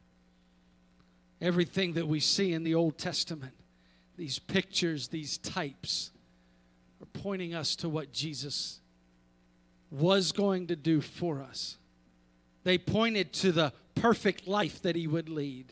Everything 1.39 1.93
that 1.93 2.07
we 2.07 2.19
see 2.19 2.53
in 2.53 2.63
the 2.63 2.73
Old 2.73 2.97
Testament, 2.97 3.53
these 4.17 4.39
pictures, 4.39 5.09
these 5.09 5.37
types, 5.37 6.09
are 6.99 7.21
pointing 7.21 7.53
us 7.53 7.75
to 7.75 7.87
what 7.87 8.11
Jesus 8.11 8.79
was 9.91 10.31
going 10.31 10.65
to 10.67 10.75
do 10.75 11.01
for 11.01 11.39
us. 11.39 11.77
They 12.63 12.79
pointed 12.79 13.31
to 13.33 13.51
the 13.51 13.73
perfect 13.93 14.47
life 14.47 14.81
that 14.81 14.95
he 14.95 15.05
would 15.05 15.29
lead. 15.29 15.71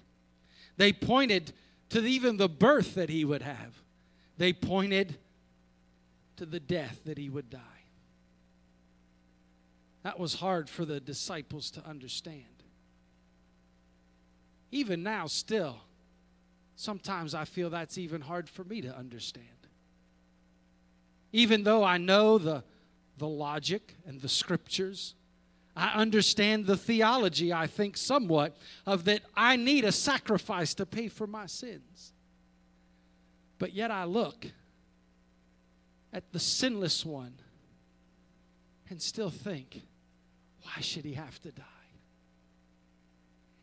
They 0.77 0.93
pointed 0.93 1.53
to 1.89 2.05
even 2.05 2.37
the 2.37 2.49
birth 2.49 2.93
that 2.93 3.09
he 3.09 3.25
would 3.25 3.41
have. 3.41 3.73
They 4.37 4.53
pointed 4.53 5.17
to 6.35 6.45
the 6.45 6.59
death 6.59 6.99
that 7.05 7.17
he 7.17 7.29
would 7.29 7.49
die. 7.49 7.72
That 10.03 10.19
was 10.19 10.35
hard 10.35 10.69
for 10.69 10.85
the 10.85 10.99
disciples 10.99 11.71
to 11.71 11.85
understand. 11.87 12.43
Even 14.71 15.01
now, 15.01 15.27
still, 15.27 15.77
sometimes 16.75 17.33
I 17.33 17.45
feel 17.45 17.69
that's 17.69 17.97
even 17.97 18.21
hard 18.21 18.49
for 18.49 18.63
me 18.63 18.81
to 18.81 18.95
understand. 18.95 19.47
Even 21.31 21.63
though 21.63 21.83
I 21.83 21.97
know 21.97 22.37
the, 22.37 22.63
the 23.17 23.27
logic 23.27 23.95
and 24.05 24.21
the 24.21 24.29
scriptures, 24.29 25.15
I 25.75 25.89
understand 25.93 26.65
the 26.65 26.77
theology, 26.77 27.53
I 27.53 27.67
think, 27.67 27.97
somewhat, 27.97 28.57
of 28.85 29.05
that 29.05 29.21
I 29.35 29.55
need 29.55 29.85
a 29.85 29.91
sacrifice 29.91 30.73
to 30.75 30.85
pay 30.85 31.07
for 31.07 31.25
my 31.25 31.45
sins. 31.45 32.13
But 33.57 33.73
yet 33.73 33.89
I 33.89 34.03
look 34.03 34.45
at 36.11 36.31
the 36.31 36.39
sinless 36.39 37.05
one 37.05 37.33
and 38.89 39.01
still 39.01 39.31
think, 39.31 39.81
why 40.73 40.81
should 40.81 41.05
he 41.05 41.13
have 41.13 41.41
to 41.41 41.51
die? 41.51 41.63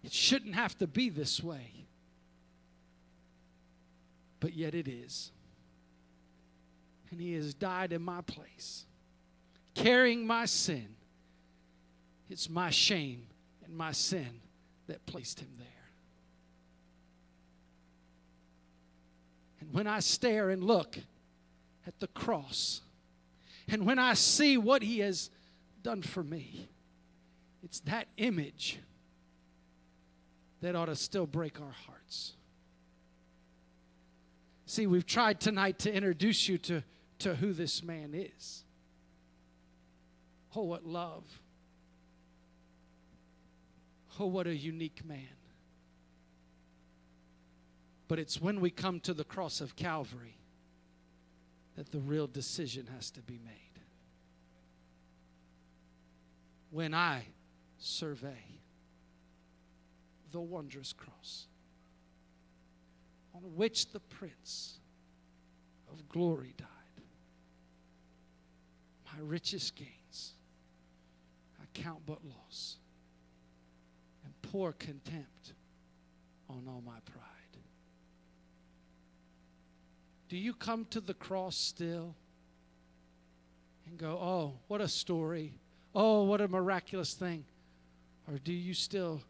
It 0.03 0.13
shouldn't 0.13 0.55
have 0.55 0.77
to 0.79 0.87
be 0.87 1.11
this 1.11 1.43
way. 1.43 1.87
But 4.39 4.55
yet 4.55 4.75
it 4.75 4.89
is. 4.89 5.33
And 7.11 7.21
he 7.21 7.35
has 7.35 7.53
died 7.53 7.93
in 7.93 8.03
my 8.03 8.21
place, 8.23 8.87
carrying 9.75 10.27
my 10.27 10.47
sin. 10.47 10.87
It's 12.29 12.49
my 12.49 12.71
shame 12.71 13.27
and 13.65 13.77
my 13.77 13.93
sin 13.93 14.41
that 14.87 15.05
placed 15.07 15.41
him 15.41 15.51
there. 15.59 15.67
And 19.61 19.73
when 19.75 19.87
I 19.87 19.99
stare 19.99 20.51
and 20.51 20.63
look 20.63 20.97
at 21.87 21.99
the 21.99 22.07
cross, 22.07 22.83
and 23.69 23.85
when 23.85 23.99
I 23.99 24.15
see 24.15 24.57
what 24.57 24.83
he 24.83 25.01
has 25.01 25.31
done 25.83 26.03
for 26.03 26.23
me, 26.23 26.69
it's 27.63 27.81
that 27.81 28.07
image 28.17 28.79
that 30.61 30.75
ought 30.75 30.87
to 30.87 30.97
still 30.97 31.27
break 31.27 31.61
our 31.61 31.75
hearts. 31.87 32.33
See, 34.67 34.87
we've 34.87 35.07
tried 35.07 35.41
tonight 35.41 35.79
to 35.81 35.93
introduce 35.93 36.49
you 36.49 36.59
to, 36.59 36.83
to 37.21 37.35
who 37.35 37.53
this 37.53 37.83
man 37.83 38.15
is. 38.15 38.65
Oh, 40.55 40.63
what 40.63 40.87
love. 40.87 41.25
Oh, 44.19 44.27
what 44.27 44.47
a 44.47 44.55
unique 44.55 45.05
man. 45.05 45.27
But 48.09 48.19
it's 48.19 48.41
when 48.41 48.61
we 48.61 48.71
come 48.71 49.01
to 49.01 49.15
the 49.15 49.25
cross 49.25 49.61
of 49.61 49.77
Calvary 49.77 50.37
that 51.77 51.93
the 51.93 52.01
real 52.01 52.27
decision 52.27 52.89
has 52.95 53.11
to 53.13 53.23
be 53.23 53.39
made. 53.45 53.83
When 56.71 56.93
I 56.93 57.25
survey 57.81 58.61
the 60.31 60.41
wondrous 60.41 60.93
cross 60.93 61.47
on 63.35 63.43
which 63.57 63.91
the 63.91 64.01
Prince 64.01 64.79
of 65.91 66.09
Glory 66.09 66.55
died, 66.57 66.67
my 69.07 69.21
richest 69.23 69.75
gains 69.75 70.35
I 71.61 71.65
count 71.75 72.01
but 72.07 72.19
loss 72.25 72.77
and 74.25 74.33
pour 74.43 74.73
contempt 74.73 75.55
on 76.49 76.65
all 76.69 76.83
my 76.85 76.99
pride. 77.05 77.25
Do 80.29 80.37
you 80.37 80.55
come 80.55 80.87
to 80.91 81.01
the 81.01 81.15
cross 81.15 81.57
still 81.57 82.15
and 83.87 83.99
go, 83.99 84.11
oh, 84.13 84.53
what 84.69 84.81
a 84.81 84.87
story? 84.87 85.55
Oh, 85.95 86.23
what 86.23 86.41
a 86.41 86.47
miraculous 86.47 87.15
thing? 87.15 87.45
Or 88.31 88.39
do 88.39 88.53
you 88.53 88.75
still, 88.75 89.23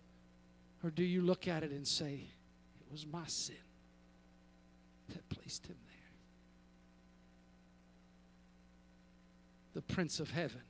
or 0.84 0.90
do 0.90 1.02
you 1.02 1.22
look 1.22 1.48
at 1.48 1.62
it 1.62 1.70
and 1.70 1.88
say, 1.88 2.28
it 2.80 2.92
was 2.92 3.06
my 3.06 3.26
sin 3.26 3.56
that 5.08 5.26
placed 5.30 5.66
him 5.66 5.76
there? 5.86 5.96
The 9.72 9.82
Prince 9.94 10.20
of 10.20 10.30
Heaven 10.30 10.60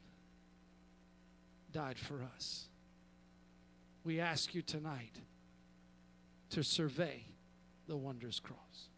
died 1.73 1.99
for 1.99 2.23
us. 2.37 2.69
We 4.05 4.21
ask 4.21 4.55
you 4.55 4.63
tonight 4.63 5.17
to 6.51 6.63
survey 6.63 7.25
the 7.89 7.97
wondrous 7.97 8.39
cross. 8.39 8.91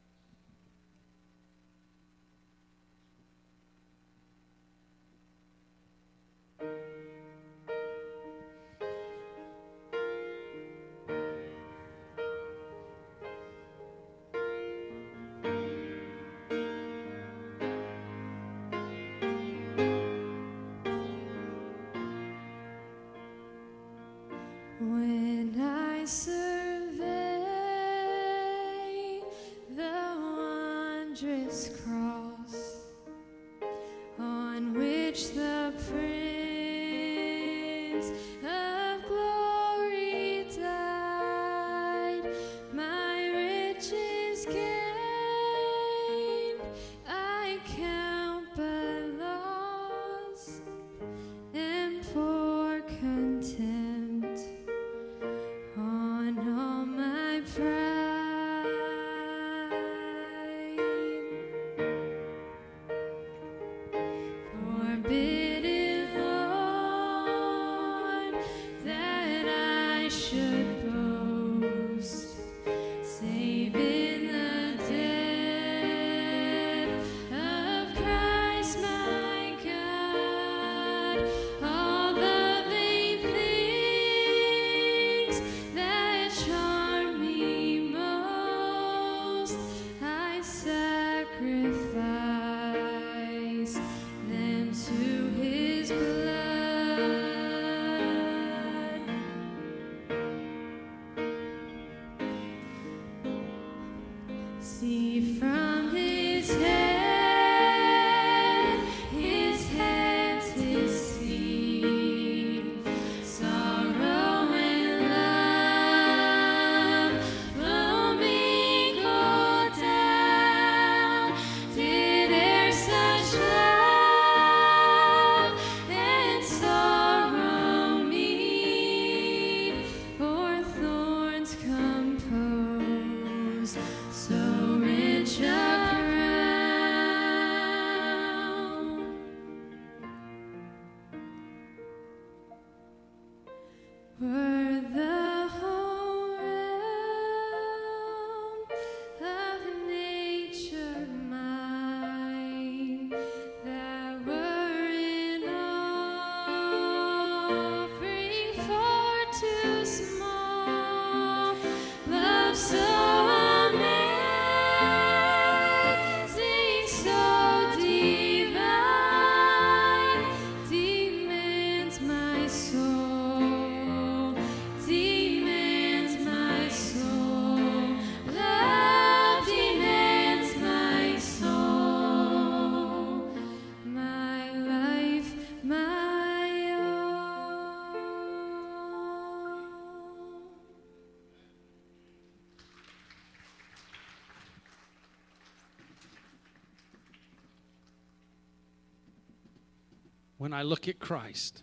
When 200.43 200.53
I 200.53 200.63
look 200.63 200.89
at 200.89 200.99
Christ 200.99 201.63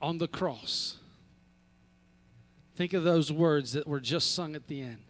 on 0.00 0.16
the 0.16 0.26
cross. 0.26 0.96
Think 2.76 2.94
of 2.94 3.04
those 3.04 3.30
words 3.30 3.74
that 3.74 3.86
were 3.86 4.00
just 4.00 4.34
sung 4.34 4.56
at 4.56 4.68
the 4.68 4.80
end. 4.80 5.02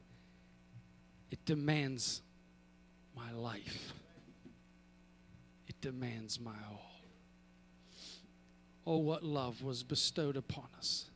It 1.31 1.45
demands 1.45 2.23
my 3.15 3.31
life, 3.31 3.93
it 5.69 5.81
demands 5.81 6.41
my 6.41 6.57
all. 6.69 6.91
Oh, 8.89 8.97
what 8.97 9.23
love 9.23 9.63
was 9.63 9.85
bestowed 9.85 10.37
upon 10.37 10.67
us. 10.77 11.09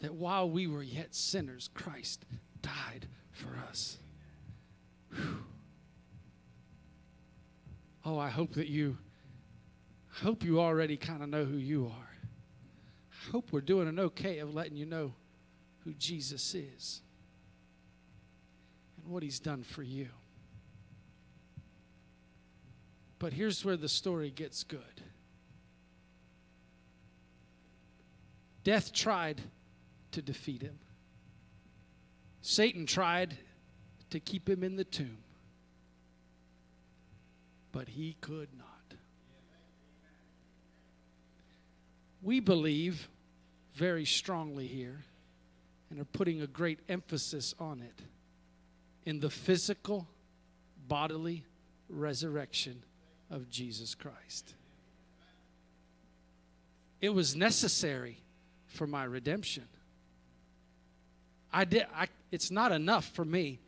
That 0.00 0.12
while 0.12 0.50
we 0.50 0.66
were 0.66 0.82
yet 0.82 1.14
sinners, 1.14 1.70
Christ 1.72 2.26
died 2.60 3.06
for 3.32 3.56
us. 3.70 3.96
Whew. 5.14 5.44
Oh, 8.04 8.18
I 8.18 8.28
hope 8.28 8.52
that 8.52 8.68
you 8.68 8.98
hope 10.24 10.42
you 10.42 10.58
already 10.58 10.96
kind 10.96 11.22
of 11.22 11.28
know 11.28 11.44
who 11.44 11.58
you 11.58 11.84
are. 11.84 12.10
I 13.12 13.30
hope 13.30 13.52
we're 13.52 13.60
doing 13.60 13.88
an 13.88 13.98
okay 13.98 14.38
of 14.38 14.54
letting 14.54 14.74
you 14.74 14.86
know 14.86 15.12
who 15.84 15.92
Jesus 15.92 16.54
is 16.54 17.02
and 18.96 19.12
what 19.12 19.22
he's 19.22 19.38
done 19.38 19.62
for 19.62 19.82
you. 19.82 20.08
But 23.18 23.34
here's 23.34 23.66
where 23.66 23.76
the 23.76 23.88
story 23.88 24.30
gets 24.30 24.64
good. 24.64 24.80
Death 28.62 28.94
tried 28.94 29.42
to 30.12 30.22
defeat 30.22 30.62
him. 30.62 30.78
Satan 32.40 32.86
tried 32.86 33.36
to 34.08 34.20
keep 34.20 34.48
him 34.48 34.64
in 34.64 34.76
the 34.76 34.84
tomb. 34.84 35.18
But 37.72 37.88
he 37.88 38.16
could 38.22 38.48
not. 38.56 38.73
We 42.24 42.40
believe 42.40 43.06
very 43.74 44.06
strongly 44.06 44.66
here 44.66 45.04
and 45.90 46.00
are 46.00 46.06
putting 46.06 46.40
a 46.40 46.46
great 46.46 46.78
emphasis 46.88 47.54
on 47.60 47.82
it 47.82 48.02
in 49.04 49.20
the 49.20 49.28
physical, 49.28 50.08
bodily 50.88 51.44
resurrection 51.90 52.82
of 53.30 53.50
Jesus 53.50 53.94
Christ. 53.94 54.54
It 57.02 57.10
was 57.10 57.36
necessary 57.36 58.22
for 58.68 58.86
my 58.86 59.04
redemption. 59.04 59.64
I 61.52 61.66
did. 61.66 61.86
I, 61.94 62.08
it's 62.32 62.50
not 62.50 62.72
enough 62.72 63.04
for 63.04 63.26
me 63.26 63.58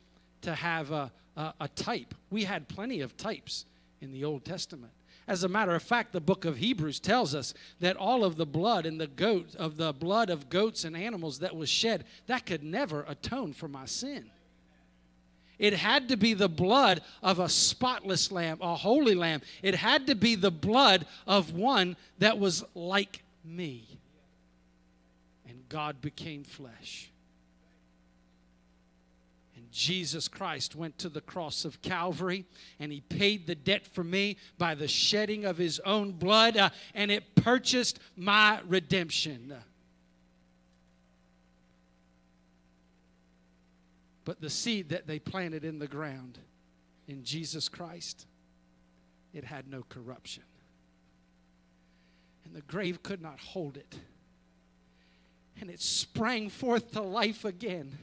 to 0.41 0.55
have 0.55 0.93
a, 0.93 1.13
a, 1.37 1.53
a 1.61 1.69
type. 1.69 2.15
We 2.31 2.45
had 2.45 2.69
plenty 2.69 3.03
of 3.03 3.19
types 3.19 3.67
in 4.01 4.13
the 4.13 4.25
Old 4.25 4.47
Testament. 4.47 4.93
As 5.29 5.43
a 5.43 5.49
matter 5.49 5.75
of 5.75 5.83
fact, 5.83 6.13
the 6.13 6.21
book 6.21 6.45
of 6.45 6.59
Hebrews 6.59 7.01
tells 7.01 7.35
us 7.35 7.53
that 7.81 7.97
all 7.97 8.25
of 8.25 8.37
the 8.37 8.47
blood 8.47 8.87
and 8.87 9.01
the 9.01 9.09
goat 9.09 9.57
of 9.57 9.77
the 9.77 9.93
blood 9.93 10.31
of 10.31 10.49
goats 10.49 10.85
and 10.85 10.97
animals 10.97 11.41
that 11.41 11.57
was 11.57 11.69
shed, 11.69 12.05
that 12.29 12.47
could 12.47 12.63
never 12.63 13.05
atone 13.09 13.53
for 13.53 13.67
my 13.67 13.87
sin. 13.87 14.31
It 15.59 15.73
had 15.73 16.11
to 16.11 16.17
be 16.17 16.35
the 16.35 16.49
blood 16.49 17.01
of 17.23 17.39
a 17.41 17.49
spotless 17.49 18.31
lamb, 18.31 18.59
a 18.61 18.77
holy 18.77 19.15
lamb. 19.15 19.41
It 19.63 19.75
had 19.75 20.07
to 20.09 20.15
be 20.15 20.35
the 20.35 20.51
blood 20.51 21.07
of 21.27 21.55
one 21.55 21.97
that 22.19 22.39
was 22.39 22.63
like 22.75 23.23
me. 23.45 23.85
And 25.49 25.69
God 25.69 26.01
became 26.01 26.45
flesh. 26.45 27.11
Jesus 29.77 30.27
Christ 30.27 30.75
went 30.75 30.97
to 31.01 31.11
the 31.11 31.21
cross 31.21 31.67
of 31.67 31.83
Calvary 31.83 32.47
and 32.81 32.91
he 32.91 33.03
paid 33.03 33.47
the 33.47 33.55
debt 33.55 33.87
for 33.87 34.03
me 34.03 34.39
by 34.57 34.75
the 34.75 34.89
shedding 34.89 35.45
of 35.45 35.59
his 35.59 35.81
own 35.81 36.13
blood, 36.13 36.57
uh, 36.57 36.71
and 36.95 37.11
it 37.11 37.35
purchased 37.35 37.99
my 38.17 38.59
redemption. 38.67 39.55
But 44.25 44.41
the 44.41 44.49
seed 44.49 44.89
that 44.89 45.07
they 45.07 45.19
planted 45.19 45.63
in 45.63 45.79
the 45.79 45.87
ground 45.87 46.39
in 47.07 47.23
Jesus 47.23 47.69
Christ, 47.69 48.27
it 49.35 49.45
had 49.45 49.69
no 49.69 49.85
corruption. 49.91 50.45
And 52.47 52.55
the 52.55 52.63
grave 52.63 53.03
could 53.03 53.21
not 53.21 53.41
hold 53.41 53.77
it. 53.77 53.95
And 55.61 55.69
it 55.69 55.83
sprang 55.83 56.49
forth 56.49 56.93
to 56.93 57.03
life 57.03 57.45
again. 57.45 57.99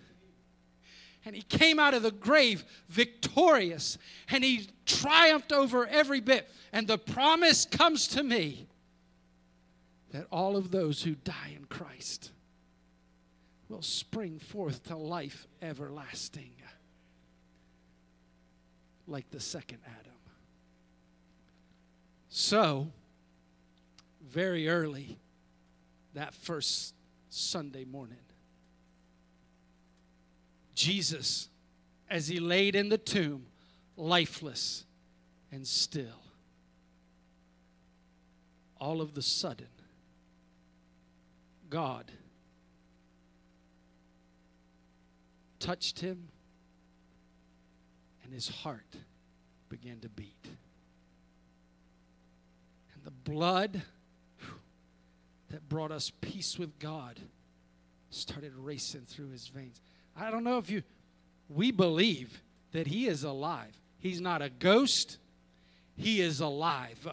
And 1.25 1.35
he 1.35 1.41
came 1.43 1.79
out 1.79 1.93
of 1.93 2.03
the 2.03 2.11
grave 2.11 2.65
victorious. 2.89 3.97
And 4.29 4.43
he 4.43 4.67
triumphed 4.85 5.51
over 5.51 5.87
every 5.87 6.19
bit. 6.19 6.49
And 6.71 6.87
the 6.87 6.97
promise 6.97 7.65
comes 7.65 8.07
to 8.09 8.23
me 8.23 8.67
that 10.11 10.27
all 10.31 10.57
of 10.57 10.71
those 10.71 11.01
who 11.03 11.15
die 11.15 11.53
in 11.55 11.65
Christ 11.65 12.31
will 13.69 13.81
spring 13.81 14.37
forth 14.37 14.83
to 14.83 14.95
life 14.95 15.47
everlasting, 15.61 16.51
like 19.07 19.29
the 19.31 19.39
second 19.39 19.79
Adam. 19.85 20.11
So, 22.29 22.87
very 24.21 24.69
early 24.69 25.17
that 26.13 26.33
first 26.33 26.93
Sunday 27.29 27.85
morning, 27.85 28.17
Jesus, 30.83 31.47
as 32.09 32.27
he 32.27 32.41
laid 32.41 32.75
in 32.75 32.89
the 32.89 32.97
tomb, 32.97 33.45
lifeless 33.95 34.83
and 35.49 35.65
still, 35.65 36.19
all 38.81 38.99
of 38.99 39.13
the 39.13 39.21
sudden, 39.21 39.69
God 41.69 42.11
touched 45.61 46.01
him, 46.01 46.27
and 48.25 48.33
his 48.33 48.49
heart 48.49 48.97
began 49.69 50.01
to 50.01 50.09
beat. 50.09 50.47
And 52.93 53.05
the 53.05 53.31
blood 53.31 53.81
that 55.49 55.69
brought 55.69 55.93
us 55.93 56.11
peace 56.19 56.59
with 56.59 56.77
God 56.77 57.21
started 58.09 58.51
racing 58.57 59.05
through 59.07 59.29
his 59.29 59.47
veins. 59.47 59.79
I 60.15 60.31
don't 60.31 60.43
know 60.43 60.57
if 60.57 60.69
you, 60.69 60.83
we 61.49 61.71
believe 61.71 62.41
that 62.71 62.87
he 62.87 63.07
is 63.07 63.23
alive. 63.23 63.71
He's 63.99 64.21
not 64.21 64.41
a 64.41 64.49
ghost, 64.49 65.17
he 65.95 66.21
is 66.21 66.39
alive. 66.39 67.07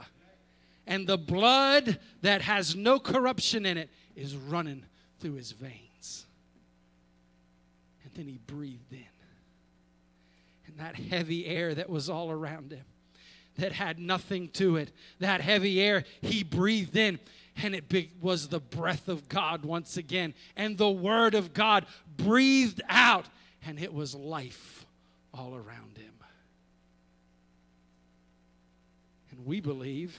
And 0.86 1.06
the 1.06 1.18
blood 1.18 1.98
that 2.22 2.42
has 2.42 2.74
no 2.74 2.98
corruption 2.98 3.64
in 3.64 3.78
it 3.78 3.90
is 4.16 4.34
running 4.34 4.84
through 5.20 5.34
his 5.34 5.52
veins. 5.52 6.26
And 8.02 8.12
then 8.14 8.26
he 8.26 8.38
breathed 8.46 8.92
in. 8.92 9.04
And 10.66 10.78
that 10.78 10.96
heavy 10.96 11.46
air 11.46 11.74
that 11.74 11.88
was 11.88 12.10
all 12.10 12.30
around 12.30 12.72
him, 12.72 12.84
that 13.58 13.72
had 13.72 13.98
nothing 13.98 14.48
to 14.50 14.76
it, 14.76 14.90
that 15.20 15.40
heavy 15.40 15.80
air, 15.80 16.04
he 16.20 16.42
breathed 16.42 16.96
in. 16.96 17.20
And 17.56 17.74
it 17.74 17.92
was 18.20 18.48
the 18.48 18.60
breath 18.60 19.08
of 19.08 19.28
God 19.28 19.64
once 19.64 19.96
again. 19.96 20.34
And 20.56 20.78
the 20.78 20.90
word 20.90 21.34
of 21.34 21.52
God 21.52 21.86
breathed 22.16 22.80
out. 22.88 23.26
And 23.66 23.78
it 23.78 23.92
was 23.92 24.14
life 24.14 24.86
all 25.34 25.54
around 25.54 25.98
him. 25.98 26.14
And 29.30 29.46
we 29.46 29.60
believe 29.60 30.18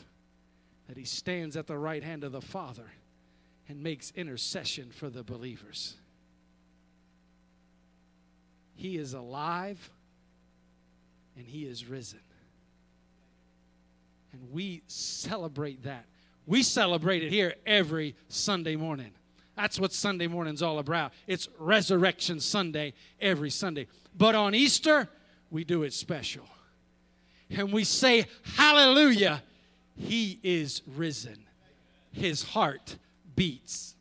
that 0.88 0.97
he 0.97 1.05
stands 1.05 1.55
at 1.55 1.67
the 1.67 1.77
right 1.77 2.03
hand 2.03 2.23
of 2.23 2.32
the 2.32 2.41
Father 2.41 2.91
and 3.69 3.82
makes 3.82 4.11
intercession 4.15 4.89
for 4.91 5.09
the 5.09 5.23
believers. 5.23 5.95
He 8.75 8.97
is 8.97 9.13
alive 9.13 9.89
and 11.38 11.47
he 11.47 11.65
is 11.65 11.86
risen. 11.86 12.19
And 14.34 14.51
we 14.51 14.82
celebrate 14.88 15.84
that. 15.84 16.05
We 16.45 16.63
celebrate 16.63 17.23
it 17.23 17.31
here 17.31 17.55
every 17.65 18.15
Sunday 18.27 18.75
morning. 18.75 19.11
That's 19.55 19.79
what 19.79 19.93
Sunday 19.93 20.27
morning's 20.27 20.61
all 20.61 20.79
about. 20.79 21.13
It's 21.27 21.47
Resurrection 21.59 22.39
Sunday 22.39 22.93
every 23.19 23.49
Sunday. 23.49 23.87
But 24.17 24.35
on 24.35 24.55
Easter, 24.55 25.09
we 25.49 25.63
do 25.63 25.83
it 25.83 25.93
special. 25.93 26.45
And 27.49 27.71
we 27.71 27.83
say, 27.83 28.25
Hallelujah, 28.55 29.43
He 29.95 30.39
is 30.41 30.81
risen. 30.95 31.45
His 32.11 32.43
heart 32.43 32.97
beats. 33.35 33.95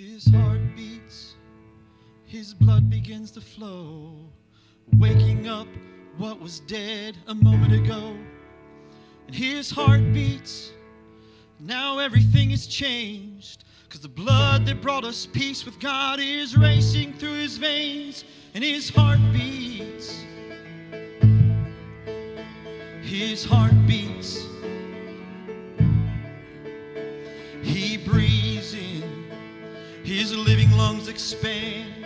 His 0.00 0.32
heart 0.32 0.60
beats, 0.74 1.34
his 2.24 2.54
blood 2.54 2.88
begins 2.88 3.30
to 3.32 3.40
flow, 3.40 4.14
waking 4.96 5.46
up 5.46 5.66
what 6.16 6.40
was 6.40 6.60
dead 6.60 7.18
a 7.26 7.34
moment 7.34 7.74
ago. 7.74 8.16
And 9.26 9.36
his 9.36 9.70
heart 9.70 10.00
beats, 10.14 10.72
now 11.58 11.98
everything 11.98 12.50
is 12.50 12.66
changed. 12.66 13.64
Cause 13.90 14.00
the 14.00 14.08
blood 14.08 14.64
that 14.66 14.80
brought 14.80 15.04
us 15.04 15.26
peace 15.26 15.66
with 15.66 15.78
God 15.80 16.18
is 16.18 16.56
racing 16.56 17.12
through 17.14 17.34
his 17.34 17.58
veins, 17.58 18.24
and 18.54 18.64
his 18.64 18.88
heart 18.88 19.20
beats. 19.34 20.24
His 23.02 23.44
heart 23.44 23.74
beats. 23.86 24.46
His 30.10 30.34
living 30.36 30.72
lungs 30.72 31.06
expand. 31.06 32.04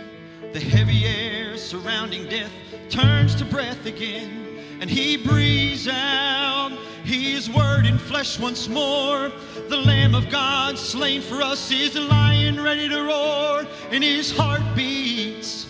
The 0.53 0.59
heavy 0.59 1.05
air 1.05 1.57
surrounding 1.57 2.29
death 2.29 2.51
turns 2.87 3.33
to 3.35 3.45
breath 3.45 3.87
again, 3.87 4.59
and 4.79 4.87
he 4.87 5.17
breathes 5.17 5.87
out 5.87 6.77
his 7.03 7.49
word 7.49 7.87
in 7.87 7.97
flesh 7.97 8.39
once 8.39 8.67
more. 8.67 9.31
The 9.69 9.77
Lamb 9.77 10.13
of 10.13 10.29
God 10.29 10.77
slain 10.77 11.21
for 11.21 11.41
us 11.41 11.71
is 11.71 11.95
a 11.95 12.01
lion 12.01 12.61
ready 12.61 12.87
to 12.87 13.01
roar, 13.01 13.65
and 13.89 14.03
his 14.03 14.31
heart 14.31 14.61
beats. 14.75 15.65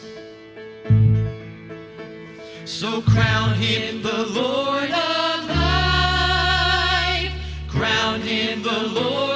So 2.66 3.02
crown 3.02 3.56
him 3.56 4.02
the 4.02 4.26
Lord 4.26 4.92
of 4.92 5.48
life. 5.48 7.32
Crown 7.70 8.20
him 8.20 8.62
the 8.62 8.84
Lord 8.88 9.35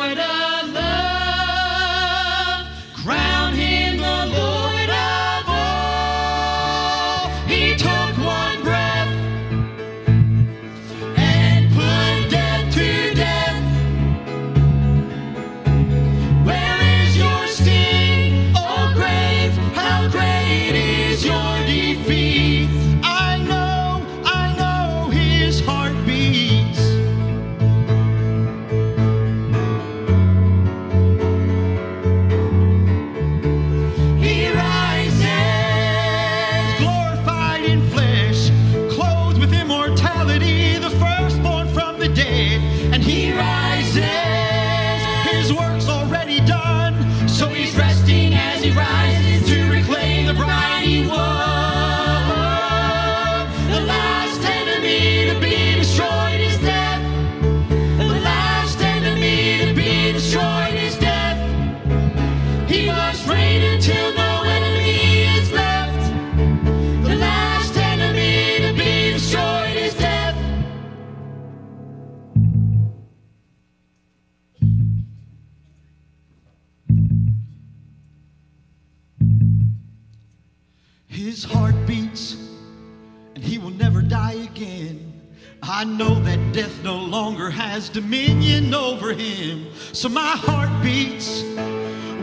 I 85.72 85.84
know 85.84 86.16
that 86.22 86.52
death 86.52 86.84
no 86.84 86.98
longer 86.98 87.52
has 87.52 87.90
dominion 87.90 88.74
over 88.74 89.14
him. 89.14 89.68
So 89.94 90.10
my 90.10 90.32
heart 90.32 90.72
beats 90.82 91.44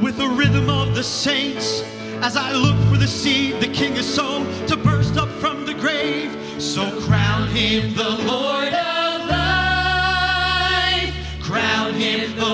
with 0.03 0.17
the 0.19 0.27
rhythm 0.27 0.69
of 0.69 0.97
the 0.97 1.05
saints 1.05 1.83
as 2.23 2.37
I 2.37 2.51
look 2.51 2.77
for 2.91 2.97
the 2.97 3.07
seed 3.07 3.61
the 3.61 3.69
king 3.69 3.95
has 3.95 4.13
sown 4.13 4.47
to 4.67 4.77
burst 4.77 5.17
up 5.17 5.29
from 5.29 5.65
the 5.65 5.75
grave. 5.75 6.37
So 6.61 7.01
crown 7.03 7.47
him 7.51 7.95
the 7.95 8.11
Lord 8.27 8.75
of 8.75 9.29
life, 9.31 11.15
crown 11.41 11.95
him 11.95 12.35
the 12.35 12.46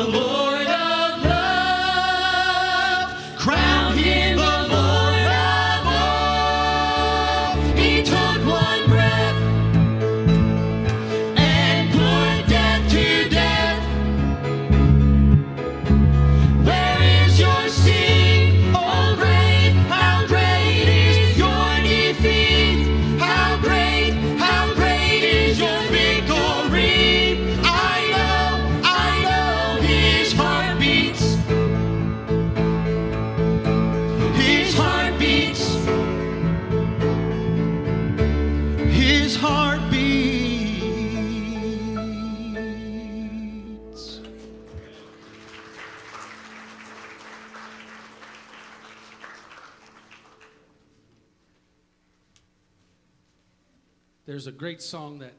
There's 54.42 54.52
a 54.52 54.58
great 54.58 54.82
song 54.82 55.20
that 55.20 55.34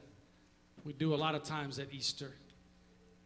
we 0.82 0.94
do 0.94 1.12
a 1.12 1.16
lot 1.16 1.34
of 1.34 1.42
times 1.42 1.78
at 1.78 1.92
Easter. 1.92 2.32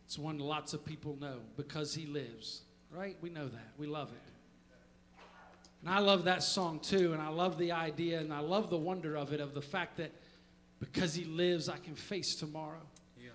It's 0.07 0.19
one 0.19 0.41
lots 0.41 0.75
of 0.75 0.85
people 0.85 1.17
know 1.21 1.37
because 1.57 1.95
he 1.95 2.05
lives, 2.05 2.63
right? 2.91 3.17
We 3.21 3.31
know 3.31 3.47
that. 3.47 3.69
We 3.77 3.87
love 3.87 4.11
it. 4.11 5.23
And 5.81 5.89
I 5.89 6.01
love 6.01 6.25
that 6.25 6.43
song 6.43 6.81
too, 6.81 7.13
and 7.13 7.23
I 7.23 7.29
love 7.29 7.59
the 7.59 7.71
idea 7.71 8.19
and 8.19 8.35
I 8.35 8.41
love 8.41 8.71
the 8.71 8.77
wonder 8.77 9.17
of 9.17 9.33
it, 9.33 9.39
of 9.39 9.55
the 9.55 9.63
fact 9.63 9.99
that 9.99 10.11
because 10.81 11.15
he 11.15 11.23
lives, 11.23 11.69
I 11.69 11.77
can 11.77 11.95
face 11.95 12.35
tomorrow. 12.35 12.83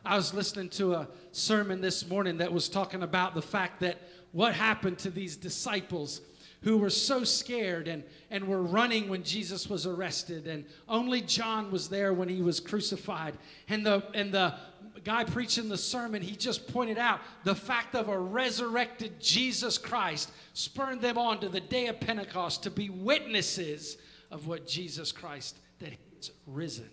I 0.03 0.17
was 0.17 0.33
listening 0.33 0.67
to 0.71 0.95
a 0.95 1.07
sermon 1.31 1.79
this 1.79 2.05
morning 2.09 2.39
that 2.39 2.51
was 2.51 2.67
talking 2.67 3.03
about 3.03 3.35
the 3.35 3.41
fact 3.41 3.79
that 3.79 4.01
what 4.33 4.53
happened 4.53 4.97
to 4.99 5.09
these 5.09 5.37
disciples 5.37 6.19
who 6.63 6.77
were 6.77 6.89
so 6.89 7.23
scared 7.23 7.87
and, 7.87 8.03
and 8.31 8.47
were 8.47 8.61
running 8.61 9.09
when 9.09 9.23
Jesus 9.23 9.69
was 9.69 9.85
arrested, 9.85 10.47
and 10.47 10.65
only 10.87 11.21
John 11.21 11.71
was 11.71 11.89
there 11.89 12.13
when 12.13 12.29
he 12.29 12.41
was 12.41 12.59
crucified. 12.59 13.37
And 13.67 13.85
the, 13.85 14.03
and 14.13 14.33
the 14.33 14.55
guy 15.03 15.25
preaching 15.25 15.67
the 15.67 15.77
sermon, 15.77 16.21
he 16.21 16.35
just 16.35 16.71
pointed 16.71 16.97
out 16.97 17.19
the 17.43 17.55
fact 17.55 17.95
of 17.95 18.07
a 18.07 18.17
resurrected 18.17 19.19
Jesus 19.19 19.77
Christ 19.77 20.31
spurred 20.53 21.01
them 21.01 21.17
on 21.17 21.39
to 21.41 21.49
the 21.49 21.59
day 21.59 21.87
of 21.87 21.99
Pentecost 21.99 22.63
to 22.63 22.71
be 22.71 22.89
witnesses 22.89 23.97
of 24.31 24.47
what 24.47 24.65
Jesus 24.65 25.11
Christ, 25.11 25.57
that 25.79 25.89
he's 25.91 26.31
risen. 26.47 26.89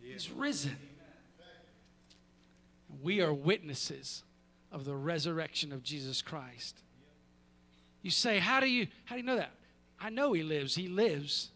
He's 0.00 0.30
risen. 0.30 0.76
We 3.02 3.20
are 3.20 3.32
witnesses 3.32 4.22
of 4.72 4.84
the 4.84 4.96
resurrection 4.96 5.72
of 5.72 5.82
Jesus 5.82 6.20
Christ. 6.20 6.80
You 8.04 8.10
say, 8.10 8.38
how 8.38 8.60
do 8.60 8.66
you 8.66 8.86
how 9.06 9.14
do 9.16 9.22
you 9.22 9.26
know 9.26 9.36
that? 9.36 9.52
I 9.98 10.10
know 10.10 10.34
he 10.34 10.42
lives. 10.42 10.74
He 10.74 10.88
lives 10.88 11.48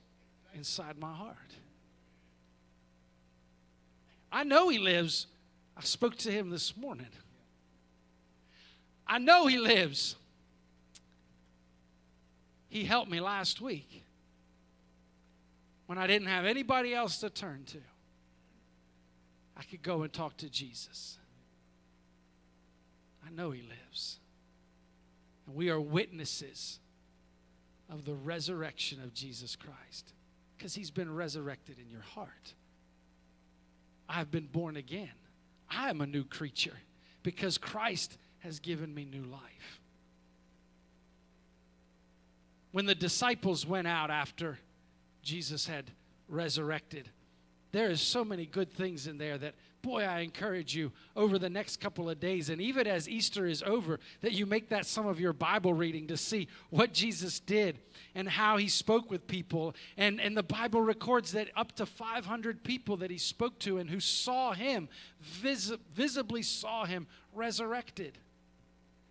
inside 0.55 0.99
my 0.99 1.13
heart. 1.13 1.37
I 4.33 4.45
know 4.45 4.71
he 4.71 4.79
lives. 4.79 5.27
I 5.77 5.83
spoke 5.83 6.17
to 6.17 6.33
him 6.33 6.49
this 6.49 6.75
morning. 6.75 7.07
I 9.07 9.19
know 9.19 9.47
he 9.47 9.59
lives. 9.59 10.17
He 12.71 12.85
helped 12.85 13.11
me 13.11 13.21
last 13.21 13.61
week 13.61 14.03
when 15.85 15.99
I 15.99 16.07
didn't 16.07 16.29
have 16.29 16.47
anybody 16.47 16.95
else 16.95 17.19
to 17.19 17.29
turn 17.29 17.65
to. 17.67 17.79
I 19.55 19.65
could 19.65 19.83
go 19.83 20.03
and 20.03 20.11
talk 20.11 20.39
to 20.39 20.49
Jesus. 20.49 21.19
I 23.27 23.31
know 23.31 23.51
He 23.51 23.61
lives. 23.61 24.19
And 25.49 25.57
we 25.57 25.71
are 25.71 25.81
witnesses 25.81 26.79
of 27.89 28.05
the 28.05 28.15
resurrection 28.15 29.03
of 29.03 29.15
Jesus 29.15 29.57
Christ 29.57 30.13
because 30.57 30.75
he's 30.75 30.91
been 30.91 31.15
resurrected 31.15 31.79
in 31.79 31.89
your 31.91 32.03
heart. 32.03 32.53
I've 34.11 34.31
been 34.31 34.47
born 34.47 34.77
again. 34.77 35.09
I 35.71 35.89
am 35.89 36.03
a 36.03 36.07
new 36.07 36.23
creature 36.23 36.77
because 37.23 37.57
Christ 37.57 38.19
has 38.41 38.61
given 38.61 38.95
me 38.95 39.07
new 39.07 39.25
life. 39.25 39.81
When 42.73 42.85
the 42.85 42.95
disciples 42.95 43.65
went 43.65 43.89
out 43.89 44.11
after 44.11 44.59
Jesus 45.23 45.67
had 45.67 45.91
resurrected, 46.29 47.09
there 47.73 47.89
is 47.89 48.03
so 48.03 48.23
many 48.23 48.45
good 48.45 48.71
things 48.71 49.07
in 49.07 49.17
there 49.17 49.39
that 49.39 49.55
boy 49.83 50.03
i 50.03 50.21
encourage 50.21 50.75
you 50.75 50.93
over 51.17 51.39
the 51.39 51.49
next 51.49 51.81
couple 51.81 52.11
of 52.11 52.19
days 52.21 52.51
and 52.51 52.61
even 52.61 52.87
as 52.87 53.09
easter 53.09 53.47
is 53.47 53.63
over 53.63 53.99
that 54.21 54.33
you 54.33 54.47
make 54.47 54.69
that 54.69 54.87
some 54.87 55.07
of 55.07 55.21
your 55.21 55.33
bible 55.33 55.73
reading 55.73 56.07
to 56.07 56.17
see 56.17 56.49
what 56.71 56.93
jesus 56.93 57.41
did 57.41 57.79
and 58.15 58.29
how 58.29 58.57
he 58.57 58.69
spoke 58.69 59.11
with 59.11 59.27
people. 59.27 59.75
And, 59.97 60.21
and 60.21 60.37
the 60.37 60.43
bible 60.43 60.81
records 60.81 61.33
that 61.33 61.51
up 61.57 61.73
to 61.77 61.87
500 61.87 62.65
people 62.65 62.97
that 62.99 63.11
he 63.11 63.19
spoke 63.19 63.59
to 63.61 63.79
and 63.79 63.89
who 63.89 64.01
saw 64.01 64.53
him 64.53 64.89
vis- 65.21 65.73
visibly 65.95 66.43
saw 66.43 66.85
him 66.85 67.07
resurrected. 67.33 68.19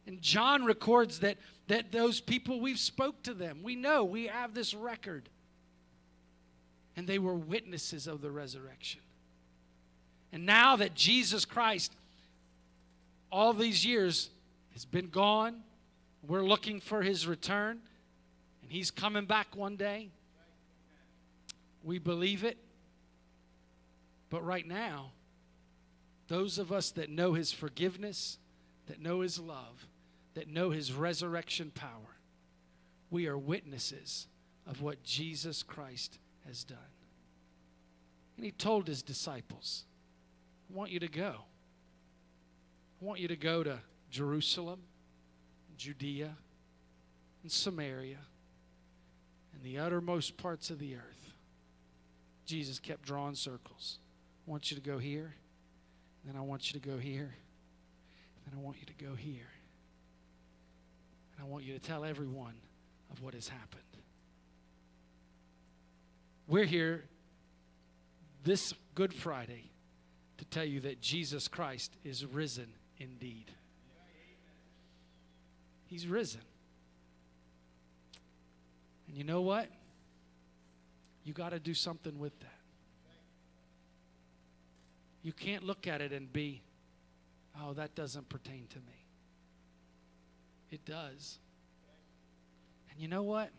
And 0.05 0.21
john 0.21 0.65
records 0.65 1.19
that 1.19 1.37
that 1.67 1.91
those 1.91 2.21
people 2.21 2.59
we've 2.59 2.79
spoke 2.79 3.23
to 3.23 3.33
them. 3.33 3.61
We 3.63 3.75
know 3.75 4.03
we 4.03 4.27
have 4.27 4.53
this 4.53 4.73
record. 4.73 5.29
And 6.95 7.07
they 7.07 7.19
were 7.19 7.35
witnesses 7.35 8.07
of 8.07 8.21
the 8.21 8.31
resurrection 8.31 9.01
and 10.31 10.45
now 10.45 10.75
that 10.75 10.93
Jesus 10.93 11.45
Christ, 11.45 11.93
all 13.31 13.53
these 13.53 13.85
years, 13.85 14.29
has 14.73 14.85
been 14.85 15.09
gone, 15.09 15.63
we're 16.27 16.43
looking 16.43 16.79
for 16.79 17.01
his 17.01 17.25
return, 17.27 17.79
and 18.61 18.71
he's 18.71 18.91
coming 18.91 19.25
back 19.25 19.55
one 19.55 19.75
day. 19.75 20.09
We 21.83 21.99
believe 21.99 22.43
it. 22.43 22.57
But 24.29 24.45
right 24.45 24.67
now, 24.67 25.11
those 26.27 26.57
of 26.59 26.71
us 26.73 26.91
that 26.91 27.09
know 27.09 27.33
his 27.33 27.53
forgiveness, 27.53 28.37
that 28.87 29.01
know 29.01 29.21
his 29.21 29.39
love, 29.39 29.87
that 30.33 30.49
know 30.49 30.71
his 30.71 30.91
resurrection 30.91 31.71
power, 31.73 32.17
we 33.09 33.27
are 33.27 33.37
witnesses 33.37 34.27
of 34.67 34.81
what 34.81 35.03
Jesus 35.03 35.63
Christ 35.63 36.19
has 36.45 36.65
done. 36.65 36.77
And 38.35 38.45
he 38.45 38.51
told 38.51 38.87
his 38.87 39.01
disciples, 39.01 39.85
I 40.69 40.77
want 40.77 40.91
you 40.91 40.99
to 40.99 41.07
go. 41.07 41.35
I 43.01 43.05
want 43.05 43.19
you 43.19 43.27
to 43.27 43.35
go 43.35 43.63
to 43.63 43.79
Jerusalem, 44.09 44.79
Judea, 45.77 46.35
and 47.43 47.51
Samaria, 47.51 48.17
and 49.53 49.63
the 49.63 49.79
uttermost 49.79 50.37
parts 50.37 50.69
of 50.69 50.79
the 50.79 50.95
earth. 50.95 51.29
Jesus 52.45 52.79
kept 52.79 53.03
drawing 53.03 53.35
circles. 53.35 53.99
I 54.47 54.51
want 54.51 54.71
you 54.71 54.75
to 54.75 54.81
go 54.81 54.97
here, 54.97 55.35
then 56.25 56.35
I 56.35 56.41
want 56.41 56.73
you 56.73 56.79
to 56.79 56.87
go 56.87 56.97
here, 56.97 57.35
then 58.45 58.57
I 58.57 58.61
want 58.61 58.77
you 58.79 58.85
to 58.85 59.05
go 59.05 59.13
here. 59.15 59.49
And 61.35 61.45
I 61.45 61.49
want 61.49 61.65
you 61.65 61.73
to 61.73 61.79
tell 61.79 62.03
everyone 62.03 62.55
of 63.11 63.21
what 63.21 63.35
has 63.35 63.47
happened. 63.47 63.83
We're 66.47 66.65
here 66.65 67.03
this 68.43 68.73
Good 68.95 69.13
Friday 69.13 69.69
to 70.37 70.45
tell 70.45 70.65
you 70.65 70.79
that 70.81 71.01
Jesus 71.01 71.47
Christ 71.47 71.95
is 72.03 72.25
risen 72.25 72.67
indeed. 72.99 73.51
He's 75.87 76.07
risen. 76.07 76.41
And 79.07 79.15
you 79.15 79.23
know 79.23 79.41
what? 79.41 79.67
You 81.23 81.33
got 81.33 81.49
to 81.49 81.59
do 81.59 81.73
something 81.73 82.19
with 82.19 82.37
that. 82.39 82.47
You 85.23 85.33
can't 85.33 85.63
look 85.63 85.87
at 85.87 86.01
it 86.01 86.13
and 86.13 86.31
be, 86.31 86.61
oh, 87.61 87.73
that 87.73 87.95
doesn't 87.95 88.29
pertain 88.29 88.65
to 88.69 88.77
me. 88.77 89.05
It 90.71 90.85
does. 90.85 91.39
And 92.91 92.99
you 92.99 93.07
know 93.07 93.23
what? 93.23 93.49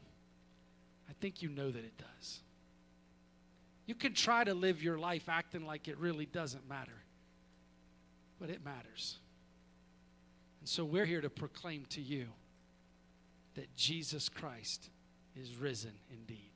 I 1.08 1.12
think 1.20 1.42
you 1.42 1.48
know 1.48 1.70
that 1.70 1.84
it 1.84 1.96
does. 1.98 2.40
You 3.88 3.94
can 3.94 4.12
try 4.12 4.44
to 4.44 4.52
live 4.52 4.82
your 4.82 4.98
life 4.98 5.30
acting 5.30 5.64
like 5.64 5.88
it 5.88 5.96
really 5.96 6.26
doesn't 6.26 6.68
matter, 6.68 7.02
but 8.38 8.50
it 8.50 8.62
matters. 8.62 9.16
And 10.60 10.68
so 10.68 10.84
we're 10.84 11.06
here 11.06 11.22
to 11.22 11.30
proclaim 11.30 11.86
to 11.90 12.02
you 12.02 12.26
that 13.54 13.74
Jesus 13.76 14.28
Christ 14.28 14.90
is 15.34 15.56
risen 15.56 15.94
indeed. 16.12 16.47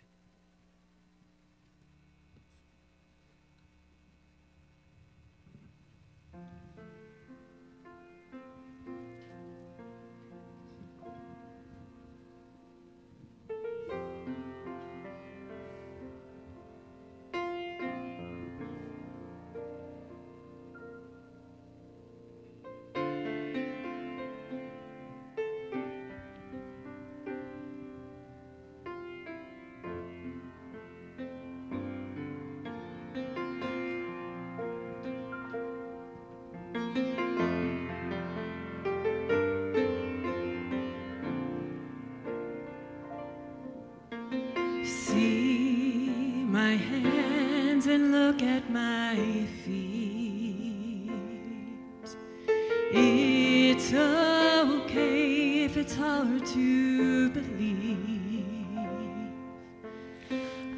It's 55.92 56.00
hard 56.00 56.46
to 56.46 57.28
believe. 57.30 58.46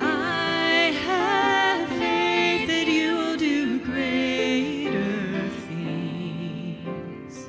I 0.01 0.93
have 1.07 1.89
faith 1.91 2.66
that 2.66 2.89
you 2.89 3.15
will 3.15 3.36
do 3.36 3.78
greater 3.85 5.49
things. 5.69 7.47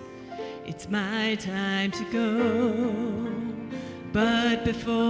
It's 0.63 0.87
my 0.89 1.33
time 1.35 1.89
to 1.91 2.03
go, 2.11 3.31
but 4.13 4.63
before 4.63 5.04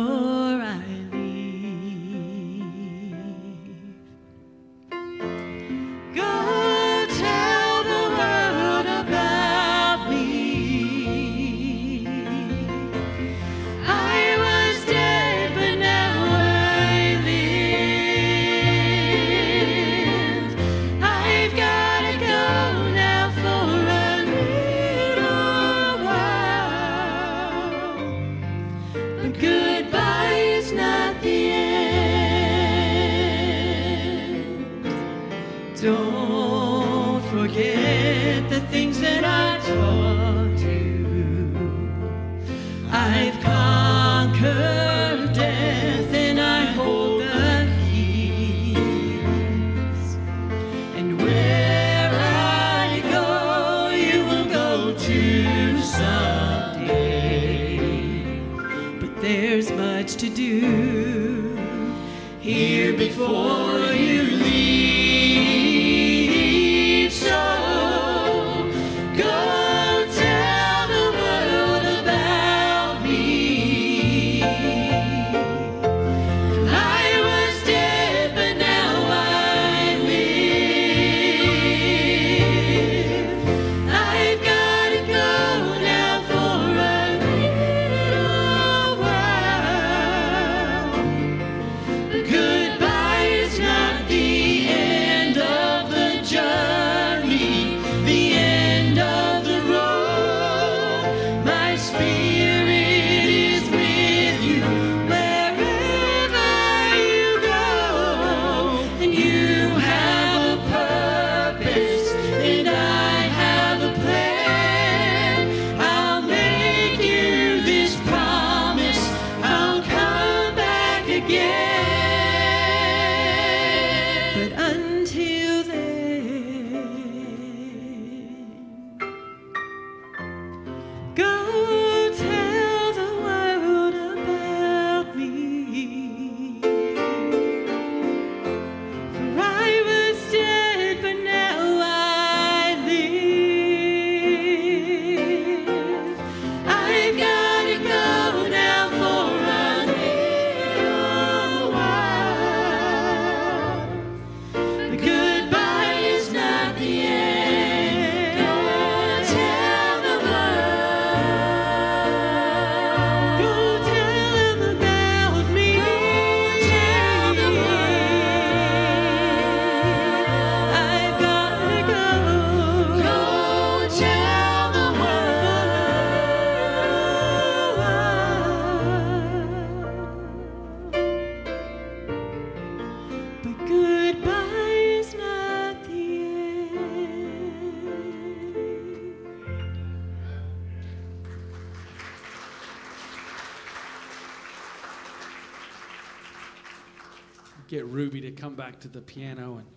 back 198.65 198.79
to 198.79 198.87
the 198.87 199.01
piano 199.01 199.57
and 199.57 199.67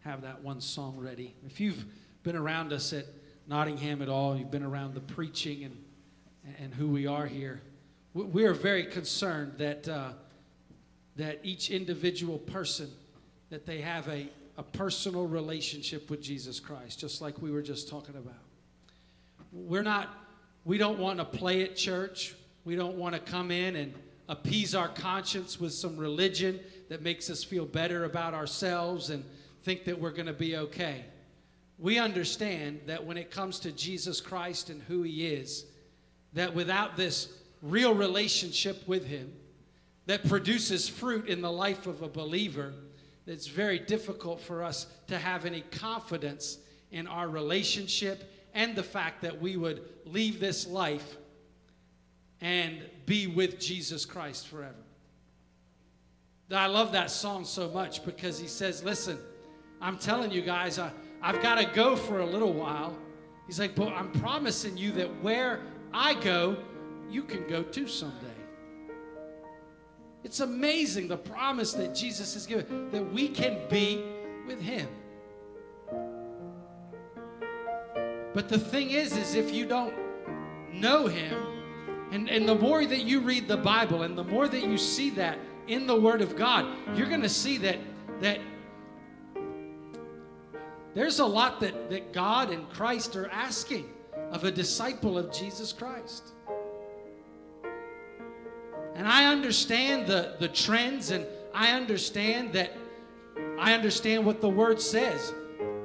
have 0.00 0.22
that 0.22 0.42
one 0.42 0.60
song 0.60 0.96
ready. 0.98 1.32
If 1.46 1.60
you've 1.60 1.84
been 2.24 2.34
around 2.34 2.72
us 2.72 2.92
at 2.92 3.06
Nottingham 3.46 4.02
at 4.02 4.08
all, 4.08 4.36
you've 4.36 4.50
been 4.50 4.64
around 4.64 4.94
the 4.94 5.00
preaching 5.00 5.62
and, 5.62 5.76
and 6.58 6.74
who 6.74 6.88
we 6.88 7.06
are 7.06 7.24
here, 7.24 7.62
we- 8.12 8.44
are 8.44 8.52
very 8.52 8.82
concerned 8.82 9.52
that, 9.58 9.86
uh, 9.86 10.10
that 11.14 11.38
each 11.44 11.70
individual 11.70 12.36
person, 12.36 12.90
that 13.50 13.64
they 13.64 13.80
have 13.80 14.08
a, 14.08 14.28
a 14.58 14.64
personal 14.64 15.28
relationship 15.28 16.10
with 16.10 16.20
Jesus 16.20 16.58
Christ, 16.58 16.98
just 16.98 17.22
like 17.22 17.40
we 17.40 17.52
were 17.52 17.62
just 17.62 17.88
talking 17.88 18.16
about. 18.16 18.34
We're 19.52 19.84
not, 19.84 20.08
we 20.64 20.78
don't 20.78 20.98
want 20.98 21.20
to 21.20 21.24
play 21.24 21.62
at 21.62 21.76
church. 21.76 22.34
We 22.64 22.74
don't 22.74 22.96
want 22.96 23.14
to 23.14 23.20
come 23.20 23.52
in 23.52 23.76
and 23.76 23.94
appease 24.28 24.74
our 24.74 24.88
conscience 24.88 25.60
with 25.60 25.72
some 25.72 25.96
religion 25.96 26.58
that 26.92 27.00
makes 27.00 27.30
us 27.30 27.42
feel 27.42 27.64
better 27.64 28.04
about 28.04 28.34
ourselves 28.34 29.08
and 29.08 29.24
think 29.62 29.86
that 29.86 29.98
we're 29.98 30.10
going 30.10 30.26
to 30.26 30.32
be 30.34 30.58
okay. 30.58 31.02
We 31.78 31.98
understand 31.98 32.82
that 32.84 33.02
when 33.02 33.16
it 33.16 33.30
comes 33.30 33.58
to 33.60 33.72
Jesus 33.72 34.20
Christ 34.20 34.68
and 34.68 34.82
who 34.82 35.02
he 35.02 35.26
is, 35.26 35.64
that 36.34 36.54
without 36.54 36.98
this 36.98 37.32
real 37.62 37.94
relationship 37.94 38.86
with 38.86 39.06
him 39.06 39.32
that 40.04 40.28
produces 40.28 40.86
fruit 40.86 41.28
in 41.28 41.40
the 41.40 41.50
life 41.50 41.86
of 41.86 42.02
a 42.02 42.08
believer, 42.08 42.74
it's 43.26 43.46
very 43.46 43.78
difficult 43.78 44.42
for 44.42 44.62
us 44.62 44.86
to 45.06 45.16
have 45.16 45.46
any 45.46 45.62
confidence 45.62 46.58
in 46.90 47.06
our 47.06 47.30
relationship 47.30 48.30
and 48.52 48.76
the 48.76 48.82
fact 48.82 49.22
that 49.22 49.40
we 49.40 49.56
would 49.56 49.80
leave 50.04 50.40
this 50.40 50.66
life 50.66 51.16
and 52.42 52.82
be 53.06 53.28
with 53.28 53.58
Jesus 53.58 54.04
Christ 54.04 54.46
forever. 54.46 54.81
I 56.58 56.66
love 56.66 56.92
that 56.92 57.10
song 57.10 57.44
so 57.44 57.68
much 57.70 58.04
because 58.04 58.38
he 58.38 58.46
says, 58.46 58.82
Listen, 58.82 59.18
I'm 59.80 59.98
telling 59.98 60.30
you 60.30 60.42
guys, 60.42 60.78
I, 60.78 60.90
I've 61.22 61.40
got 61.42 61.58
to 61.58 61.66
go 61.66 61.96
for 61.96 62.20
a 62.20 62.26
little 62.26 62.52
while. 62.52 62.96
He's 63.46 63.58
like, 63.58 63.74
But 63.74 63.88
I'm 63.88 64.10
promising 64.12 64.76
you 64.76 64.92
that 64.92 65.22
where 65.22 65.60
I 65.92 66.14
go, 66.14 66.56
you 67.10 67.22
can 67.22 67.46
go 67.48 67.62
too 67.62 67.86
someday. 67.86 68.26
It's 70.24 70.40
amazing 70.40 71.08
the 71.08 71.16
promise 71.16 71.72
that 71.72 71.94
Jesus 71.94 72.34
has 72.34 72.46
given 72.46 72.90
that 72.90 73.12
we 73.12 73.28
can 73.28 73.58
be 73.68 74.04
with 74.46 74.60
him. 74.60 74.88
But 78.34 78.48
the 78.48 78.58
thing 78.58 78.90
is, 78.90 79.16
is 79.16 79.34
if 79.34 79.52
you 79.52 79.66
don't 79.66 79.94
know 80.72 81.06
him, 81.06 81.52
and, 82.12 82.28
and 82.28 82.48
the 82.48 82.54
more 82.54 82.84
that 82.84 83.04
you 83.04 83.20
read 83.20 83.48
the 83.48 83.56
Bible 83.56 84.02
and 84.02 84.16
the 84.16 84.24
more 84.24 84.46
that 84.48 84.62
you 84.62 84.76
see 84.76 85.10
that 85.10 85.38
in 85.66 85.86
the 85.86 85.98
Word 85.98 86.20
of 86.20 86.36
God, 86.36 86.66
you're 86.96 87.08
gonna 87.08 87.28
see 87.28 87.58
that 87.58 87.78
that 88.20 88.38
there's 90.94 91.20
a 91.20 91.26
lot 91.26 91.60
that, 91.60 91.90
that 91.90 92.12
God 92.12 92.50
and 92.50 92.68
Christ 92.70 93.16
are 93.16 93.28
asking 93.30 93.88
of 94.30 94.44
a 94.44 94.50
disciple 94.50 95.16
of 95.16 95.32
Jesus 95.32 95.72
Christ. 95.72 96.32
And 98.94 99.08
I 99.08 99.24
understand 99.24 100.06
the, 100.06 100.36
the 100.38 100.48
trends, 100.48 101.10
and 101.10 101.26
I 101.54 101.72
understand 101.72 102.52
that 102.52 102.72
I 103.58 103.72
understand 103.72 104.26
what 104.26 104.40
the 104.40 104.48
word 104.48 104.80
says. 104.80 105.32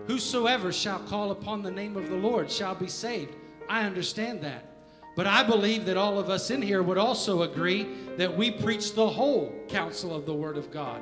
Whosoever 0.08 0.74
shall 0.74 1.00
call 1.00 1.32
upon 1.32 1.62
the 1.62 1.72
name 1.72 1.96
of 1.96 2.10
the 2.10 2.16
Lord 2.16 2.52
shall 2.52 2.76
be 2.76 2.88
saved. 2.88 3.36
I 3.70 3.84
understand 3.84 4.42
that. 4.42 4.77
But 5.18 5.26
I 5.26 5.42
believe 5.42 5.86
that 5.88 5.98
all 5.98 6.20
of 6.20 6.30
us 6.30 6.52
in 6.52 6.62
here 6.62 6.84
would 6.84 7.00
also 7.00 7.42
agree 7.42 7.88
that 8.18 8.38
we 8.38 8.52
preach 8.52 8.94
the 8.94 9.10
whole 9.10 9.52
counsel 9.68 10.16
of 10.16 10.28
the 10.28 10.34
Word 10.34 10.58
of 10.58 10.72
God. 10.72 11.02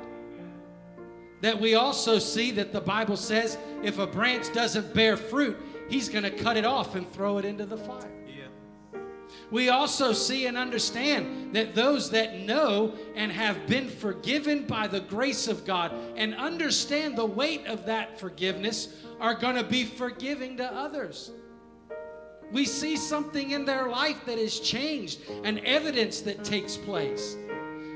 That 1.42 1.60
we 1.60 1.74
also 1.74 2.18
see 2.18 2.50
that 2.52 2.72
the 2.72 2.80
Bible 2.80 3.18
says 3.18 3.58
if 3.84 3.98
a 3.98 4.06
branch 4.06 4.52
doesn't 4.54 4.94
bear 4.94 5.18
fruit, 5.18 5.58
He's 5.90 6.08
going 6.08 6.24
to 6.24 6.30
cut 6.30 6.56
it 6.56 6.64
off 6.64 6.94
and 6.94 7.12
throw 7.12 7.36
it 7.36 7.44
into 7.44 7.66
the 7.66 7.76
fire. 7.76 8.10
We 9.50 9.68
also 9.68 10.12
see 10.12 10.46
and 10.46 10.56
understand 10.56 11.54
that 11.54 11.74
those 11.74 12.10
that 12.10 12.40
know 12.40 12.94
and 13.14 13.30
have 13.30 13.66
been 13.66 13.88
forgiven 13.88 14.66
by 14.66 14.88
the 14.88 15.00
grace 15.00 15.46
of 15.46 15.64
God 15.64 15.92
and 16.16 16.34
understand 16.34 17.16
the 17.16 17.26
weight 17.26 17.66
of 17.66 17.86
that 17.86 18.18
forgiveness 18.18 18.88
are 19.20 19.34
going 19.34 19.56
to 19.56 19.62
be 19.62 19.84
forgiving 19.84 20.56
to 20.56 20.64
others. 20.64 21.30
We 22.52 22.64
see 22.64 22.96
something 22.96 23.50
in 23.50 23.64
their 23.64 23.88
life 23.88 24.24
that 24.26 24.38
has 24.38 24.60
changed, 24.60 25.28
an 25.44 25.58
evidence 25.64 26.20
that 26.22 26.44
takes 26.44 26.76
place. 26.76 27.36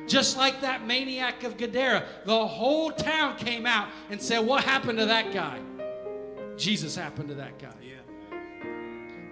Just 0.07 0.37
like 0.37 0.61
that 0.61 0.87
maniac 0.87 1.45
of 1.45 1.57
Gadara, 1.57 2.05
the 2.25 2.47
whole 2.47 2.91
town 2.91 3.37
came 3.37 3.65
out 3.65 3.89
and 4.11 4.21
said, 4.21 4.41
What 4.41 4.65
happened 4.65 4.99
to 4.99 5.07
that 5.07 5.33
guy? 5.33 5.61
Jesus 6.57 6.97
happened 6.97 7.29
to 7.29 7.35
that 7.37 7.59
guy. 7.59 7.73
Yeah. 7.81 8.37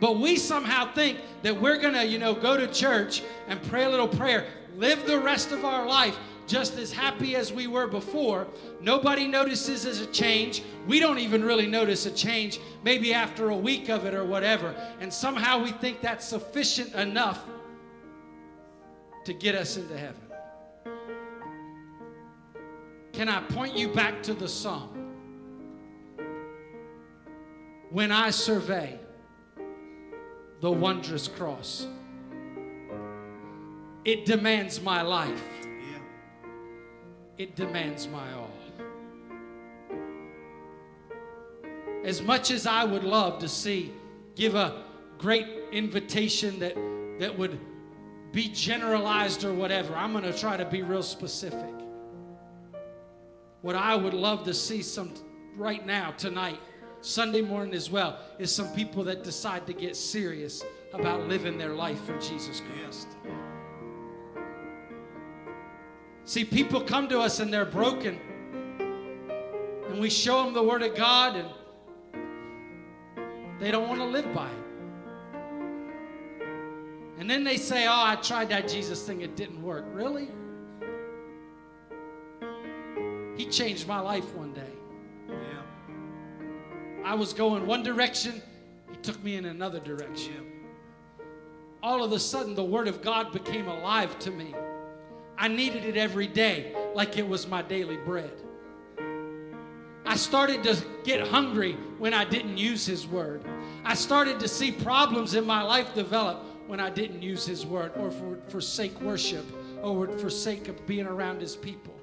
But 0.00 0.18
we 0.18 0.36
somehow 0.36 0.92
think 0.94 1.18
that 1.42 1.60
we're 1.60 1.78
going 1.78 1.94
to, 1.94 2.06
you 2.06 2.18
know, 2.18 2.32
go 2.32 2.56
to 2.56 2.68
church 2.68 3.22
and 3.48 3.60
pray 3.64 3.84
a 3.84 3.90
little 3.90 4.06
prayer, 4.06 4.46
live 4.76 5.04
the 5.06 5.18
rest 5.18 5.50
of 5.50 5.64
our 5.64 5.86
life 5.86 6.16
just 6.48 6.76
as 6.78 6.92
happy 6.92 7.36
as 7.36 7.52
we 7.52 7.68
were 7.68 7.86
before. 7.86 8.48
Nobody 8.80 9.28
notices 9.28 9.86
as 9.86 10.00
a 10.00 10.06
change. 10.06 10.64
We 10.88 10.98
don't 10.98 11.18
even 11.18 11.44
really 11.44 11.66
notice 11.66 12.06
a 12.06 12.10
change, 12.10 12.58
maybe 12.82 13.14
after 13.14 13.50
a 13.50 13.56
week 13.56 13.88
of 13.88 14.04
it 14.04 14.14
or 14.14 14.24
whatever. 14.24 14.74
And 15.00 15.12
somehow 15.12 15.62
we 15.62 15.70
think 15.70 16.00
that's 16.00 16.24
sufficient 16.24 16.94
enough 16.94 17.44
to 19.24 19.32
get 19.32 19.54
us 19.54 19.76
into 19.76 19.96
heaven. 19.96 20.22
Can 23.12 23.28
I 23.28 23.40
point 23.42 23.76
you 23.76 23.88
back 23.88 24.22
to 24.24 24.34
the 24.34 24.48
song? 24.48 24.94
When 27.90 28.10
I 28.10 28.30
survey 28.30 28.98
the 30.60 30.70
wondrous 30.70 31.28
cross. 31.28 31.86
It 34.04 34.24
demands 34.24 34.80
my 34.80 35.02
life. 35.02 35.57
It 37.38 37.54
demands 37.54 38.08
my 38.08 38.32
all. 38.32 38.50
As 42.04 42.20
much 42.20 42.50
as 42.50 42.66
I 42.66 42.84
would 42.84 43.04
love 43.04 43.38
to 43.40 43.48
see, 43.48 43.92
give 44.34 44.56
a 44.56 44.82
great 45.18 45.46
invitation 45.72 46.58
that, 46.58 46.74
that 47.20 47.38
would 47.38 47.58
be 48.32 48.48
generalized 48.48 49.44
or 49.44 49.54
whatever, 49.54 49.94
I'm 49.94 50.12
going 50.12 50.24
to 50.24 50.36
try 50.36 50.56
to 50.56 50.64
be 50.64 50.82
real 50.82 51.02
specific. 51.02 51.74
What 53.62 53.76
I 53.76 53.94
would 53.94 54.14
love 54.14 54.44
to 54.44 54.54
see 54.54 54.82
some 54.82 55.14
right 55.56 55.84
now, 55.84 56.12
tonight, 56.12 56.60
Sunday 57.00 57.42
morning 57.42 57.74
as 57.74 57.90
well, 57.90 58.18
is 58.38 58.54
some 58.54 58.68
people 58.74 59.04
that 59.04 59.22
decide 59.22 59.66
to 59.66 59.72
get 59.72 59.94
serious 59.96 60.64
about 60.92 61.28
living 61.28 61.58
their 61.58 61.74
life 61.74 62.02
for 62.04 62.18
Jesus 62.18 62.60
Christ. 62.60 63.08
See, 66.28 66.44
people 66.44 66.82
come 66.82 67.08
to 67.08 67.20
us 67.20 67.40
and 67.40 67.50
they're 67.50 67.64
broken, 67.64 68.20
and 69.88 69.98
we 69.98 70.10
show 70.10 70.44
them 70.44 70.52
the 70.52 70.62
Word 70.62 70.82
of 70.82 70.94
God, 70.94 71.36
and 71.36 71.48
they 73.58 73.70
don't 73.70 73.88
want 73.88 73.98
to 74.00 74.04
live 74.04 74.34
by 74.34 74.46
it. 74.46 74.52
And 77.18 77.30
then 77.30 77.44
they 77.44 77.56
say, 77.56 77.86
Oh, 77.86 78.04
I 78.04 78.16
tried 78.16 78.50
that 78.50 78.68
Jesus 78.68 79.02
thing, 79.04 79.22
it 79.22 79.36
didn't 79.36 79.62
work. 79.62 79.86
Really? 79.94 80.28
He 83.38 83.46
changed 83.46 83.88
my 83.88 84.00
life 84.00 84.34
one 84.34 84.52
day. 84.52 84.74
Yeah. 85.30 85.62
I 87.06 87.14
was 87.14 87.32
going 87.32 87.66
one 87.66 87.82
direction, 87.82 88.42
he 88.90 88.96
took 88.98 89.24
me 89.24 89.36
in 89.36 89.46
another 89.46 89.80
direction. 89.80 90.44
All 91.82 92.04
of 92.04 92.12
a 92.12 92.18
sudden, 92.18 92.54
the 92.54 92.64
Word 92.64 92.86
of 92.86 93.00
God 93.00 93.32
became 93.32 93.66
alive 93.66 94.18
to 94.18 94.30
me. 94.30 94.54
I 95.40 95.46
needed 95.46 95.84
it 95.84 95.96
every 95.96 96.26
day, 96.26 96.74
like 96.94 97.16
it 97.16 97.26
was 97.26 97.46
my 97.46 97.62
daily 97.62 97.96
bread. 97.96 98.32
I 100.04 100.16
started 100.16 100.64
to 100.64 100.76
get 101.04 101.26
hungry 101.28 101.74
when 101.98 102.12
I 102.12 102.24
didn't 102.24 102.58
use 102.58 102.84
His 102.84 103.06
Word. 103.06 103.44
I 103.84 103.94
started 103.94 104.40
to 104.40 104.48
see 104.48 104.72
problems 104.72 105.34
in 105.34 105.46
my 105.46 105.62
life 105.62 105.94
develop 105.94 106.44
when 106.66 106.80
I 106.80 106.90
didn't 106.90 107.22
use 107.22 107.46
His 107.46 107.64
Word 107.64 107.92
or 107.96 108.10
for, 108.10 108.38
forsake 108.48 109.00
worship 109.00 109.44
or 109.80 109.94
would 109.94 110.20
forsake 110.20 110.66
of 110.66 110.84
being 110.86 111.06
around 111.06 111.40
His 111.40 111.54
people. 111.54 111.94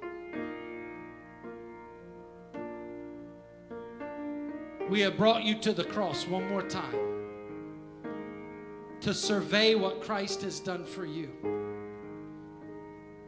We 4.89 5.01
have 5.01 5.17
brought 5.17 5.43
you 5.43 5.59
to 5.59 5.73
the 5.73 5.83
cross 5.83 6.25
one 6.25 6.47
more 6.47 6.61
time 6.61 6.95
to 9.01 9.13
survey 9.13 9.75
what 9.75 10.01
Christ 10.01 10.41
has 10.43 10.59
done 10.59 10.85
for 10.85 11.05
you. 11.05 11.64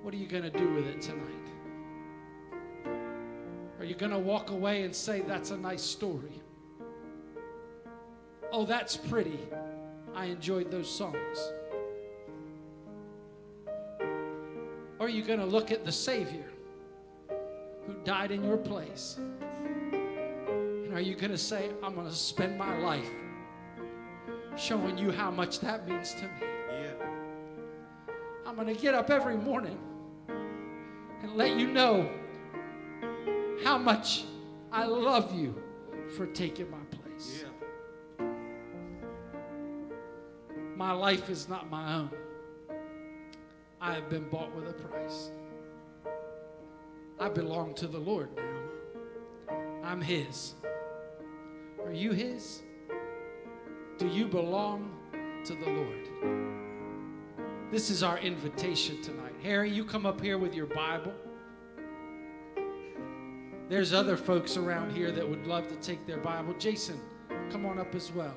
What 0.07 0.13
are 0.13 0.19
you 0.19 0.27
going 0.27 0.43
to 0.43 0.49
do 0.49 0.69
with 0.73 0.87
it 0.87 1.01
tonight? 1.01 1.49
Are 3.77 3.83
you 3.83 3.93
going 3.93 4.13
to 4.13 4.17
walk 4.17 4.51
away 4.51 4.83
and 4.83 4.95
say, 4.95 5.19
That's 5.19 5.51
a 5.51 5.57
nice 5.57 5.83
story? 5.83 6.41
Oh, 8.53 8.65
that's 8.65 8.95
pretty. 8.95 9.37
I 10.15 10.27
enjoyed 10.27 10.71
those 10.71 10.89
songs. 10.89 11.51
Or 14.97 15.07
are 15.07 15.09
you 15.09 15.23
going 15.23 15.39
to 15.39 15.45
look 15.45 15.71
at 15.71 15.83
the 15.83 15.91
Savior 15.91 16.53
who 17.85 17.93
died 18.05 18.31
in 18.31 18.45
your 18.45 18.55
place? 18.55 19.17
And 19.19 20.93
are 20.93 21.01
you 21.01 21.15
going 21.15 21.31
to 21.31 21.37
say, 21.37 21.69
I'm 21.83 21.95
going 21.95 22.07
to 22.07 22.15
spend 22.15 22.57
my 22.57 22.77
life 22.77 23.09
showing 24.55 24.97
you 24.97 25.11
how 25.11 25.31
much 25.31 25.59
that 25.59 25.85
means 25.85 26.13
to 26.13 26.21
me? 26.21 26.47
I'm 28.45 28.55
going 28.55 28.73
to 28.73 28.81
get 28.81 28.93
up 28.95 29.09
every 29.09 29.35
morning 29.35 29.77
and 31.21 31.35
let 31.35 31.57
you 31.57 31.67
know 31.67 32.09
how 33.63 33.77
much 33.77 34.25
I 34.71 34.85
love 34.85 35.33
you 35.33 35.55
for 36.15 36.27
taking 36.27 36.69
my 36.69 36.77
place. 36.91 37.43
My 40.75 40.91
life 40.91 41.29
is 41.29 41.49
not 41.49 41.69
my 41.69 41.95
own. 41.95 42.11
I 43.81 43.93
have 43.93 44.09
been 44.09 44.29
bought 44.29 44.55
with 44.55 44.69
a 44.69 44.73
price. 44.73 45.31
I 47.19 47.29
belong 47.29 47.73
to 47.75 47.87
the 47.87 47.97
Lord 47.97 48.29
now. 48.35 49.55
I'm 49.83 50.01
His. 50.01 50.53
Are 51.83 51.93
you 51.93 52.11
His? 52.11 52.61
Do 53.97 54.07
you 54.07 54.27
belong 54.27 54.91
to 55.45 55.55
the 55.55 55.69
Lord? 55.69 56.09
This 57.71 57.89
is 57.89 58.03
our 58.03 58.19
invitation 58.19 59.01
tonight. 59.01 59.26
Harry, 59.47 59.71
you 59.71 59.85
come 59.85 60.05
up 60.05 60.19
here 60.19 60.37
with 60.37 60.53
your 60.53 60.65
Bible. 60.65 61.13
There's 63.69 63.93
other 63.93 64.17
folks 64.17 64.57
around 64.57 64.91
here 64.91 65.09
that 65.09 65.27
would 65.27 65.47
love 65.47 65.69
to 65.69 65.75
take 65.77 66.05
their 66.05 66.17
Bible. 66.17 66.53
Jason, 66.59 66.99
come 67.49 67.65
on 67.65 67.79
up 67.79 67.95
as 67.95 68.11
well. 68.11 68.35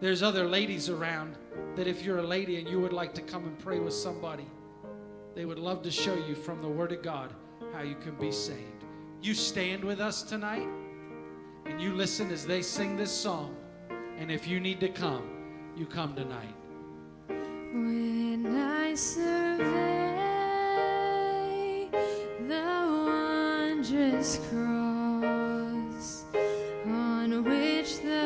There's 0.00 0.22
other 0.22 0.46
ladies 0.46 0.90
around 0.90 1.38
that 1.76 1.86
if 1.86 2.04
you're 2.04 2.18
a 2.18 2.26
lady 2.26 2.58
and 2.58 2.68
you 2.68 2.78
would 2.78 2.92
like 2.92 3.14
to 3.14 3.22
come 3.22 3.44
and 3.44 3.58
pray 3.58 3.78
with 3.78 3.94
somebody, 3.94 4.46
they 5.34 5.46
would 5.46 5.58
love 5.58 5.80
to 5.84 5.90
show 5.90 6.14
you 6.14 6.34
from 6.34 6.60
the 6.60 6.68
Word 6.68 6.92
of 6.92 7.00
God 7.00 7.32
how 7.72 7.80
you 7.80 7.94
can 7.94 8.16
be 8.16 8.30
saved. 8.30 8.84
You 9.22 9.32
stand 9.32 9.82
with 9.82 9.98
us 9.98 10.22
tonight 10.24 10.68
and 11.64 11.80
you 11.80 11.94
listen 11.94 12.30
as 12.30 12.46
they 12.46 12.60
sing 12.60 12.98
this 12.98 13.12
song. 13.12 13.56
And 14.18 14.30
if 14.30 14.46
you 14.46 14.60
need 14.60 14.78
to 14.80 14.90
come, 14.90 15.72
you 15.74 15.86
come 15.86 16.14
tonight. 16.14 16.54
Cross 24.50 26.24
on 26.86 27.44
which 27.44 28.00
the 28.00 28.25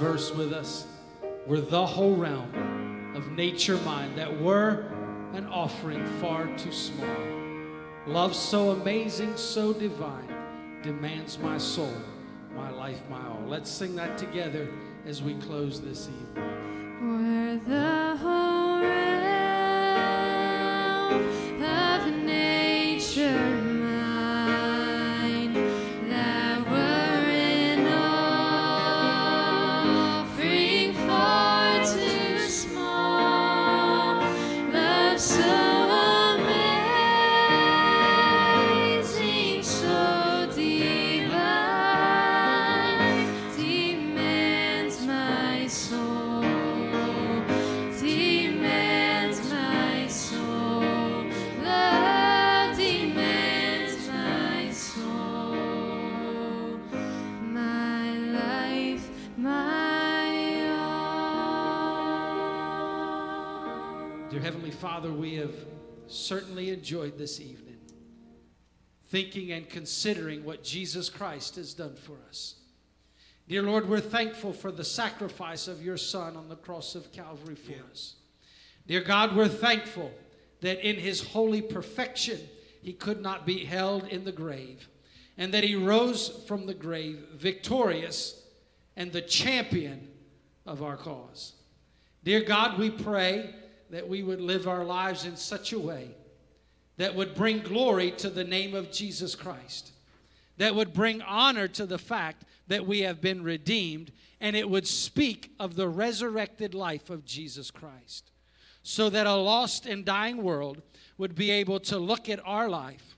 verse 0.00 0.34
with 0.34 0.52
us? 0.54 0.86
We're 1.46 1.60
the 1.60 1.84
whole 1.84 2.16
realm 2.16 3.12
of 3.14 3.30
nature 3.32 3.76
mind, 3.78 4.16
that 4.16 4.40
were 4.40 4.86
an 5.34 5.46
offering 5.46 6.06
far 6.20 6.46
too 6.56 6.72
small. 6.72 7.06
Love 8.06 8.34
so 8.34 8.70
amazing, 8.70 9.36
so 9.36 9.74
divine, 9.74 10.34
demands 10.82 11.38
my 11.38 11.58
soul, 11.58 11.92
my 12.56 12.70
life, 12.70 13.02
my 13.10 13.20
all. 13.28 13.44
Let's 13.46 13.70
sing 13.70 13.94
that 13.96 14.16
together 14.16 14.70
as 15.06 15.22
we 15.22 15.34
close 15.34 15.82
this 15.82 16.08
evening. 16.08 16.46
Were 17.02 17.60
the 17.68 18.16
whole 18.16 18.80
realm 18.80 19.20
of 21.62 22.06
nature 22.24 23.59
Father, 64.80 65.12
we 65.12 65.34
have 65.34 65.54
certainly 66.06 66.70
enjoyed 66.70 67.18
this 67.18 67.38
evening, 67.38 67.76
thinking 69.08 69.52
and 69.52 69.68
considering 69.68 70.42
what 70.42 70.64
Jesus 70.64 71.10
Christ 71.10 71.56
has 71.56 71.74
done 71.74 71.94
for 71.96 72.16
us. 72.30 72.54
Dear 73.46 73.62
Lord, 73.62 73.86
we're 73.86 74.00
thankful 74.00 74.54
for 74.54 74.72
the 74.72 74.82
sacrifice 74.82 75.68
of 75.68 75.84
your 75.84 75.98
Son 75.98 76.34
on 76.34 76.48
the 76.48 76.56
cross 76.56 76.94
of 76.94 77.12
Calvary 77.12 77.56
for 77.56 77.74
us. 77.92 78.14
Dear 78.86 79.02
God, 79.02 79.36
we're 79.36 79.48
thankful 79.48 80.12
that 80.62 80.80
in 80.80 80.96
his 80.96 81.20
holy 81.20 81.60
perfection, 81.60 82.40
he 82.80 82.94
could 82.94 83.20
not 83.20 83.44
be 83.44 83.66
held 83.66 84.08
in 84.08 84.24
the 84.24 84.32
grave, 84.32 84.88
and 85.36 85.52
that 85.52 85.62
he 85.62 85.74
rose 85.74 86.42
from 86.48 86.64
the 86.64 86.72
grave 86.72 87.18
victorious 87.34 88.44
and 88.96 89.12
the 89.12 89.20
champion 89.20 90.08
of 90.64 90.82
our 90.82 90.96
cause. 90.96 91.52
Dear 92.24 92.40
God, 92.40 92.78
we 92.78 92.88
pray 92.88 93.54
that 93.90 94.08
we 94.08 94.22
would 94.22 94.40
live 94.40 94.68
our 94.68 94.84
lives 94.84 95.24
in 95.24 95.36
such 95.36 95.72
a 95.72 95.78
way 95.78 96.10
that 96.96 97.14
would 97.14 97.34
bring 97.34 97.60
glory 97.60 98.10
to 98.12 98.28
the 98.30 98.44
name 98.44 98.74
of 98.74 98.92
Jesus 98.92 99.34
Christ, 99.34 99.92
that 100.58 100.74
would 100.74 100.92
bring 100.92 101.22
honor 101.22 101.66
to 101.68 101.86
the 101.86 101.98
fact 101.98 102.44
that 102.68 102.86
we 102.86 103.00
have 103.00 103.20
been 103.20 103.42
redeemed, 103.42 104.12
and 104.40 104.54
it 104.54 104.68
would 104.68 104.86
speak 104.86 105.52
of 105.58 105.74
the 105.74 105.88
resurrected 105.88 106.74
life 106.74 107.10
of 107.10 107.24
Jesus 107.24 107.70
Christ, 107.70 108.30
so 108.82 109.10
that 109.10 109.26
a 109.26 109.34
lost 109.34 109.86
and 109.86 110.04
dying 110.04 110.42
world 110.42 110.82
would 111.18 111.34
be 111.34 111.50
able 111.50 111.80
to 111.80 111.98
look 111.98 112.28
at 112.28 112.40
our 112.46 112.68
life 112.68 113.16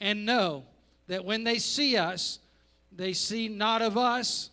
and 0.00 0.24
know 0.24 0.64
that 1.08 1.24
when 1.24 1.44
they 1.44 1.58
see 1.58 1.96
us, 1.96 2.38
they 2.92 3.12
see 3.12 3.48
not 3.48 3.82
of 3.82 3.96
us 3.96 4.50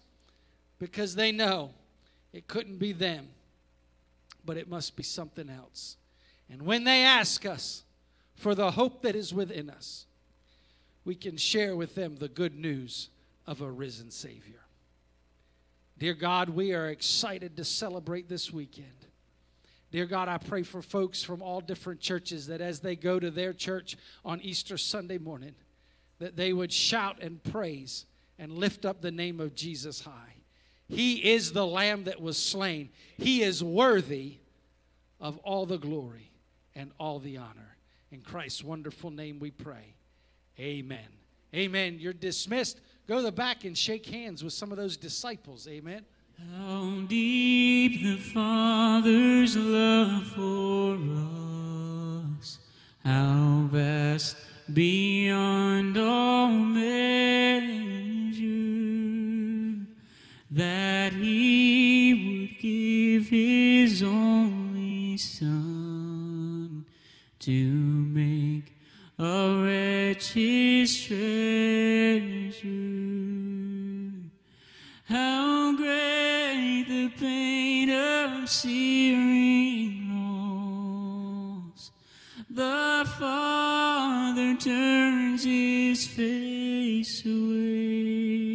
because 0.79 1.15
they 1.15 1.31
know 1.31 1.71
it 2.33 2.47
couldn't 2.47 2.79
be 2.79 2.93
them, 2.93 3.27
but 4.45 4.57
it 4.57 4.69
must 4.69 4.95
be 4.95 5.03
something 5.03 5.49
else. 5.49 5.97
And 6.49 6.61
when 6.63 6.83
they 6.83 7.03
ask 7.03 7.45
us 7.45 7.83
for 8.35 8.53
the 8.53 8.71
hope 8.71 9.01
that 9.01 9.15
is 9.15 9.33
within 9.33 9.69
us, 9.69 10.05
we 11.03 11.15
can 11.15 11.37
share 11.37 11.75
with 11.75 11.95
them 11.95 12.15
the 12.15 12.27
good 12.27 12.55
news 12.55 13.09
of 13.47 13.61
a 13.61 13.69
risen 13.69 14.11
Savior. 14.11 14.61
Dear 15.97 16.13
God, 16.13 16.49
we 16.49 16.73
are 16.73 16.89
excited 16.89 17.55
to 17.57 17.63
celebrate 17.63 18.27
this 18.27 18.51
weekend. 18.51 18.87
Dear 19.91 20.05
God, 20.05 20.27
I 20.27 20.37
pray 20.37 20.63
for 20.63 20.81
folks 20.81 21.23
from 21.23 21.41
all 21.41 21.61
different 21.61 22.01
churches 22.01 22.47
that 22.47 22.59
as 22.59 22.81
they 22.81 22.95
go 22.97 23.17
to 23.19 23.31
their 23.31 23.53
church 23.53 23.95
on 24.25 24.41
Easter 24.41 24.77
Sunday 24.77 25.17
morning, 25.17 25.55
that 26.19 26.35
they 26.35 26.51
would 26.51 26.73
shout 26.73 27.21
and 27.21 27.41
praise 27.43 28.05
and 28.37 28.51
lift 28.51 28.85
up 28.85 29.01
the 29.01 29.11
name 29.11 29.39
of 29.39 29.55
Jesus 29.55 30.01
high. 30.01 30.34
He 30.87 31.31
is 31.33 31.51
the 31.51 31.65
lamb 31.65 32.03
that 32.05 32.21
was 32.21 32.37
slain. 32.37 32.89
He 33.17 33.41
is 33.41 33.63
worthy 33.63 34.37
of 35.19 35.37
all 35.39 35.65
the 35.65 35.77
glory 35.77 36.31
and 36.75 36.91
all 36.99 37.19
the 37.19 37.37
honor. 37.37 37.77
In 38.11 38.21
Christ's 38.21 38.63
wonderful 38.63 39.11
name 39.11 39.39
we 39.39 39.51
pray. 39.51 39.95
Amen. 40.59 41.07
Amen. 41.53 41.97
You're 41.99 42.13
dismissed. 42.13 42.79
Go 43.07 43.17
to 43.17 43.21
the 43.23 43.31
back 43.31 43.65
and 43.65 43.77
shake 43.77 44.05
hands 44.05 44.43
with 44.43 44.53
some 44.53 44.71
of 44.71 44.77
those 44.77 44.97
disciples. 44.97 45.67
Amen. 45.67 46.05
How 46.57 47.01
deep 47.07 48.03
the 48.03 48.17
Father's 48.17 49.55
love 49.55 50.27
for 50.27 50.97
us, 52.37 52.59
how 53.03 53.69
vast 53.71 54.35
beyond 54.73 55.97
all 55.97 56.49
measure, 56.49 57.63
that 60.51 61.13
He 61.13 62.13
would 62.13 62.59
give 62.59 63.29
His 63.29 64.03
only 64.03 65.17
Son 65.17 66.85
to 67.39 67.51
make 67.51 68.73
a 69.17 69.61
wretch 69.63 70.33
His 70.33 71.03
treasure. 71.03 72.65
How 75.07 75.75
great 75.75 76.85
the 76.87 77.09
pain 77.19 77.89
of 77.91 78.49
searing 78.49 80.09
loss. 80.09 81.91
The 82.49 83.05
Father 83.19 84.55
turns 84.55 85.43
his 85.43 86.07
face 86.07 87.23
away 87.25 88.54